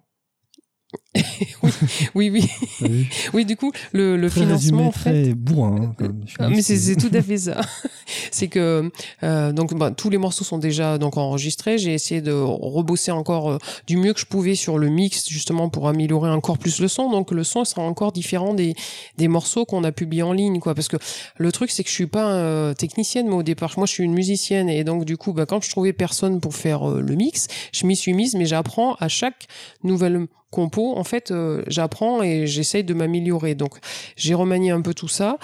Oui, 2.14 2.30
oui, 2.30 2.40
vu 2.40 3.06
oui. 3.34 3.44
Du 3.44 3.56
coup, 3.56 3.70
le, 3.92 4.16
le 4.16 4.30
Très 4.30 4.40
financement, 4.40 4.56
résumé, 4.56 4.82
en 4.84 4.92
fait. 4.92 5.22
très 5.24 5.34
bourrin. 5.34 5.94
hein, 6.00 6.12
Ah, 6.38 6.48
mais 6.48 6.62
c'est 6.62 6.96
tout 6.96 7.10
à 7.12 7.20
fait 7.22 7.36
ça. 7.38 7.60
c'est 8.30 8.48
que 8.48 8.90
euh, 9.22 9.52
donc 9.52 9.74
bah, 9.74 9.90
tous 9.90 10.08
les 10.10 10.18
morceaux 10.18 10.44
sont 10.44 10.58
déjà 10.58 10.98
donc 10.98 11.16
enregistrés. 11.16 11.78
J'ai 11.78 11.92
essayé 11.94 12.20
de 12.22 12.32
rebosser 12.32 13.10
encore 13.12 13.50
euh, 13.50 13.58
du 13.86 13.96
mieux 13.96 14.12
que 14.14 14.20
je 14.20 14.26
pouvais 14.26 14.54
sur 14.54 14.78
le 14.78 14.88
mix 14.88 15.28
justement 15.28 15.68
pour 15.68 15.88
améliorer 15.88 16.30
encore 16.30 16.58
plus 16.58 16.80
le 16.80 16.88
son. 16.88 17.10
Donc 17.10 17.30
le 17.30 17.44
son 17.44 17.64
sera 17.64 17.82
encore 17.82 18.12
différent 18.12 18.54
des 18.54 18.74
des 19.18 19.28
morceaux 19.28 19.64
qu'on 19.66 19.84
a 19.84 19.92
publiés 19.92 20.22
en 20.22 20.32
ligne 20.32 20.60
quoi. 20.60 20.74
Parce 20.74 20.88
que 20.88 20.96
le 21.36 21.52
truc 21.52 21.70
c'est 21.70 21.82
que 21.84 21.90
je 21.90 21.94
suis 21.94 22.06
pas 22.06 22.32
euh, 22.32 22.74
technicienne 22.74 23.28
moi 23.28 23.38
au 23.38 23.42
départ. 23.42 23.74
Moi 23.76 23.86
je 23.86 23.92
suis 23.92 24.04
une 24.04 24.14
musicienne 24.14 24.68
et 24.68 24.82
donc 24.84 25.04
du 25.04 25.16
coup 25.16 25.32
bah, 25.32 25.46
quand 25.46 25.62
je 25.62 25.70
trouvais 25.70 25.92
personne 25.92 26.40
pour 26.40 26.54
faire 26.54 26.88
euh, 26.90 27.00
le 27.00 27.14
mix, 27.16 27.48
je 27.72 27.86
m'y 27.86 27.96
suis 27.96 28.14
mise 28.14 28.34
mais 28.34 28.46
j'apprends 28.46 28.94
à 28.94 29.08
chaque 29.08 29.46
nouvelle 29.84 30.26
compo 30.52 30.94
en 30.96 31.02
fait 31.02 31.30
euh, 31.32 31.62
j'apprends 31.66 32.22
et 32.22 32.46
j'essaye 32.46 32.84
de 32.84 32.94
m'améliorer. 32.94 33.56
Donc 33.56 33.78
j'ai 34.14 34.34
remanié 34.34 34.70
un 34.70 34.80
peu 34.82 34.94
tout 34.94 35.08
ça 35.08 35.38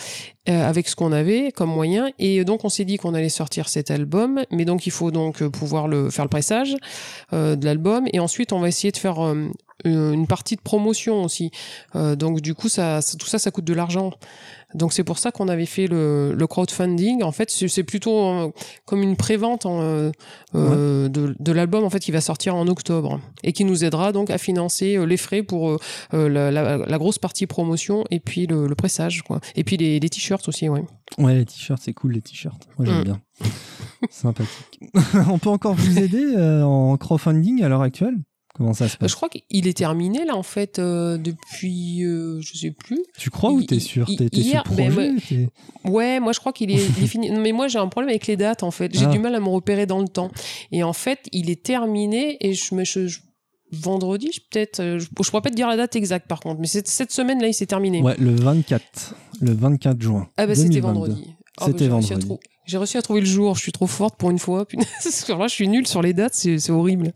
euh, 0.48 0.68
avec 0.68 0.86
ce 0.88 0.94
qu'on 0.94 1.11
avait 1.12 1.50
comme 1.50 1.70
moyen. 1.70 2.11
Et 2.20 2.44
donc 2.44 2.64
on 2.64 2.68
s'est 2.68 2.84
dit 2.84 2.96
qu'on 2.98 3.14
allait 3.14 3.28
sortir 3.28 3.68
cet 3.68 3.90
album. 3.90 4.44
Mais 4.52 4.64
donc 4.64 4.86
il 4.86 4.92
faut 4.92 5.11
donc 5.11 5.42
euh, 5.42 5.50
pouvoir 5.50 5.88
le 5.88 6.11
faire 6.11 6.24
le 6.24 6.28
pressage 6.30 6.76
euh, 7.32 7.56
de 7.56 7.64
l'album. 7.64 8.06
Et 8.12 8.20
ensuite 8.20 8.52
on 8.52 8.61
va 8.61 8.68
essayer 8.68 8.92
de 8.92 8.98
faire 8.98 9.24
euh, 9.26 9.48
une 9.84 10.26
partie 10.26 10.56
de 10.56 10.61
promotion 10.61 11.22
aussi. 11.24 11.50
Euh, 11.96 12.14
donc 12.14 12.40
du 12.40 12.54
coup 12.54 12.68
ça, 12.68 13.00
ça- 13.00 13.16
tout 13.16 13.26
ça 13.26 13.38
ça 13.38 13.50
coûte 13.50 13.64
de 13.64 13.74
l'argent 13.74 14.12
donc 14.75 14.93
c'est 14.93 15.05
pour 15.05 15.19
ça 15.19 15.31
qu'on 15.33 15.49
avait 15.49 15.66
fait 15.66 15.87
le, 15.87 16.35
le 16.35 16.47
crowdfunding 16.47 17.23
en 17.23 17.33
fait 17.33 17.51
c'est 17.51 17.83
plutôt 17.85 18.27
euh, 18.27 18.51
comme 18.85 19.03
une 19.03 19.16
prévente 19.16 19.64
en, 19.66 19.81
euh, 19.81 20.11
euh, 20.55 21.09
de, 21.09 21.35
de 21.39 21.53
l'album 21.53 21.85
en 21.85 21.91
fait 21.91 22.01
qui 22.01 22.11
va 22.12 22.21
sortir 22.21 22.55
en 22.55 22.66
octobre 22.69 23.21
et 23.43 23.53
qui 23.53 23.64
nous 23.64 23.85
aidera 23.85 24.12
donc 24.12 24.29
à 24.31 24.37
financer 24.39 24.99
les 25.07 25.16
frais 25.16 25.43
pour 25.43 25.79
la, 26.12 26.51
la- 26.51 26.77
la 26.77 26.99
grosse 26.99 27.19
partie 27.19 27.47
promotion 27.47 28.05
et 28.11 28.21
puis 28.21 28.47
le, 28.47 28.66
le 28.66 28.75
pressage 28.75 29.23
quoi 29.23 29.41
et 29.57 29.64
puis 29.64 29.77
les, 29.79 30.01
les 30.01 30.09
t-shirts 30.09 30.47
aussi 30.49 30.69
ouais 30.69 30.85
Ouais, 31.16 31.35
les 31.37 31.47
t-shirts, 31.47 31.81
c'est 31.83 31.95
cool 31.95 32.12
les 32.12 32.21
t-shirts. 32.21 32.69
Moi 32.77 32.87
j'aime 32.87 33.01
Mm. 33.01 33.05
bien. 33.05 33.21
Sympathique. 34.11 34.79
On 35.31 35.39
peut 35.39 35.49
encore 35.49 35.75
vous 35.75 35.99
aider 35.99 36.23
euh, 36.37 36.62
en 36.62 36.97
crowdfunding 36.99 37.62
à 37.62 37.69
l'heure 37.71 37.81
actuelle? 37.83 38.14
Comment 38.59 38.74
ça 38.74 38.88
se 38.88 38.94
Euh, 38.94 38.98
passe 38.98 39.11
je 39.12 39.16
crois 39.16 39.28
qu'il 39.30 39.66
est 39.66 39.76
terminé 39.76 40.24
là 40.26 40.36
en 40.36 40.42
fait 40.42 40.78
euh, 40.78 41.16
depuis 41.16 42.04
euh, 42.04 42.40
je 42.42 42.59
sais 42.59 42.70
plus 42.72 42.98
Tu 43.16 43.30
crois 43.30 43.50
ou 43.52 43.62
t'es 43.62 43.78
sûr? 43.80 44.06
T'es 44.06 44.42
sur 44.42 44.64
ben, 44.74 44.92
projet 44.92 45.14
t'es- 45.28 45.48
Ouais, 45.84 46.20
moi 46.20 46.32
je 46.32 46.40
crois 46.40 46.52
qu'il 46.52 46.70
est, 46.70 46.74
est 46.74 47.06
fini. 47.06 47.30
Mais 47.30 47.52
moi 47.52 47.68
j'ai 47.68 47.78
un 47.78 47.88
problème 47.88 48.11
avec 48.11 48.26
les 48.26 48.36
dates 48.36 48.62
en 48.64 48.70
fait. 48.70 48.92
J'ai 48.94 49.06
Ah. 49.06 49.11
du 49.11 49.18
mal 49.20 49.34
à 49.34 49.40
me 49.40 49.48
repérer 49.48 49.86
dans 49.86 50.00
le 50.00 50.09
temps. 50.09 50.30
Et 50.72 50.82
en 50.82 50.92
fait, 50.92 51.20
il 51.32 51.48
est 51.50 51.62
terminé 51.64 52.36
et 52.40 52.52
je 52.54 52.74
me 52.74 52.84
je- 52.84 53.06
je- 53.06 53.20
vendredi 53.70 54.30
je- 54.34 54.40
peut-être. 54.50 54.82
Je, 54.82 54.98
je 54.98 55.30
pourrais 55.30 55.42
pas 55.42 55.50
te 55.50 55.54
dire 55.54 55.68
la 55.68 55.76
date 55.76 55.94
exacte 55.96 56.26
par 56.26 56.40
contre, 56.40 56.61
mais 56.61 56.66
cette 56.66 57.12
semaine 57.12 57.40
là 57.40 57.48
il 57.48 57.54
s'est 57.54 57.66
terminé. 57.66 58.02
Ouais, 58.02 58.16
le 58.18 58.34
24. 58.34 59.14
Le 59.40 59.52
24 59.52 60.00
juin. 60.02 60.28
ah 60.36 60.46
bah 60.46 60.54
c'était 60.54 60.80
2022. 60.80 60.98
vendredi. 61.12 61.34
Bah, 61.61 61.66
C'était 61.66 61.84
j'ai 61.86 61.90
réussi 61.92 62.12
à 62.12 62.16
vendredi. 62.16 62.40
J'ai 62.66 62.76
réussi 62.78 62.98
à 62.98 63.02
trouver 63.02 63.20
le 63.20 63.26
jour. 63.26 63.54
Je 63.56 63.62
suis 63.62 63.72
trop 63.72 63.86
forte 63.86 64.16
pour 64.18 64.30
une 64.30 64.38
fois. 64.38 64.66
Là, 65.28 65.46
je 65.46 65.52
suis 65.54 65.68
nulle 65.68 65.86
sur 65.86 66.02
les 66.02 66.12
dates. 66.12 66.34
C'est 66.34 66.70
horrible. 66.70 67.12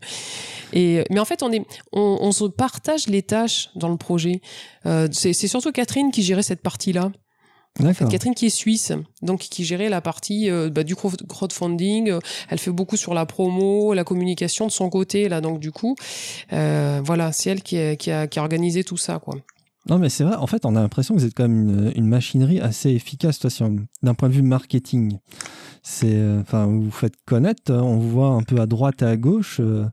Et 0.73 1.03
mais 1.11 1.19
en 1.19 1.25
fait, 1.25 1.43
on 1.43 1.51
est, 1.51 1.63
on, 1.91 2.17
on 2.21 2.31
se 2.31 2.45
partage 2.45 3.07
les 3.07 3.21
tâches 3.21 3.69
dans 3.75 3.89
le 3.89 3.97
projet. 3.97 4.41
Euh, 4.87 5.07
c'est 5.11 5.33
surtout 5.33 5.71
Catherine 5.71 6.11
qui 6.11 6.23
gérait 6.23 6.41
cette 6.43 6.61
partie-là. 6.61 7.11
Catherine 8.07 8.35
qui 8.35 8.45
est 8.47 8.49
suisse, 8.51 8.91
donc 9.23 9.39
qui 9.41 9.63
gérait 9.65 9.89
la 9.89 9.99
partie 10.01 10.49
euh, 10.49 10.69
bah, 10.69 10.83
du 10.83 10.93
crowd- 10.95 11.25
crowdfunding. 11.27 12.09
Euh, 12.11 12.19
Elle 12.49 12.59
fait 12.59 12.69
beaucoup 12.71 12.97
sur 12.97 13.13
la 13.15 13.25
promo, 13.25 13.93
la 13.95 14.03
communication 14.03 14.65
de 14.67 14.71
son 14.71 14.89
côté 14.89 15.27
là. 15.29 15.41
Donc 15.41 15.59
du 15.59 15.71
coup, 15.71 15.95
voilà, 16.51 17.31
c'est 17.31 17.49
elle 17.51 17.61
qui 17.61 17.77
a, 17.79 17.95
qui, 17.95 18.11
a, 18.11 18.27
qui 18.27 18.39
a 18.39 18.41
organisé 18.41 18.83
tout 18.83 18.97
ça 18.97 19.19
quoi. 19.19 19.35
Non, 19.89 19.97
mais 19.99 20.09
c'est 20.09 20.23
vrai, 20.23 20.35
en 20.35 20.47
fait, 20.47 20.65
on 20.65 20.75
a 20.75 20.81
l'impression 20.81 21.13
que 21.13 21.19
vous 21.19 21.25
êtes 21.25 21.33
quand 21.35 21.47
même 21.47 21.91
une, 21.95 22.07
machinerie 22.07 22.61
assez 22.61 22.89
efficace, 22.91 23.39
toi, 23.39 23.49
sur- 23.49 23.69
d'un 24.01 24.13
point 24.13 24.29
de 24.29 24.33
vue 24.33 24.41
marketing. 24.41 25.17
C'est, 25.81 26.15
euh, 26.15 26.39
enfin, 26.41 26.65
vous 26.67 26.83
vous 26.83 26.91
faites 26.91 27.15
connaître, 27.25 27.73
on 27.73 27.97
vous 27.97 28.09
voit 28.09 28.29
un 28.29 28.43
peu 28.43 28.59
à 28.61 28.65
droite 28.65 29.01
et 29.01 29.05
à 29.05 29.17
gauche. 29.17 29.59
euh, 29.59 29.85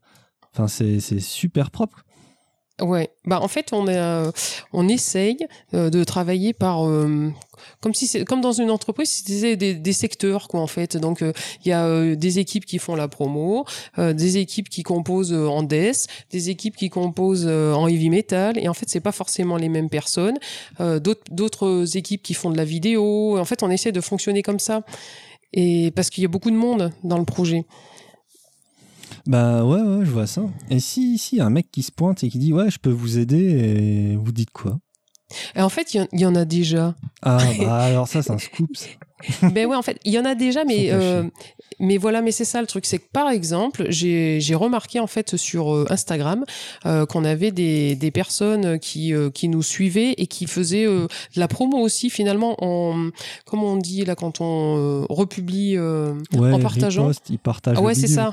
Enfin, 0.53 0.67
c'est 0.67 1.01
super 1.21 1.71
propre. 1.71 2.05
Ouais, 2.81 3.11
bah 3.27 3.41
en 3.43 3.49
fait 3.49 3.73
on 3.73 3.87
est, 3.89 3.99
euh, 3.99 4.31
on 4.73 4.89
essaye 4.89 5.37
euh, 5.75 5.91
de 5.91 6.03
travailler 6.05 6.53
par 6.55 6.87
euh, 6.89 7.29
comme 7.81 7.93
si 7.93 8.07
c'est 8.07 8.25
comme 8.25 8.41
dans 8.41 8.53
une 8.53 8.71
entreprise 8.71 9.11
c'était 9.11 9.57
des, 9.57 9.75
des 9.75 9.93
secteurs 9.93 10.49
quoi 10.49 10.61
en 10.61 10.67
fait. 10.67 10.97
Donc 10.97 11.21
euh, 11.23 11.33
il 11.65 11.69
y 11.69 11.73
a 11.73 11.85
euh, 11.85 12.17
des 12.17 12.39
équipes 12.39 12.65
qui 12.65 12.79
font 12.79 12.95
la 12.95 13.09
promo, 13.09 13.67
euh, 13.99 14.13
des 14.15 14.39
équipes 14.39 14.69
qui 14.69 14.83
composent 14.83 15.33
euh, 15.33 15.47
en 15.47 15.63
death, 15.63 16.07
des 16.31 16.49
équipes 16.49 16.77
qui 16.77 16.89
composent 16.89 17.47
euh, 17.47 17.75
en 17.75 17.87
heavy 17.87 18.09
metal 18.09 18.57
et 18.59 18.69
en 18.69 18.75
fait 18.75 18.89
c'est 18.89 19.01
pas 19.01 19.13
forcément 19.13 19.57
les 19.57 19.69
mêmes 19.69 19.91
personnes. 19.91 20.39
Euh, 20.81 21.01
d'autres 21.01 21.25
d'autres 21.31 21.97
équipes 21.97 22.23
qui 22.23 22.35
font 22.35 22.51
de 22.51 22.57
la 22.57 22.65
vidéo. 22.65 23.39
En 23.39 23.45
fait 23.45 23.63
on 23.63 23.71
essaie 23.71 23.93
de 23.93 24.01
fonctionner 24.01 24.43
comme 24.43 24.59
ça 24.59 24.83
et 25.53 25.91
parce 25.91 26.09
qu'il 26.09 26.23
y 26.23 26.25
a 26.25 26.29
beaucoup 26.29 26.51
de 26.51 26.57
monde 26.57 26.93
dans 27.05 27.19
le 27.19 27.25
projet. 27.25 27.65
Bah 29.27 29.65
ouais, 29.65 29.81
ouais, 29.81 30.05
je 30.05 30.11
vois 30.11 30.27
ça. 30.27 30.43
Et 30.71 30.81
si, 30.81 31.19
si, 31.19 31.41
un 31.41 31.51
mec 31.51 31.71
qui 31.71 31.83
se 31.83 31.93
pointe 31.93 32.25
et 32.25 32.31
qui 32.31 32.39
dit, 32.39 32.53
ouais, 32.53 32.71
je 32.71 32.79
peux 32.79 32.91
vous 32.91 33.19
aider, 33.19 33.39
et 33.39 34.17
vous 34.17 34.33
dites 34.33 34.51
quoi? 34.51 34.79
Et 35.55 35.63
en 35.63 35.69
fait 35.69 35.95
il 35.95 36.07
y 36.13 36.21
y 36.21 36.27
en 36.27 36.35
a 36.35 36.45
déjà. 36.45 36.95
Ah, 37.23 37.39
bah 37.61 37.79
alors 37.85 38.09
ça, 38.09 38.23
c'est 38.23 38.33
un 38.33 38.39
scoop. 38.39 38.77
ça. 38.77 38.87
ben 39.43 39.67
ouais, 39.67 39.77
en 39.77 39.83
fait, 39.83 39.99
il 40.05 40.13
y 40.13 40.19
en 40.19 40.25
a 40.25 40.35
déjà, 40.35 40.65
mais 40.65 40.89
euh, 40.91 41.23
mais 41.79 41.97
voilà, 41.99 42.21
mais 42.23 42.33
c'est 42.33 42.45
ça 42.45 42.61
le 42.61 42.67
truc, 42.67 42.87
c'est 42.87 42.99
que 42.99 43.09
par 43.13 43.29
exemple, 43.31 43.87
j'ai 43.89 44.41
j'ai 44.41 44.55
remarqué 44.55 45.01
en 45.01 45.07
fait 45.07 45.37
sur 45.37 45.75
euh, 45.75 45.87
Instagram 45.91 46.45
euh, 46.87 47.07
qu'on 47.07 47.25
avait 47.25 47.51
des 47.51 47.95
des 47.97 48.11
personnes 48.11 48.79
qui 48.79 49.15
euh, 49.15 49.31
qui 49.31 49.49
nous 49.49 49.63
suivaient 49.63 50.15
et 50.19 50.27
qui 50.27 50.47
faisaient 50.47 50.87
euh, 50.87 51.07
de 51.35 51.41
la 51.41 51.49
promo 51.49 51.79
aussi 51.79 52.11
finalement 52.11 52.57
en 52.65 53.11
comment 53.47 53.73
on 53.73 53.77
dit 53.77 54.05
là 54.05 54.15
quand 54.15 54.41
on 54.41 54.77
euh, 54.79 55.07
republie 55.09 55.77
euh, 55.77 56.15
Ouais, 56.35 56.53
en 56.53 56.59
partageant. 56.59 57.03
riposte, 57.03 57.31
ils 57.31 57.39
partagent 57.39 57.77
Ah 57.79 57.83
ouais, 57.83 57.95
c'est 57.95 58.07
ça. 58.09 58.33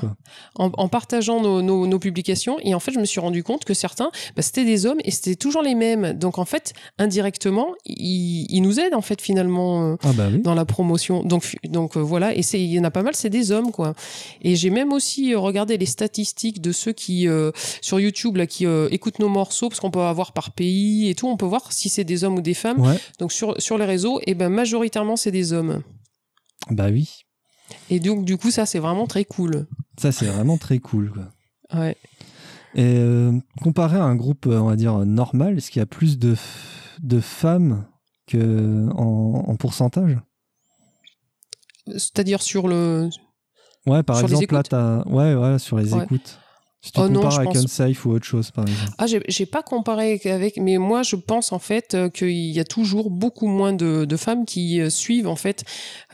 en, 0.56 0.70
en 0.76 0.88
partageant 0.88 1.40
nos, 1.40 1.62
nos, 1.62 1.86
nos 1.86 1.98
publications. 1.98 2.58
Et 2.62 2.74
en 2.74 2.80
fait 2.80 2.92
je 2.92 2.98
me 2.98 3.04
suis 3.04 3.20
rendu 3.20 3.42
compte 3.42 3.64
que 3.64 3.74
certains 3.74 4.10
bah, 4.36 4.42
c'était 4.42 4.64
des 4.64 4.86
hommes 4.86 4.98
et 5.04 5.10
c'était 5.10 5.36
toujours 5.36 5.62
les 5.62 5.74
mêmes. 5.74 6.12
Donc 6.14 6.38
en 6.38 6.44
fait 6.44 6.72
indirectement 6.98 7.68
ils, 7.86 8.46
ils 8.50 8.60
nous 8.60 8.78
aident 8.80 8.94
en 8.94 9.00
fait 9.02 9.20
finalement 9.20 9.92
euh, 9.92 9.96
Ah 10.02 10.12
bah 10.12 10.28
oui. 10.32 10.40
dans 10.40 10.54
la 10.54 10.64
promotion. 10.78 11.24
Donc, 11.24 11.96
euh, 11.96 12.00
voilà, 12.00 12.36
et 12.36 12.42
il 12.52 12.72
y 12.72 12.78
en 12.78 12.84
a 12.84 12.92
pas 12.92 13.02
mal, 13.02 13.16
c'est 13.16 13.30
des 13.30 13.50
hommes, 13.50 13.72
quoi. 13.72 13.94
Et 14.42 14.54
j'ai 14.54 14.70
même 14.70 14.92
aussi 14.92 15.34
euh, 15.34 15.38
regardé 15.40 15.76
les 15.76 15.86
statistiques 15.86 16.60
de 16.60 16.70
ceux 16.70 16.92
qui, 16.92 17.26
euh, 17.26 17.50
sur 17.80 17.98
YouTube, 17.98 18.36
là, 18.36 18.46
qui 18.46 18.64
euh, 18.64 18.86
écoutent 18.92 19.18
nos 19.18 19.28
morceaux, 19.28 19.68
parce 19.68 19.80
qu'on 19.80 19.90
peut 19.90 19.98
avoir 19.98 20.30
par 20.32 20.52
pays 20.52 21.08
et 21.08 21.16
tout, 21.16 21.26
on 21.26 21.36
peut 21.36 21.46
voir 21.46 21.72
si 21.72 21.88
c'est 21.88 22.04
des 22.04 22.22
hommes 22.22 22.36
ou 22.36 22.40
des 22.40 22.54
femmes. 22.54 22.80
Ouais, 22.80 22.96
Donc 23.18 23.32
sur, 23.32 23.60
sur 23.60 23.76
les 23.76 23.86
réseaux, 23.86 24.20
et 24.24 24.34
ben 24.34 24.50
majoritairement, 24.50 25.16
c'est 25.16 25.32
des 25.32 25.52
hommes. 25.52 25.82
bah 26.70 26.90
oui. 26.92 27.24
Et 27.90 27.98
donc, 27.98 28.24
du 28.24 28.36
coup, 28.36 28.52
ça, 28.52 28.64
c'est 28.64 28.78
vraiment 28.78 29.08
très 29.08 29.24
cool. 29.24 29.66
Ça, 30.00 30.12
c'est 30.12 30.26
vraiment 30.26 30.58
très 30.58 30.78
cool, 30.78 31.10
quoi. 31.10 31.80
Ouais. 31.80 31.96
Et 32.76 33.00
comparé 33.62 33.96
à 33.96 34.04
un 34.04 34.14
groupe, 34.14 34.46
on 34.46 34.68
va 34.68 34.76
dire, 34.76 35.04
normal, 35.04 35.58
est-ce 35.58 35.72
qu'il 35.72 35.80
y 35.80 35.82
a 35.82 35.86
plus 35.86 36.18
de, 36.20 36.36
femmes 37.20 37.84
que 38.28 38.88
en, 38.94 39.44
en 39.48 39.56
pourcentage? 39.56 40.18
C'est-à-dire 41.92 42.42
sur 42.42 42.68
le. 42.68 43.08
Ouais, 43.86 44.02
par 44.02 44.16
Sur 44.18 44.26
exemple, 44.28 44.54
là, 44.54 44.62
t'as... 44.62 45.02
Ouais, 45.08 45.34
ouais, 45.34 45.58
sur 45.58 45.78
les 45.78 45.94
Ouais. 45.94 46.04
écoutes. 46.04 46.38
Si 46.80 46.92
tu 46.92 47.00
Oh 47.00 47.08
non, 47.08 47.14
compares 47.16 47.30
je 47.32 47.36
avec 47.40 47.52
pense- 47.54 47.64
Unsafe 47.64 48.06
ou 48.06 48.10
autre 48.12 48.24
chose, 48.24 48.52
par 48.52 48.64
exemple. 48.68 48.92
Ah, 48.98 49.06
j'ai 49.08 49.20
j'ai 49.26 49.46
pas 49.46 49.64
comparé 49.64 50.20
avec, 50.26 50.58
mais 50.58 50.78
moi 50.78 51.02
je 51.02 51.16
pense 51.16 51.50
en 51.52 51.58
fait 51.58 51.94
euh, 51.94 52.08
qu'il 52.08 52.30
y 52.30 52.60
a 52.60 52.64
toujours 52.64 53.10
beaucoup 53.10 53.48
moins 53.48 53.72
de, 53.72 54.04
de 54.04 54.16
femmes 54.16 54.44
qui 54.46 54.80
euh, 54.80 54.88
suivent 54.88 55.26
en 55.26 55.34
fait. 55.34 55.64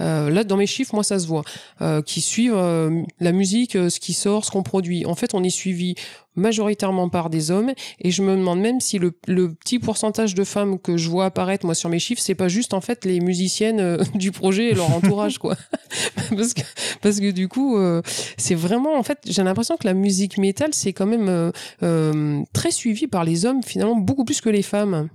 euh, 0.01 0.31
là, 0.31 0.43
dans 0.43 0.57
mes 0.57 0.67
chiffres, 0.67 0.95
moi 0.95 1.05
ça 1.05 1.19
se 1.19 1.27
voit, 1.27 1.45
euh, 1.83 2.01
qui 2.01 2.23
suivent 2.23 2.55
euh, 2.57 3.03
la 3.21 3.33
musique, 3.33 3.73
ce 3.73 4.01
qui 4.01 4.15
sort, 4.15 4.47
ce 4.47 4.51
qu'on 4.51 4.63
produit. 4.63 5.05
En 5.05 5.15
fait, 5.15 5.35
on 5.35 5.45
est 5.45 5.51
suivi 5.51 5.97
majoritairement 6.37 7.09
par 7.09 7.31
des 7.31 7.51
hommes 7.51 7.73
et 8.01 8.11
je 8.11 8.23
me 8.23 8.37
demande 8.37 8.61
même 8.61 8.81
si 8.81 8.99
le, 8.99 9.11
petit 9.13 9.79
pourcentage 9.79 10.35
de 10.35 10.45
femmes 10.45 10.79
que 10.79 10.97
je 10.97 11.09
vois 11.09 11.27
apparaître 11.27 11.65
moi 11.65 11.75
sur 11.75 11.89
mes 11.89 11.99
chiffres 11.99 12.21
c'est 12.21 12.35
pas 12.35 12.49
juste 12.49 12.75
en 12.75 12.81
fait 12.81 13.05
les 13.05 13.21
musiciennes 13.21 13.81
euh, 13.81 14.03
du 14.15 14.33
projet 14.33 14.71
et 14.71 14.75
leur 14.75 14.91
entourage 14.91 15.39
quoi 15.39 15.57
parce 16.37 16.55
que 16.55 16.63
parce 17.01 17.21
que 17.21 17.31
du 17.31 17.49
coup 17.49 17.77
euh, 17.77 18.03
c'est 18.37 18.55
vraiment 18.55 18.99
en 18.99 19.03
fait 19.03 19.19
j'ai 19.27 19.43
l'impression 19.43 19.77
que 19.77 19.87
la 19.87 19.95
musique 19.95 20.39
métal 20.39 20.71
c'est 20.73 20.93
quand 20.93 21.07
même 21.07 21.53
euh, 21.83 22.43
très 22.53 22.71
suivi 22.71 23.07
par 23.07 23.25
les 23.25 23.47
hommes 23.47 23.63
finalement 23.63 23.97
beaucoup 23.97 24.25
plus 24.25 24.41
que 24.41 24.51
les 24.51 24.63
femmes 24.63 25.09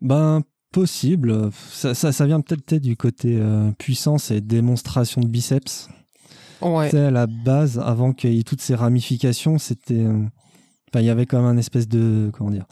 Ben, 0.00 0.42
possible. 0.72 1.50
Ça, 1.70 1.94
ça, 1.94 2.26
vient 2.26 2.40
peut-être 2.40 2.76
du 2.76 2.96
côté 2.96 3.38
puissance 3.78 4.30
et 4.30 4.40
démonstration 4.40 5.20
de 5.20 5.26
biceps. 5.26 5.88
Ouais 6.62 6.86
Tu 6.90 6.96
sais, 6.96 7.04
à 7.06 7.10
la 7.10 7.26
base, 7.26 7.78
avant 7.78 8.12
qu'il 8.12 8.34
y 8.34 8.38
ait 8.40 8.42
toutes 8.44 8.60
ces 8.62 8.74
ramifications, 8.74 9.58
c'était. 9.58 9.94
euh, 9.94 10.22
Enfin, 10.90 11.00
il 11.00 11.06
y 11.06 11.10
avait 11.10 11.24
quand 11.26 11.38
même 11.38 11.46
un 11.46 11.56
espèce 11.56 11.88
de. 11.88 12.30
Comment 12.32 12.50
dire 12.50 12.66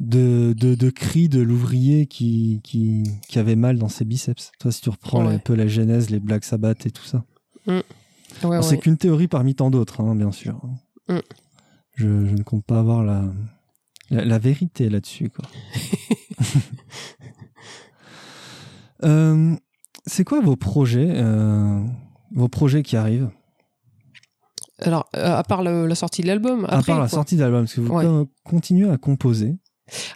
de, 0.00 0.54
de, 0.56 0.76
de 0.76 0.90
cri 0.90 1.28
de 1.28 1.40
l'ouvrier 1.40 2.06
qui, 2.06 2.60
qui, 2.62 3.02
qui 3.28 3.38
avait 3.40 3.56
mal 3.56 3.78
dans 3.78 3.88
ses 3.88 4.04
biceps. 4.04 4.52
Toi, 4.60 4.70
si 4.70 4.80
tu 4.80 4.90
reprends 4.90 5.26
Ouais. 5.26 5.34
un 5.34 5.38
peu 5.38 5.54
la 5.56 5.66
genèse, 5.66 6.08
les 6.10 6.20
Black 6.20 6.44
Sabbath 6.44 6.86
et 6.86 6.92
tout 6.92 7.02
ça. 7.04 7.24
ouais. 7.66 7.82
C'est 8.62 8.78
qu'une 8.78 8.96
théorie 8.96 9.26
parmi 9.26 9.56
tant 9.56 9.70
d'autres, 9.72 10.00
hein, 10.00 10.14
bien 10.14 10.30
sûr. 10.30 10.60
Mm. 11.08 11.18
Je, 11.96 12.26
je 12.26 12.34
ne 12.36 12.42
compte 12.44 12.64
pas 12.64 12.78
avoir 12.78 13.02
la, 13.02 13.24
la, 14.10 14.24
la 14.24 14.38
vérité 14.38 14.88
là-dessus. 14.88 15.30
quoi. 15.30 15.44
Euh, 19.04 19.54
c'est 20.06 20.24
quoi 20.24 20.40
vos 20.40 20.56
projets, 20.56 21.08
euh, 21.10 21.80
vos 22.32 22.48
projets 22.48 22.82
qui 22.82 22.96
arrivent 22.96 23.30
alors 24.80 25.08
euh, 25.16 25.34
à 25.36 25.42
part 25.42 25.62
le- 25.62 25.86
la 25.86 25.94
sortie 25.96 26.22
de 26.22 26.28
l'album 26.28 26.64
À 26.68 26.82
part 26.82 27.00
la 27.00 27.08
sortie 27.08 27.36
d'album, 27.36 27.62
parce 27.62 27.74
que 27.74 27.80
vous 27.80 27.92
Ouais. 27.92 28.04
continuez 28.44 28.88
à 28.88 28.96
composer. 28.96 29.56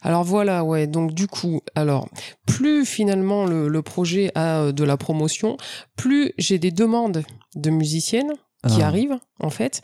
Alors 0.02 0.22
voilà, 0.22 0.62
ouais. 0.64 0.86
Donc 0.86 1.14
du 1.14 1.26
coup, 1.26 1.62
alors 1.74 2.08
plus 2.46 2.84
finalement 2.84 3.44
le, 3.46 3.66
le 3.68 3.82
projet 3.82 4.30
a 4.36 4.60
euh, 4.60 4.72
de 4.72 4.84
la 4.84 4.96
promotion, 4.96 5.56
plus 5.96 6.32
j'ai 6.38 6.58
des 6.60 6.70
demandes 6.70 7.24
de 7.56 7.70
musiciennes 7.70 8.32
qui 8.68 8.82
Ah. 8.82 8.86
arrivent 8.86 9.18
en 9.42 9.50
fait. 9.50 9.80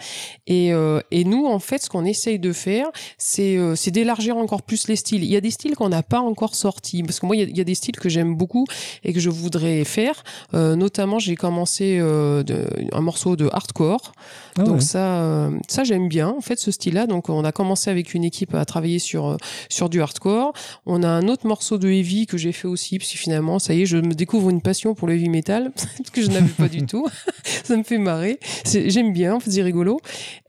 Et, 0.47 0.73
euh, 0.73 1.01
et 1.11 1.25
nous, 1.25 1.47
en 1.47 1.59
fait, 1.59 1.83
ce 1.83 1.89
qu'on 1.91 2.05
essaye 2.05 2.39
de 2.39 2.53
faire, 2.53 2.87
c'est 3.19 3.57
euh, 3.57 3.75
c'est 3.77 3.91
d'élargir 3.91 4.37
encore 4.37 4.63
plus 4.63 4.89
les 4.89 4.97
styles. 4.97 5.23
Il 5.25 5.31
y 5.31 5.37
a 5.37 5.41
des 5.41 5.51
styles 5.51 5.75
qu'on 5.77 5.89
n'a 5.89 6.03
pas 6.03 6.21
encore 6.21 6.55
sortis, 6.55 7.03
parce 7.03 7.21
que 7.21 7.27
moi, 7.27 7.37
il 7.37 7.41
y 7.41 7.43
a, 7.43 7.47
il 7.47 7.57
y 7.57 7.61
a 7.61 7.65
des 7.65 7.75
styles 7.75 7.97
que 7.97 8.09
j'aime 8.09 8.35
beaucoup 8.37 8.67
et 9.05 9.13
que 9.13 9.21
je 9.21 9.31
voudrais 9.31 9.85
faire. 9.85 10.23
Euh, 10.55 10.77
notamment, 10.77 11.19
j'ai 11.19 11.37
commencé 11.37 11.99
de- 11.99 12.67
un 12.93 13.01
morceau 13.01 13.37
de 13.37 13.49
hardcore. 13.53 14.13
Ah 14.59 14.63
Donc 14.65 14.77
ouais. 14.77 14.81
ça, 14.81 15.51
ça 15.69 15.85
j'aime 15.85 16.09
bien 16.09 16.29
en 16.29 16.41
fait 16.41 16.59
ce 16.59 16.71
style-là. 16.71 17.07
Donc 17.07 17.29
on 17.29 17.45
a 17.45 17.53
commencé 17.53 17.91
avec 17.91 18.15
une 18.15 18.25
équipe 18.25 18.55
à 18.55 18.65
travailler 18.65 18.99
sur 18.99 19.37
sur 19.69 19.89
du 19.89 20.01
hardcore. 20.03 20.53
On 20.87 21.03
a 21.03 21.09
un 21.09 21.29
autre 21.29 21.47
morceau 21.47 21.79
de 21.79 21.89
heavy 21.89 22.27
que 22.27 22.37
j'ai 22.37 22.53
fait 22.53 22.67
aussi, 22.69 22.99
parce 22.99 23.13
que 23.13 23.19
finalement 23.19 23.59
ça 23.59 23.75
y 23.75 23.83
est, 23.83 23.87
je 23.87 23.99
me 23.99 24.15
découvre 24.15 24.51
une 24.51 24.61
passion 24.61 24.95
pour 24.95 25.07
le 25.07 25.15
heavy 25.15 25.29
metal 25.29 25.71
que 26.13 26.23
je 26.23 26.29
n'avais 26.31 26.49
pas 26.49 26.69
du 26.69 26.85
tout. 26.87 27.07
ça 27.65 27.77
me 27.77 27.83
fait 27.85 27.99
marrer. 27.99 28.39
J'aime 28.65 29.13
bien, 29.13 29.35
en 29.35 29.41
fait, 29.41 29.48
c'est 29.51 29.63
rigolo. 29.63 30.01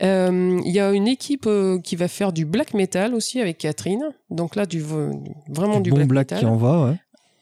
Euh, 0.03 0.59
Il 0.65 0.71
y 0.71 0.79
a 0.79 0.91
une 0.91 1.07
équipe 1.07 1.45
euh, 1.47 1.79
qui 1.79 1.95
va 1.95 2.07
faire 2.07 2.33
du 2.33 2.45
black 2.45 2.73
metal 2.73 3.13
aussi 3.13 3.39
avec 3.39 3.57
Catherine. 3.57 4.03
Donc 4.29 4.55
là 4.55 4.65
du 4.65 4.81
vraiment 4.81 5.79
du, 5.79 5.89
bon 5.91 5.97
black, 5.97 6.07
black 6.07 6.31
metal. 6.31 6.39
qui 6.39 6.45
envoie, 6.45 6.85
ouais. 6.85 6.95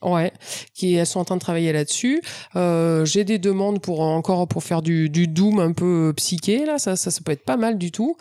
Ouais, 0.03 0.31
qui 0.75 0.93
elles 0.93 1.07
sont 1.07 1.19
en 1.19 1.25
train 1.25 1.35
de 1.35 1.41
travailler 1.41 1.73
là-dessus. 1.73 2.21
Euh, 2.55 3.03
J'ai 3.03 3.23
des 3.23 3.39
demandes 3.39 3.81
pour 3.81 4.01
encore 4.01 4.47
pour 4.47 4.63
faire 4.63 4.83
du, 4.83 5.09
du 5.09 5.27
doom 5.27 5.59
un 5.59 5.71
peu 5.71 6.13
psyché 6.15 6.65
là, 6.65 6.77
ça, 6.77 6.95
ça 6.95 7.09
ça 7.09 7.19
peut 7.25 7.31
être 7.31 7.43
pas 7.43 7.57
mal 7.57 7.77
du 7.77 7.91
tout. 7.91 8.15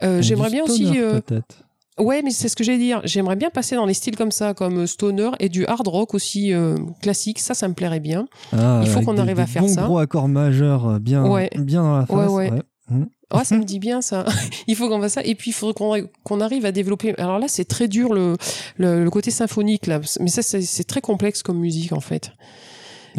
J'aimerais 0.00 0.48
du 0.48 0.54
bien 0.56 0.64
aussi. 0.64 0.86
stoner, 0.86 1.20
peut-être. 1.20 1.67
Ouais, 1.98 2.22
mais 2.22 2.30
c'est 2.30 2.48
ce 2.48 2.56
que 2.56 2.64
j'allais 2.64 2.78
dire. 2.78 3.00
J'aimerais 3.04 3.36
bien 3.36 3.50
passer 3.50 3.76
dans 3.76 3.86
les 3.86 3.94
styles 3.94 4.16
comme 4.16 4.30
ça, 4.32 4.54
comme 4.54 4.86
stoner 4.86 5.30
et 5.40 5.48
du 5.48 5.66
hard 5.66 5.86
rock 5.88 6.14
aussi 6.14 6.52
euh, 6.52 6.76
classique. 7.02 7.38
Ça, 7.38 7.54
ça 7.54 7.66
me 7.68 7.74
plairait 7.74 8.00
bien. 8.00 8.26
Ah, 8.52 8.80
il 8.84 8.88
faut 8.88 9.00
qu'on 9.00 9.14
des- 9.14 9.20
arrive 9.20 9.40
à 9.40 9.44
des 9.44 9.50
faire 9.50 9.62
bons 9.62 9.68
ça. 9.74 9.82
gros 9.82 9.98
accords 9.98 10.28
majeurs 10.28 10.88
euh, 10.88 10.98
bien, 10.98 11.24
Ouais. 11.26 11.50
bien 11.56 11.82
dans 11.82 11.98
la 11.98 12.06
face. 12.06 12.30
ouais. 12.30 12.50
ouais. 12.50 12.62
Mhm. 12.90 13.08
Ouais, 13.34 13.44
ça 13.44 13.58
me 13.58 13.64
dit 13.64 13.78
bien 13.78 14.00
ça. 14.00 14.24
il 14.66 14.74
faut 14.74 14.88
qu'on 14.88 15.00
fasse 15.02 15.12
ça. 15.14 15.22
Et 15.22 15.34
puis 15.34 15.50
il 15.50 15.54
faudrait 15.54 15.74
qu'on 15.74 16.08
qu'on 16.24 16.40
arrive 16.40 16.64
à 16.64 16.72
développer. 16.72 17.14
Alors 17.18 17.38
là, 17.38 17.46
c'est 17.48 17.66
très 17.66 17.86
dur 17.86 18.14
le, 18.14 18.36
le, 18.78 19.04
le 19.04 19.10
côté 19.10 19.30
symphonique 19.30 19.86
là, 19.86 20.00
mais 20.20 20.28
ça 20.28 20.40
c'est 20.40 20.62
c'est 20.62 20.84
très 20.84 21.02
complexe 21.02 21.42
comme 21.42 21.58
musique 21.58 21.92
en 21.92 22.00
fait. 22.00 22.30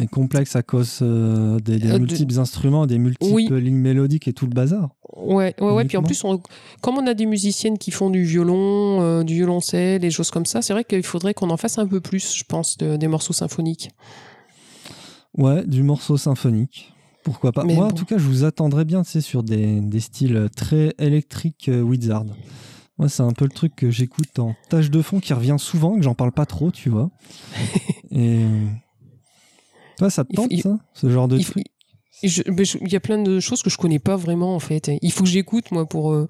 Et 0.00 0.06
complexe 0.06 0.56
à 0.56 0.62
cause 0.62 1.00
euh, 1.02 1.58
des, 1.60 1.78
des 1.78 1.88
Euh, 1.90 1.94
de- 1.94 1.98
multiples 1.98 2.38
instruments, 2.38 2.86
des 2.86 2.98
multiples 2.98 3.34
Oui. 3.34 3.48
lignes 3.50 3.76
mélodiques 3.76 4.28
et 4.28 4.32
tout 4.32 4.46
le 4.46 4.52
bazar. 4.52 4.90
Ouais, 5.16 5.54
ouais, 5.60 5.70
ouais. 5.72 5.84
Puis 5.84 5.96
en 5.98 6.02
plus, 6.02 6.24
on, 6.24 6.40
comme 6.80 6.96
on 6.96 7.06
a 7.06 7.12
des 7.14 7.26
musiciennes 7.26 7.76
qui 7.76 7.90
font 7.90 8.08
du 8.08 8.24
violon, 8.24 9.02
euh, 9.02 9.22
du 9.24 9.34
violoncelle, 9.34 10.00
des 10.00 10.10
choses 10.10 10.30
comme 10.30 10.46
ça, 10.46 10.62
c'est 10.62 10.72
vrai 10.72 10.84
qu'il 10.84 11.02
faudrait 11.02 11.34
qu'on 11.34 11.50
en 11.50 11.56
fasse 11.58 11.78
un 11.78 11.86
peu 11.86 12.00
plus, 12.00 12.34
je 12.36 12.44
pense, 12.44 12.78
de- 12.78 12.96
des 12.96 13.08
morceaux 13.08 13.32
symphoniques. 13.34 13.90
Ouais, 15.36 15.64
du 15.66 15.82
morceau 15.82 16.16
symphonique. 16.16 16.92
Pourquoi 17.22 17.52
pas 17.52 17.64
Mais 17.64 17.74
Moi, 17.74 17.86
en 17.86 17.90
tout 17.92 18.04
cas, 18.06 18.16
je 18.16 18.24
vous 18.24 18.44
attendrais 18.44 18.84
bien, 18.86 19.04
sais, 19.04 19.20
sur 19.20 19.42
des, 19.42 19.80
des 19.80 20.00
styles 20.00 20.48
très 20.56 20.94
électriques 20.98 21.70
Wizard. 21.72 22.24
Moi, 22.98 23.08
c'est 23.08 23.22
un 23.22 23.32
peu 23.32 23.44
le 23.44 23.50
truc 23.50 23.74
que 23.76 23.90
j'écoute 23.90 24.38
en 24.38 24.54
tâche 24.70 24.90
de 24.90 25.02
fond 25.02 25.20
qui 25.20 25.32
revient 25.34 25.56
souvent, 25.58 25.96
que 25.96 26.02
j'en 26.02 26.14
parle 26.14 26.32
pas 26.32 26.46
trop, 26.46 26.70
tu 26.70 26.88
vois. 26.88 27.10
Et. 28.10 28.40
Toi, 30.00 30.08
ça 30.08 30.24
te 30.24 30.32
tente, 30.34 30.46
il- 30.50 30.62
ça 30.62 30.78
Ce 30.94 31.10
genre 31.10 31.28
de 31.28 31.36
Il, 31.36 31.44
truc? 31.44 31.66
Il 32.22 32.92
y 32.92 32.96
a 32.96 33.00
plein 33.00 33.18
de 33.22 33.40
choses 33.40 33.62
que 33.62 33.70
je 33.70 33.76
connais 33.78 33.98
pas 33.98 34.16
vraiment 34.16 34.54
en 34.54 34.60
fait. 34.60 34.90
Il 35.02 35.12
faut 35.12 35.24
que 35.24 35.30
j'écoute 35.30 35.70
moi 35.70 35.86
pour 35.86 36.12
euh, 36.12 36.26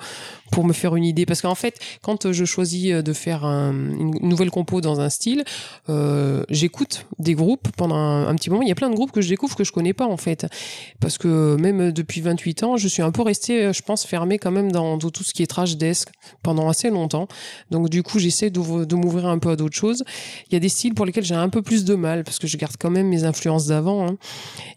pour 0.53 0.65
me 0.65 0.73
faire 0.73 0.95
une 0.97 1.05
idée 1.05 1.27
parce 1.27 1.43
qu'en 1.43 1.55
fait 1.55 1.79
quand 2.03 2.27
euh, 2.27 2.33
je 2.33 2.45
choisis 2.45 2.93
euh, 2.93 3.03
de 3.03 3.13
faire 3.13 3.45
un- 3.45 3.73
une 3.73 4.19
nouvelle 4.23 4.51
compo 4.51 4.81
dans 4.81 5.01
un 5.01 5.09
style, 5.09 5.45
euh, 5.89 6.45
j'écoute 6.49 7.07
des 7.19 7.35
groupes 7.35 7.69
pendant 7.77 7.97
un, 7.97 8.27
un 8.29 8.35
petit 8.37 8.51
moment. 8.51 8.63
Il 8.63 8.69
y 8.69 8.73
a 8.73 8.77
plein 8.77 8.91
de 8.91 8.95
groupes 8.95 9.13
que 9.13 9.21
je 9.21 9.29
découvre 9.29 9.57
que 9.57 9.65
je 9.65 9.73
connais 9.73 9.93
pas 9.93 10.07
en 10.07 10.17
fait 10.17 10.47
parce 11.01 11.19
que 11.19 11.57
même 11.59 11.93
depuis 11.93 12.21
28 12.21 12.63
ans, 12.63 12.77
je 12.77 12.89
suis 12.89 13.03
un 13.03 13.11
peu 13.11 13.23
restée, 13.23 13.73
je 13.73 13.83
pense, 13.83 14.05
fermée 14.05 14.39
quand 14.39 14.51
même 14.51 14.71
dans, 14.73 14.97
dans 14.97 15.11
tout 15.11 15.25
ce 15.25 15.33
qui 15.35 15.43
est 15.43 15.47
trash 15.47 15.77
desk 15.77 16.09
pendant 16.43 16.69
assez 16.69 16.91
longtemps. 16.91 17.27
Donc 17.71 17.89
du 17.89 18.03
coup, 18.03 18.19
j'essaie 18.19 18.51
de 18.51 18.95
m'ouvrir 18.95 19.27
un 19.27 19.39
peu 19.39 19.51
à 19.51 19.57
d'autres 19.57 19.77
choses. 19.77 20.05
Il 20.51 20.55
y 20.55 20.57
a 20.57 20.61
des 20.61 20.69
styles 20.69 20.95
pour 20.95 21.07
lesquels 21.07 21.25
j'ai 21.25 21.35
un 21.35 21.49
peu 21.49 21.63
plus 21.63 21.85
de 21.85 21.95
mal 21.95 22.25
parce 22.25 22.39
que 22.39 22.47
je 22.47 22.57
garde 22.57 22.75
quand 22.79 22.91
même 22.91 23.09
mes 23.09 23.25
influences 23.25 23.67
d'avant. 23.67 24.07
hein. 24.09 24.17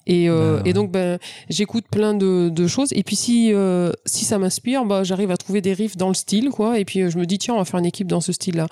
Et, 0.07 0.29
euh, 0.29 0.57
Bah 0.57 0.63
ouais. 0.63 0.69
et 0.69 0.73
donc, 0.73 0.91
ben, 1.03 1.19
j'écoute 1.49 1.85
plein 1.91 2.13
de, 2.13 2.49
de 2.49 2.67
choses. 2.67 2.89
Et 2.93 3.03
puis, 3.03 3.15
si, 3.15 3.53
euh, 3.53 3.91
si 4.05 4.25
ça 4.25 4.37
m'inspire, 4.37 4.85
bah, 4.85 5.03
j'arrive 5.03 5.31
à 5.31 5.37
trouver 5.37 5.61
des 5.61 5.73
riffs 5.73 5.97
dans 5.97 6.07
le 6.09 6.13
style, 6.13 6.49
quoi. 6.49 6.79
Et 6.79 6.85
puis, 6.85 7.01
euh, 7.01 7.09
je 7.09 7.17
me 7.17 7.25
dis, 7.25 7.37
tiens, 7.37 7.53
on 7.55 7.57
va 7.57 7.65
faire 7.65 7.79
une 7.79 7.85
équipe 7.85 8.07
dans 8.07 8.21
ce 8.21 8.31
style-là. 8.31 8.67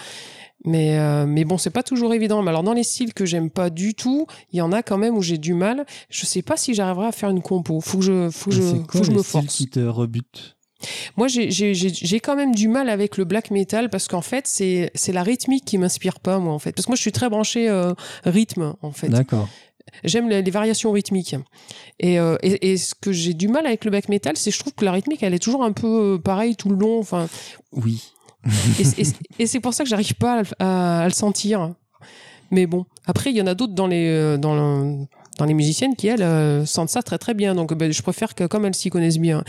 Mais, 0.63 0.99
euh, 0.99 1.25
mais 1.27 1.43
bon, 1.43 1.57
c'est 1.57 1.71
pas 1.71 1.81
toujours 1.83 2.13
évident. 2.13 2.43
Mais 2.43 2.49
alors, 2.49 2.63
dans 2.63 2.73
les 2.73 2.83
styles 2.83 3.13
que 3.13 3.25
j'aime 3.25 3.49
pas 3.49 3.69
du 3.71 3.95
tout, 3.95 4.27
il 4.53 4.57
y 4.57 4.61
en 4.61 4.71
a 4.71 4.83
quand 4.83 4.97
même 4.97 5.17
où 5.17 5.21
j'ai 5.23 5.39
du 5.39 5.53
mal. 5.55 5.85
Je 6.09 6.25
sais 6.25 6.43
pas 6.43 6.55
si 6.55 6.73
j'arriverai 6.75 7.07
à 7.07 7.11
faire 7.11 7.29
une 7.29 7.41
compo. 7.41 7.79
Faut 7.81 7.97
que 7.97 8.03
je, 8.03 8.29
faut 8.29 8.51
que 8.51 8.55
je, 8.55 8.61
faut 8.61 8.99
que 8.99 9.03
je 9.03 9.11
me 9.11 9.23
force. 9.23 9.47
qui 9.47 9.67
te 9.67 9.79
rebutent? 9.79 10.55
Moi, 11.15 11.27
j'ai- 11.27 12.19
quand 12.19 12.35
même 12.35 12.53
du 12.55 12.67
mal 12.67 12.89
avec 12.89 13.17
le 13.17 13.23
black 13.25 13.51
metal 13.51 13.89
parce 13.89 14.07
qu'en 14.07 14.21
fait, 14.21 14.45
c'est 14.47 14.91
c'est 14.95 15.11
la 15.13 15.21
rythmique 15.23 15.63
qui 15.65 15.77
m'inspire 15.77 16.19
pas, 16.19 16.39
moi, 16.39 16.53
en 16.53 16.59
fait. 16.59 16.71
Parce 16.73 16.85
que 16.85 16.91
moi, 16.91 16.95
je 16.95 17.01
suis 17.01 17.11
très 17.11 17.29
branché 17.29 17.69
euh, 17.69 17.93
rythme, 18.23 18.73
en 18.81 18.91
fait. 18.91 19.09
D'accord. 19.09 19.47
J'aime 20.03 20.29
les, 20.29 20.41
les 20.41 20.51
variations 20.51 20.91
rythmiques. 20.91 21.35
Et, 21.99 22.19
euh, 22.19 22.37
et, 22.43 22.71
et 22.71 22.77
ce 22.77 22.93
que 22.95 23.11
j'ai 23.11 23.33
du 23.33 23.47
mal 23.47 23.65
avec 23.65 23.85
le 23.85 23.91
black 23.91 24.09
metal, 24.09 24.35
c'est 24.37 24.49
que 24.51 24.55
je 24.55 24.59
trouve 24.61 24.73
que 24.73 24.85
la 24.85 24.91
rythmique, 24.91 25.21
elle 25.23 25.33
est 25.33 25.39
toujours 25.43 25.63
un 25.63 25.71
peu 25.71 26.15
euh, 26.15 26.17
pareille 26.17 26.55
tout 26.55 26.69
le 26.69 26.75
long. 26.75 26.99
Enfin, 26.99 27.27
Oui. 27.73 28.11
et, 29.39 29.45
c'est 29.45 29.59
pour 29.59 29.73
ça 29.73 29.83
que 29.83 29.89
j'arrive 29.89 30.15
pas 30.15 30.33
à, 30.33 30.41
le- 30.41 30.47
à- 30.59 31.01
à 31.01 31.07
le 31.07 31.13
sentir. 31.13 31.73
Mais 32.49 32.65
bon, 32.65 32.85
après, 33.05 33.29
il 33.29 33.37
y 33.37 33.41
en 33.41 33.47
a 33.47 33.53
d'autres 33.53 33.73
dans 33.75 33.87
les, 33.87 34.07
euh, 34.09 34.37
dans, 34.37 34.55
le- 34.55 35.05
dans 35.37 35.45
les 35.45 35.53
musiciennes 35.53 35.95
qui, 35.95 36.07
elles, 36.07 36.21
euh, 36.21 36.65
sentent 36.65 36.89
ça 36.89 37.01
très 37.01 37.17
très 37.17 37.33
bien. 37.33 37.55
Donc, 37.55 37.73
ben, 37.73 37.91
je 37.91 38.01
préfère 38.01 38.35
que, 38.35 38.45
comme 38.45 38.65
elles 38.65 38.75
s'y 38.75 38.89
connaissent 38.89 39.17
bien, 39.17 39.43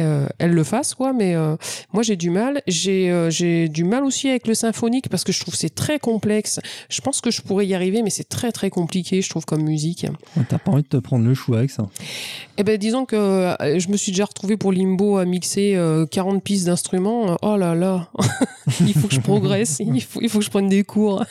euh, 0.00 0.26
elles 0.38 0.52
le 0.52 0.64
fassent, 0.64 0.94
quoi. 0.94 1.12
Mais 1.12 1.34
euh, 1.34 1.56
moi, 1.92 2.02
j'ai 2.02 2.16
du 2.16 2.30
mal. 2.30 2.62
J'ai 2.66 3.10
euh, 3.10 3.30
j'ai 3.30 3.68
du 3.68 3.84
mal 3.84 4.04
aussi 4.04 4.28
avec 4.28 4.46
le 4.46 4.54
symphonique 4.54 5.08
parce 5.08 5.24
que 5.24 5.32
je 5.32 5.40
trouve 5.40 5.54
c'est 5.54 5.74
très 5.74 5.98
complexe. 5.98 6.60
Je 6.88 7.00
pense 7.00 7.20
que 7.20 7.30
je 7.30 7.42
pourrais 7.42 7.66
y 7.66 7.74
arriver, 7.74 8.02
mais 8.02 8.10
c'est 8.10 8.28
très 8.28 8.52
très 8.52 8.70
compliqué, 8.70 9.22
je 9.22 9.28
trouve, 9.28 9.44
comme 9.44 9.62
musique. 9.62 10.06
T'as 10.48 10.58
pas 10.58 10.72
envie 10.72 10.82
de 10.82 10.88
te 10.88 10.96
prendre 10.96 11.24
le 11.24 11.34
chou 11.34 11.54
avec 11.54 11.70
ça. 11.70 11.86
Eh 12.56 12.64
ben, 12.64 12.76
disons 12.76 13.04
que 13.04 13.54
je 13.60 13.88
me 13.88 13.96
suis 13.96 14.12
déjà 14.12 14.24
retrouvée 14.24 14.56
pour 14.56 14.72
Limbo 14.72 15.16
à 15.16 15.24
mixer 15.24 15.74
euh, 15.76 16.06
40 16.06 16.42
pistes 16.42 16.66
d'instruments. 16.66 17.36
Oh 17.42 17.56
là 17.56 17.74
là, 17.74 18.08
il 18.80 18.94
faut 18.94 19.08
que 19.08 19.14
je 19.14 19.20
progresse, 19.20 19.80
il 19.80 20.02
faut, 20.02 20.20
il 20.20 20.28
faut 20.28 20.38
que 20.38 20.44
je 20.44 20.50
prenne 20.50 20.68
des 20.68 20.84
cours. 20.84 21.24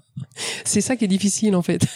C'est 0.64 0.80
ça 0.80 0.96
qui 0.96 1.04
est 1.04 1.08
difficile 1.08 1.56
en 1.56 1.62
fait. 1.62 1.86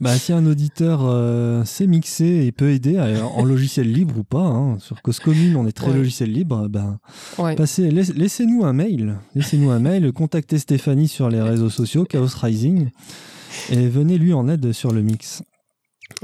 Bah, 0.00 0.16
si 0.16 0.32
un 0.32 0.46
auditeur 0.46 1.00
euh, 1.04 1.62
sait 1.64 1.86
mixer 1.86 2.46
et 2.46 2.52
peut 2.52 2.70
aider 2.70 2.96
euh, 2.96 3.22
en 3.22 3.44
logiciel 3.44 3.92
libre 3.92 4.18
ou 4.18 4.24
pas, 4.24 4.40
hein, 4.46 4.78
sur 4.78 5.02
Cause 5.02 5.18
Commune, 5.20 5.56
on 5.56 5.66
est 5.66 5.72
très 5.72 5.88
Ouais. 5.88 5.96
logiciel 5.98 6.32
libre, 6.32 6.68
ben, 6.68 6.98
Ouais. 7.38 7.54
passez, 7.54 7.90
laiss- 7.90 8.14
laissez-nous 8.14 8.64
un 8.64 8.72
mail. 8.72 9.16
Laissez-nous 9.34 9.70
un 9.70 9.78
mail, 9.78 10.10
contactez 10.12 10.58
Stéphanie 10.58 11.06
sur 11.08 11.28
les 11.28 11.42
réseaux 11.42 11.68
sociaux, 11.68 12.04
Chaos 12.04 12.28
Rising, 12.40 12.88
et 13.70 13.88
venez 13.88 14.16
lui 14.16 14.32
en 14.32 14.48
aide 14.48 14.72
sur 14.72 14.90
le 14.92 15.02
mix. 15.02 15.42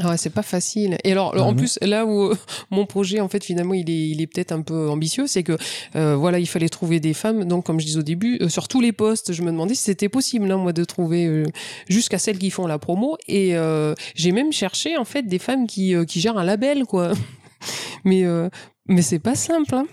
Ah 0.02 0.10
Ouais, 0.10 0.16
c'est 0.16 0.30
pas 0.30 0.42
facile. 0.42 0.98
Et 1.04 1.12
alors, 1.12 1.32
Ah 1.36 1.42
en 1.42 1.54
plus, 1.54 1.78
là 1.80 2.04
où 2.04 2.24
euh, 2.24 2.36
mon 2.70 2.84
projet, 2.86 3.20
en 3.20 3.28
fait, 3.28 3.42
finalement, 3.44 3.74
il 3.74 3.88
est, 3.88 4.08
il 4.10 4.20
est 4.20 4.26
peut-être 4.26 4.52
un 4.52 4.60
peu 4.62 4.88
ambitieux, 4.90 5.26
c'est 5.26 5.42
que, 5.42 5.56
euh, 5.94 6.16
voilà, 6.16 6.38
il 6.38 6.46
fallait 6.46 6.68
trouver 6.68 7.00
des 7.00 7.14
femmes. 7.14 7.44
Donc, 7.44 7.64
comme 7.66 7.80
je 7.80 7.86
disais 7.86 7.98
au 7.98 8.02
début, 8.02 8.38
euh, 8.42 8.48
sur 8.48 8.68
tous 8.68 8.80
les 8.80 8.92
postes, 8.92 9.32
je 9.32 9.42
me 9.42 9.50
demandais 9.50 9.74
si 9.74 9.84
c'était 9.84 10.08
possible, 10.08 10.50
hein, 10.50 10.58
moi, 10.58 10.72
de 10.72 10.84
trouver 10.84 11.44
jusqu'à 11.88 12.18
celles 12.18 12.38
qui 12.38 12.50
font 12.50 12.66
la 12.66 12.78
promo. 12.78 13.16
Et 13.26 13.54
j'ai 14.14 14.32
même 14.32 14.52
cherché, 14.52 14.96
en 14.96 15.04
fait, 15.04 15.22
des 15.22 15.38
femmes 15.38 15.66
qui, 15.66 15.94
qui 16.06 16.20
gèrent 16.20 16.38
un 16.38 16.44
label, 16.44 16.84
quoi. 16.84 17.12
mais, 18.04 18.24
mais 18.86 19.02
c'est 19.02 19.18
pas 19.18 19.34
simple, 19.34 19.74
hein. 19.74 19.86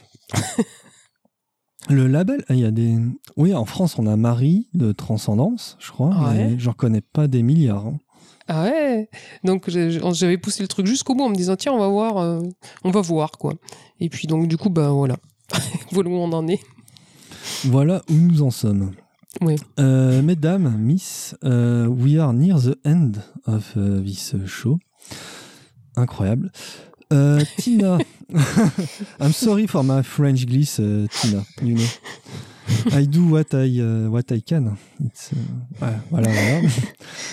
Le 1.89 2.07
label, 2.07 2.45
il 2.49 2.59
y 2.59 2.65
a 2.65 2.71
des. 2.71 2.95
Oui, 3.35 3.53
en 3.53 3.65
France, 3.65 3.99
on 3.99 4.07
a 4.07 4.15
Marie 4.15 4.69
de 4.73 4.93
Transcendance, 4.93 5.75
je 5.81 5.91
crois. 5.91 6.09
Ouais. 6.09 6.33
mais 6.51 6.55
J'en 6.59 6.71
connais 6.71 7.01
pas 7.01 7.27
des 7.27 7.43
milliards. 7.43 7.87
hein. 7.87 7.99
Ah 8.47 8.63
ouais. 8.63 9.09
Donc, 9.43 9.69
j'avais 9.69 10.37
poussé 10.37 10.61
le 10.61 10.67
truc 10.67 10.85
jusqu'au 10.85 11.15
bout 11.15 11.23
en 11.23 11.29
me 11.29 11.35
disant, 11.35 11.55
tiens, 11.55 11.73
on 11.73 11.79
va 11.79 11.87
voir, 11.87 12.17
euh, 12.17 12.41
on 12.83 12.91
va 12.91 13.01
voir, 13.01 13.31
quoi. 13.31 13.53
Et 13.99 14.09
puis, 14.09 14.27
donc, 14.27 14.47
du 14.47 14.57
coup, 14.57 14.69
bah, 14.69 14.89
voilà. 14.89 15.17
voilà 15.91 16.09
où 16.09 16.13
on 16.13 16.31
en 16.33 16.47
est. 16.47 16.59
Voilà 17.65 18.01
où 18.09 18.13
nous 18.13 18.41
en 18.41 18.51
sommes. 18.51 18.91
Oui. 19.41 19.55
Euh, 19.79 20.21
mesdames, 20.21 20.75
Miss, 20.77 21.35
euh, 21.43 21.87
we 21.87 22.17
are 22.17 22.33
near 22.33 22.59
the 22.59 22.77
end 22.85 23.13
of 23.45 23.73
this 23.75 24.35
show. 24.45 24.79
Incroyable. 25.95 26.51
Tina, 27.57 27.99
I'm 29.19 29.33
sorry 29.33 29.67
for 29.67 29.83
my 29.83 30.01
French 30.01 30.45
gliss, 30.45 30.79
uh, 30.79 31.07
Tina. 31.07 31.43
You 31.61 31.75
know, 31.75 31.87
I 32.93 33.05
do 33.05 33.27
what 33.27 33.53
I 33.53 33.67
uh, 33.79 34.09
what 34.09 34.31
I 34.31 34.39
can. 34.39 34.77
It's, 35.05 35.31
uh, 35.33 35.85
ouais, 35.85 35.93
voilà, 36.09 36.29
voilà. 36.29 36.69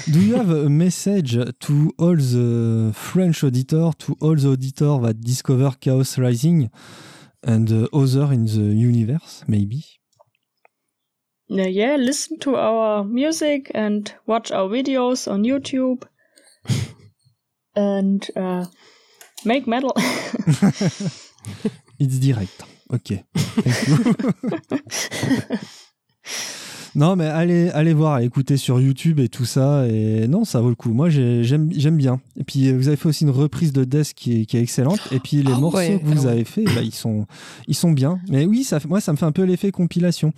Do 0.08 0.20
you 0.20 0.34
have 0.34 0.50
a 0.50 0.68
message 0.68 1.38
to 1.60 1.92
all 1.98 2.16
the 2.16 2.92
French 2.94 3.44
auditor, 3.44 3.90
to 3.98 4.16
all 4.20 4.36
the 4.36 4.48
auditor 4.48 4.98
that 5.02 5.20
discover 5.20 5.72
Chaos 5.80 6.18
Rising 6.18 6.70
and 7.42 7.70
uh, 7.70 7.88
other 7.92 8.32
in 8.32 8.46
the 8.46 8.74
universe, 8.74 9.44
maybe? 9.46 9.84
Yeah, 11.48 11.66
yeah, 11.66 11.96
listen 11.96 12.38
to 12.40 12.56
our 12.56 13.04
music 13.04 13.70
and 13.74 14.12
watch 14.26 14.52
our 14.52 14.68
videos 14.68 15.30
on 15.30 15.42
YouTube. 15.42 16.04
and 17.76 18.28
uh, 18.36 18.66
make 19.44 19.66
metal. 19.66 19.94
It's 21.98 22.18
direct. 22.18 22.64
Ok. 22.92 23.14
Non, 26.96 27.14
mais 27.14 27.26
allez, 27.26 27.68
allez 27.68 27.94
voir, 27.94 28.14
allez 28.14 28.26
écouter 28.26 28.56
sur 28.56 28.80
YouTube 28.80 29.20
et 29.20 29.28
tout 29.28 29.44
ça. 29.44 29.86
Et 29.86 30.26
non, 30.26 30.44
ça 30.44 30.60
vaut 30.60 30.70
le 30.70 30.74
coup. 30.74 30.92
Moi, 30.92 31.08
j'ai- 31.08 31.44
j'aime 31.44 31.96
bien. 31.96 32.20
Et 32.36 32.42
puis, 32.42 32.66
euh, 32.68 32.76
vous 32.76 32.88
avez 32.88 32.96
fait 32.96 33.08
aussi 33.08 33.22
une 33.22 33.30
reprise 33.30 33.72
de 33.72 33.84
Death 33.84 34.12
qui 34.12 34.40
est, 34.40 34.44
qui 34.44 34.56
est 34.56 34.60
excellente. 34.60 34.98
Et 35.12 35.20
puis, 35.20 35.36
les 35.44 35.52
Ah 35.54 35.58
morceaux 35.60 35.78
ouais, 35.78 36.00
que 36.00 36.04
vous 36.04 36.24
ouais. 36.26 36.32
avez 36.32 36.44
fait, 36.44 36.64
bah, 36.64 36.82
ils, 36.82 36.92
sont, 36.92 37.26
ils 37.68 37.76
sont 37.76 37.92
bien. 37.92 38.18
Mais 38.28 38.44
oui, 38.44 38.64
ça, 38.64 38.80
moi, 38.88 39.00
ça 39.00 39.12
me 39.12 39.16
fait 39.16 39.24
un 39.24 39.30
peu 39.30 39.44
l'effet 39.44 39.70
compilation. 39.70 40.32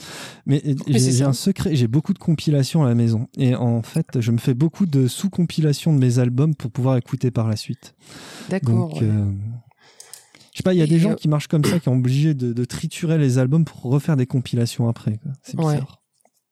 Mais, 0.44 0.62
Mais 0.88 0.98
j'ai 0.98 1.24
un 1.24 1.32
secret. 1.32 1.74
J'ai 1.74 1.88
beaucoup 1.88 2.12
de 2.12 2.18
compilations 2.18 2.84
à 2.84 2.88
la 2.88 2.94
maison. 2.94 3.28
Et 3.38 3.54
en 3.54 3.80
fait, 3.80 4.20
je 4.20 4.30
me 4.30 4.36
fais 4.38 4.52
beaucoup 4.52 4.84
de 4.84 5.06
sous-compilations 5.06 5.94
de 5.94 5.98
mes 5.98 6.18
albums 6.18 6.54
pour 6.54 6.70
pouvoir 6.70 6.98
écouter 6.98 7.30
par 7.30 7.48
la 7.48 7.56
suite. 7.56 7.94
D'accord. 8.50 8.90
Donc, 8.90 9.00
ouais. 9.00 9.08
euh, 9.08 9.24
je 10.52 10.58
sais 10.58 10.62
pas, 10.62 10.74
il 10.74 10.78
y 10.78 10.82
a 10.82 10.86
des 10.86 10.98
gens 10.98 11.12
euh, 11.12 11.14
qui 11.14 11.28
marchent 11.28 11.48
comme 11.48 11.64
ça, 11.64 11.78
qui 11.78 11.84
sont 11.84 11.96
obligés 11.96 12.34
de, 12.34 12.52
de 12.52 12.64
triturer 12.64 13.18
les 13.18 13.38
albums 13.38 13.64
pour 13.64 13.80
refaire 13.82 14.16
des 14.16 14.26
compilations 14.26 14.88
après. 14.88 15.18
C'est 15.42 15.58
Ouais. 15.58 15.74
bizarre. 15.74 15.98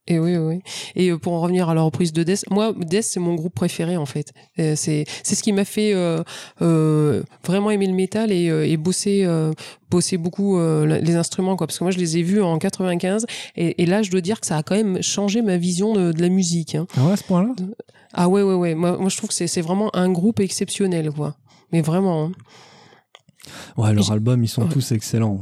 Et 0.07 0.19
oui, 0.19 0.37
oui. 0.39 0.61
Et 0.97 1.11
euh, 1.11 1.19
pour 1.19 1.35
en 1.35 1.41
revenir 1.41 1.69
à 1.69 1.75
la 1.75 1.83
reprise 1.83 2.13
de 2.13 2.25
Death, 2.25 2.45
moi, 2.51 2.73
Death, 2.77 3.05
c'est 3.05 3.21
mon 3.21 3.35
groupe 3.35 3.55
préféré, 3.55 3.97
en 3.97 4.07
fait. 4.07 4.33
Euh, 4.59 4.75
C'est 4.75 5.05
ce 5.23 5.41
qui 5.43 5.53
m'a 5.53 5.65
fait 5.65 5.93
euh, 5.95 6.25
euh, 6.63 7.23
vraiment 7.45 7.71
aimer 7.71 7.87
le 7.87 7.93
métal 7.93 8.33
et, 8.33 8.47
et 8.47 8.77
bosser, 8.77 9.23
euh, 9.25 9.53
bosser 9.91 10.17
beaucoup 10.17 10.59
les 10.59 11.15
instruments, 11.15 11.55
quoi. 11.55 11.67
Parce 11.69 11.79
que 11.79 11.85
moi, 11.85 11.91
je 11.93 11.99
les 11.99 12.17
ai 12.19 12.23
vus 12.23 12.43
en 12.43 12.59
95. 12.59 13.27
Et, 13.57 13.81
et 13.83 13.87
là, 13.87 14.03
je 14.03 14.11
dois 14.11 14.21
dire 14.23 14.41
que 14.41 14.47
ça 14.47 14.57
a 14.57 14.63
quand 14.65 14.75
même 14.75 15.01
changé 15.03 15.43
ma 15.43 15.59
vision 15.59 15.93
de, 15.93 16.11
de 16.11 16.23
la 16.23 16.29
musique. 16.31 16.75
hein. 16.75 16.87
Ah 16.97 17.05
ouais, 17.07 17.13
à 17.13 17.17
ce 17.17 17.25
point-là? 17.25 17.55
Ah 18.13 18.29
ouais, 18.29 18.43
ouais, 18.43 18.55
ouais. 18.55 18.75
Moi, 18.75 18.97
moi 18.99 19.11
je 19.11 19.17
trouve 19.17 19.29
que 19.29 19.35
c'est 19.35 19.47
c'est 19.47 19.61
vraiment 19.61 19.95
un 19.95 20.11
groupe 20.11 20.41
exceptionnel, 20.41 21.13
quoi. 21.13 21.37
Mais 21.73 21.83
vraiment. 21.83 22.25
hein. 22.25 22.33
Ouais, 23.77 23.93
leurs 23.93 24.05
J'ai- 24.05 24.13
albums, 24.13 24.43
ils 24.45 24.49
sont 24.49 24.63
Ouais. 24.63 24.69
tous 24.69 24.93
excellents. 24.93 25.41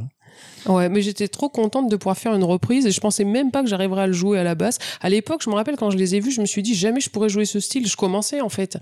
Ouais, 0.66 0.88
mais 0.88 1.02
j'étais 1.02 1.28
trop 1.28 1.48
contente 1.48 1.88
de 1.88 1.96
pouvoir 1.96 2.16
faire 2.18 2.34
une 2.34 2.44
reprise 2.44 2.84
et 2.84 2.90
je 2.90 3.00
pensais 3.00 3.24
même 3.24 3.50
pas 3.50 3.62
que 3.62 3.68
j'arriverais 3.68 4.02
à 4.02 4.06
le 4.06 4.12
jouer 4.12 4.38
à 4.38 4.44
la 4.44 4.54
basse. 4.54 4.78
À 5.00 5.08
l'époque, 5.08 5.40
je 5.42 5.48
me 5.50 5.54
rappelle 5.54 5.76
quand 5.76 5.90
je 5.90 5.96
les 5.96 6.14
ai 6.14 6.20
vus, 6.20 6.30
je 6.32 6.40
me 6.40 6.46
suis 6.46 6.62
dit 6.62 6.74
jamais 6.74 7.00
je 7.00 7.10
pourrais 7.10 7.28
jouer 7.28 7.44
ce 7.44 7.58
style. 7.60 7.86
Je 7.86 7.96
commençais 7.96 8.40
en 8.40 8.48
fait. 8.48 8.76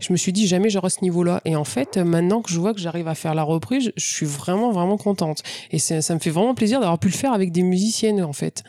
Je 0.00 0.12
me 0.12 0.16
suis 0.16 0.32
dit 0.32 0.46
jamais 0.46 0.68
j'aurai 0.70 0.90
ce 0.90 1.02
niveau-là. 1.02 1.40
Et 1.44 1.54
en 1.54 1.64
fait, 1.64 1.96
maintenant 1.98 2.40
que 2.42 2.50
je 2.50 2.58
vois 2.58 2.72
que 2.74 2.80
j'arrive 2.80 3.08
à 3.08 3.14
faire 3.14 3.34
la 3.34 3.42
reprise, 3.42 3.92
je- 3.96 4.02
suis 4.04 4.26
vraiment 4.26 4.72
vraiment 4.72 4.96
contente. 4.96 5.42
Et 5.70 5.78
ça 5.78 6.14
me 6.14 6.18
fait 6.18 6.30
vraiment 6.30 6.54
plaisir 6.54 6.80
d'avoir 6.80 6.98
pu 6.98 7.08
le 7.08 7.14
faire 7.14 7.32
avec 7.32 7.52
des 7.52 7.62
musiciennes 7.62 8.22
en 8.22 8.32
fait. 8.32 8.64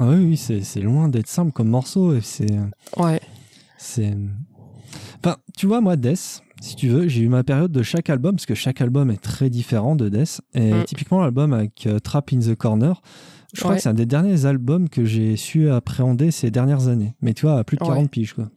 Ah 0.00 0.06
oui, 0.08 0.36
oui, 0.38 0.62
c'est 0.62 0.80
loin 0.80 1.08
d'être 1.08 1.28
simple 1.28 1.52
comme 1.52 1.68
morceau. 1.68 2.20
C'est. 2.20 2.50
Ouais. 2.96 3.20
c'est- 3.78 4.14
Enfin, 5.24 5.36
tu 5.56 5.66
vois, 5.66 5.80
moi, 5.80 5.96
Death, 5.96 6.42
si 6.60 6.76
tu 6.76 6.88
veux, 6.88 7.08
j'ai 7.08 7.22
eu 7.22 7.28
ma 7.28 7.42
période 7.42 7.72
de 7.72 7.82
chaque 7.82 8.10
album, 8.10 8.36
parce 8.36 8.46
que 8.46 8.54
chaque 8.54 8.80
album 8.80 9.10
est 9.10 9.20
très 9.20 9.50
différent 9.50 9.96
de 9.96 10.08
Death. 10.08 10.40
Et 10.54 10.72
Mm. 10.72 10.84
typiquement, 10.84 11.20
l'album 11.20 11.52
avec 11.52 11.86
euh, 11.86 11.98
Trap 11.98 12.32
in 12.32 12.38
the 12.40 12.54
Corner, 12.54 13.00
je 13.54 13.60
crois 13.60 13.72
Ouais. 13.72 13.76
que 13.78 13.82
c'est 13.82 13.88
un 13.88 13.94
des 13.94 14.06
derniers 14.06 14.44
albums 14.44 14.88
que 14.88 15.04
j'ai 15.04 15.36
su 15.36 15.70
appréhender 15.70 16.30
ces 16.30 16.50
dernières 16.50 16.88
années. 16.88 17.14
Mais 17.22 17.34
tu 17.34 17.46
vois, 17.46 17.58
à 17.58 17.64
plus 17.64 17.76
de 17.78 17.82
Ouais. 17.82 17.88
40 17.88 18.10
piges, 18.10 18.34
quoi. 18.34 18.50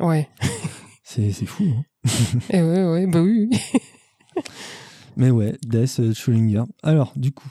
Ouais. 0.00 0.28
C'est 1.08 1.30
c'est 1.30 1.46
fou. 1.46 1.64
hein. 1.64 1.84
Et 2.50 2.60
ouais, 2.60 2.84
ouais, 2.84 3.06
bah 3.06 3.22
oui. 3.22 3.48
Mais 5.16 5.30
ouais, 5.30 5.56
Death 5.64 6.00
euh, 6.00 6.12
Schrödinger. 6.12 6.64
Alors, 6.82 7.12
du 7.16 7.32
coup, 7.32 7.48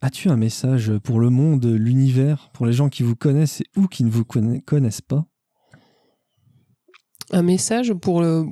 as-tu 0.00 0.30
un 0.30 0.36
message 0.36 0.90
pour 1.04 1.20
le 1.20 1.30
monde, 1.30 1.64
l'univers, 1.66 2.50
pour 2.54 2.66
les 2.66 2.72
gens 2.72 2.88
qui 2.88 3.02
vous 3.02 3.14
connaissent 3.14 3.60
et 3.60 3.66
ou 3.76 3.86
qui 3.86 4.04
ne 4.04 4.10
vous 4.10 4.24
conna- 4.24 4.60
connaissent 4.62 5.00
pas? 5.02 5.26
Un 7.30 7.42
message 7.42 7.92
pour 7.92 8.22
le 8.22 8.44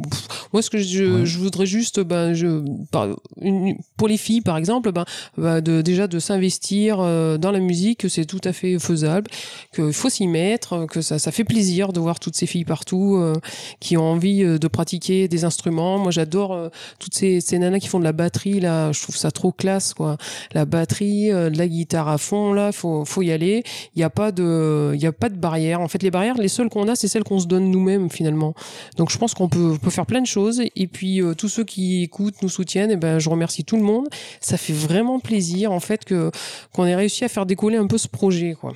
moi 0.53 0.61
ce 0.63 0.69
que 0.71 0.79
je, 0.79 1.05
Ouais. 1.21 1.27
je 1.27 1.39
voudrais 1.39 1.65
juste 1.67 2.01
ben 2.01 2.35
je 2.35 2.63
par- 2.91 3.09
une- 3.41 3.77
pour 3.97 4.07
les 4.09 4.17
filles 4.19 4.43
par 4.43 4.57
exemple 4.59 4.93
ben, 4.93 5.05
ben, 5.39 5.61
de 5.63 5.81
déjà 5.81 6.07
de 6.07 6.19
s'investir 6.19 6.99
euh, 7.01 7.39
dans 7.39 7.51
la 7.53 7.59
musique 7.61 8.01
que 8.01 8.09
c'est 8.09 8.27
tout 8.27 8.41
à 8.45 8.53
fait 8.53 8.79
faisable 8.79 9.31
qu'il 9.75 9.93
faut 9.95 10.11
s'y 10.11 10.27
mettre 10.27 10.87
que 10.87 11.01
ça 11.01 11.19
ça 11.19 11.33
fait 11.33 11.45
plaisir 11.45 11.93
de 11.93 12.01
voir 12.01 12.21
toutes 12.21 12.37
ces 12.37 12.47
filles 12.47 12.65
partout 12.67 13.17
euh, 13.17 13.35
qui 13.81 13.97
ont 13.97 14.05
envie 14.05 14.43
euh, 14.43 14.59
de 14.59 14.69
pratiquer 14.69 15.27
des 15.29 15.45
instruments. 15.45 15.99
Moi 15.99 16.11
j'adore 16.11 16.53
euh, 16.53 16.69
toutes 16.99 17.15
ces, 17.15 17.41
ces 17.41 17.59
nanas 17.59 17.79
qui 17.79 17.89
font 17.89 17.99
de 17.99 18.05
la 18.05 18.13
batterie 18.13 18.61
là 18.61 18.93
je 18.93 19.01
trouve 19.01 19.17
ça 19.17 19.31
trop 19.31 19.53
classe 19.53 19.95
quoi. 19.95 20.19
La 20.53 20.67
batterie 20.67 21.33
euh, 21.33 21.49
de 21.51 21.57
la 21.57 21.67
guitare 21.69 22.09
à 22.09 22.19
fond 22.19 22.53
là 22.53 22.73
faut 22.73 23.05
faut 23.07 23.23
y 23.23 23.33
aller. 23.33 23.63
Il 23.95 24.01
y 24.01 24.05
a 24.05 24.11
pas 24.11 24.33
de 24.33 24.93
il 24.95 25.01
y 25.01 25.07
a 25.07 25.13
pas 25.13 25.31
de 25.31 25.37
barrière. 25.37 25.81
En 25.81 25.89
fait 25.89 26.03
les 26.03 26.11
barrières 26.11 26.37
les 26.37 26.49
seules 26.49 26.69
qu'on 26.69 26.89
a 26.89 26.95
c'est 26.95 27.09
celles 27.09 27.25
qu'on 27.25 27.41
se 27.41 27.47
donne 27.47 27.71
nous-mêmes 27.71 28.11
finalement 28.11 28.55
donc 28.97 29.11
je 29.11 29.19
pense 29.19 29.35
qu'on 29.35 29.49
peut, 29.49 29.73
on 29.75 29.79
peut 29.79 29.91
faire 29.91 30.07
plein 30.07 30.21
de 30.21 30.27
choses. 30.27 30.63
Et 30.75 30.87
puis 30.87 31.21
euh, 31.21 31.35
tous 31.35 31.49
ceux 31.49 31.65
qui 31.65 32.03
écoutent, 32.03 32.43
nous 32.43 32.49
soutiennent, 32.49 32.91
et 32.91 32.97
ben 32.97 33.19
je 33.19 33.29
remercie 33.29 33.65
tout 33.65 33.77
le 33.77 33.83
monde. 33.83 34.09
Ça 34.41 34.57
fait 34.57 34.73
vraiment 34.73 35.21
plaisir 35.21 35.73
en 35.73 35.81
fait 35.81 36.05
que 36.05 36.31
qu'on 36.73 36.85
ait 36.87 36.97
réussi 36.97 37.25
à 37.25 37.29
faire 37.29 37.47
décoller 37.47 37.77
un 37.77 37.87
peu 37.87 37.99
ce 37.99 38.09
projet, 38.09 38.55
quoi. 38.61 38.73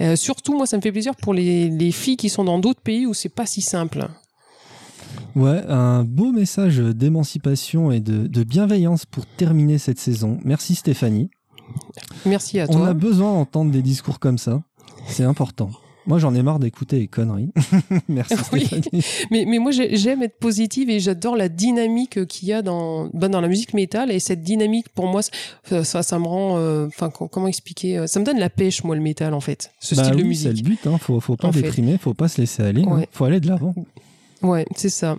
Euh, 0.00 0.16
surtout, 0.16 0.56
moi, 0.56 0.66
ça 0.66 0.76
me 0.76 0.82
fait 0.82 0.92
plaisir 0.92 1.14
pour 1.16 1.32
les, 1.32 1.70
les 1.70 1.90
filles 1.92 2.16
qui 2.16 2.28
sont 2.28 2.44
dans 2.44 2.58
d'autres 2.58 2.82
pays 2.82 3.06
où 3.06 3.14
c'est 3.14 3.28
pas 3.30 3.46
si 3.46 3.62
simple. 3.62 4.06
Ouais, 5.36 5.62
un 5.68 6.04
beau 6.04 6.32
message 6.32 6.78
d'émancipation 6.78 7.90
et 7.90 8.00
de, 8.00 8.26
de 8.26 8.44
bienveillance 8.44 9.06
pour 9.06 9.24
terminer 9.26 9.78
cette 9.78 9.98
saison. 9.98 10.38
Merci 10.44 10.74
Stéphanie. 10.74 11.30
Merci 12.26 12.60
à 12.60 12.66
On 12.68 12.74
toi. 12.74 12.88
a 12.88 12.94
besoin 12.94 13.32
d'entendre 13.32 13.70
des 13.70 13.82
discours 13.82 14.18
comme 14.18 14.38
ça. 14.38 14.62
C'est 15.06 15.24
important. 15.24 15.70
Moi, 16.06 16.18
j'en 16.18 16.34
ai 16.34 16.42
marre 16.42 16.58
d'écouter 16.58 16.98
les 16.98 17.08
conneries. 17.08 17.50
Merci 18.08 18.34
Oui. 18.52 18.66
Stéphanie. 18.66 19.02
Mais, 19.30 19.44
mais 19.48 19.58
moi, 19.58 19.70
j'ai- 19.70 19.96
j'aime 19.96 20.22
être 20.22 20.38
positive 20.38 20.90
et 20.90 21.00
j'adore 21.00 21.34
la 21.36 21.48
dynamique 21.48 22.26
qu'il 22.26 22.48
y 22.48 22.52
a 22.52 22.60
dans, 22.62 23.08
ben, 23.14 23.28
dans 23.30 23.40
la 23.40 23.48
musique 23.48 23.72
métal. 23.74 24.10
Et 24.10 24.20
cette 24.20 24.42
dynamique, 24.42 24.88
pour 24.90 25.06
moi, 25.06 25.22
ça, 25.22 25.82
ça, 25.84 26.02
ça 26.02 26.18
me 26.18 26.26
rend. 26.26 26.56
euh, 26.58 26.86
Enfin, 26.88 27.08
co- 27.10 27.28
comment 27.28 27.48
expliquer 27.48 27.98
euh, 27.98 28.06
Ça 28.06 28.20
me 28.20 28.24
donne 28.24 28.38
la 28.38 28.50
pêche, 28.50 28.84
moi, 28.84 28.94
le 28.96 29.02
métal, 29.02 29.32
en 29.34 29.40
fait. 29.40 29.72
Ce 29.80 29.94
Bah 29.94 30.04
style 30.04 30.16
de 30.16 30.22
oui, 30.24 30.36
c'est 30.36 30.44
le 30.48 30.50
musique. 30.50 30.66
but. 30.66 30.86
Hein. 30.86 30.98
Faut, 30.98 31.18
faut 31.20 31.36
pas 31.36 31.48
En 31.48 31.52
fait. 31.52 31.62
déprimer, 31.62 31.96
faut 31.98 32.14
pas 32.14 32.28
se 32.28 32.40
laisser 32.40 32.62
aller. 32.62 32.82
hein. 32.86 32.96
Ouais. 32.98 33.08
Faut 33.10 33.24
aller 33.24 33.40
de 33.40 33.48
l'avant. 33.48 33.74
Ouais, 34.42 34.66
c'est 34.76 34.90
ça. 34.90 35.16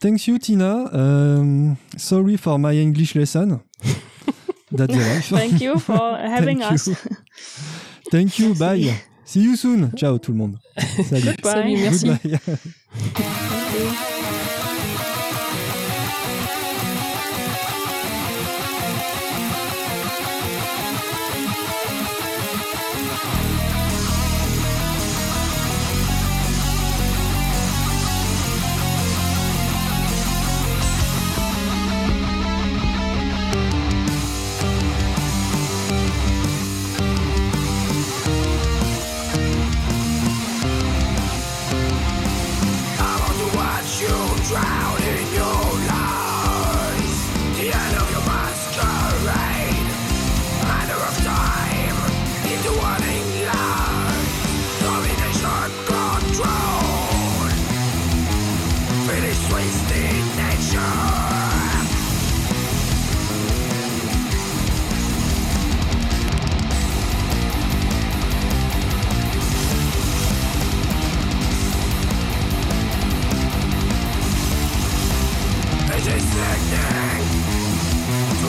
Thank 0.00 0.26
you, 0.26 0.38
Tina. 0.38 0.90
Um, 0.92 1.76
sorry 1.96 2.36
for 2.36 2.58
my 2.58 2.76
English 2.80 3.14
lesson. 3.14 3.60
That's 4.76 4.92
the 4.92 4.98
life. 4.98 5.28
Thank 5.32 5.60
you 5.60 5.78
for 5.78 6.16
having 6.18 6.58
Thank 6.58 6.72
us. 6.72 6.86
you. 6.88 6.94
Thank 8.10 8.38
you. 8.40 8.54
Bye. 8.54 8.92
See 9.26 9.42
you 9.42 9.56
soon. 9.56 9.90
Ciao 9.96 10.18
tout 10.18 10.30
le 10.30 10.38
monde. 10.38 10.56
Salut. 11.10 11.36
Salut, 11.42 11.76
merci. 11.76 12.06
Goodbye. 12.06 12.38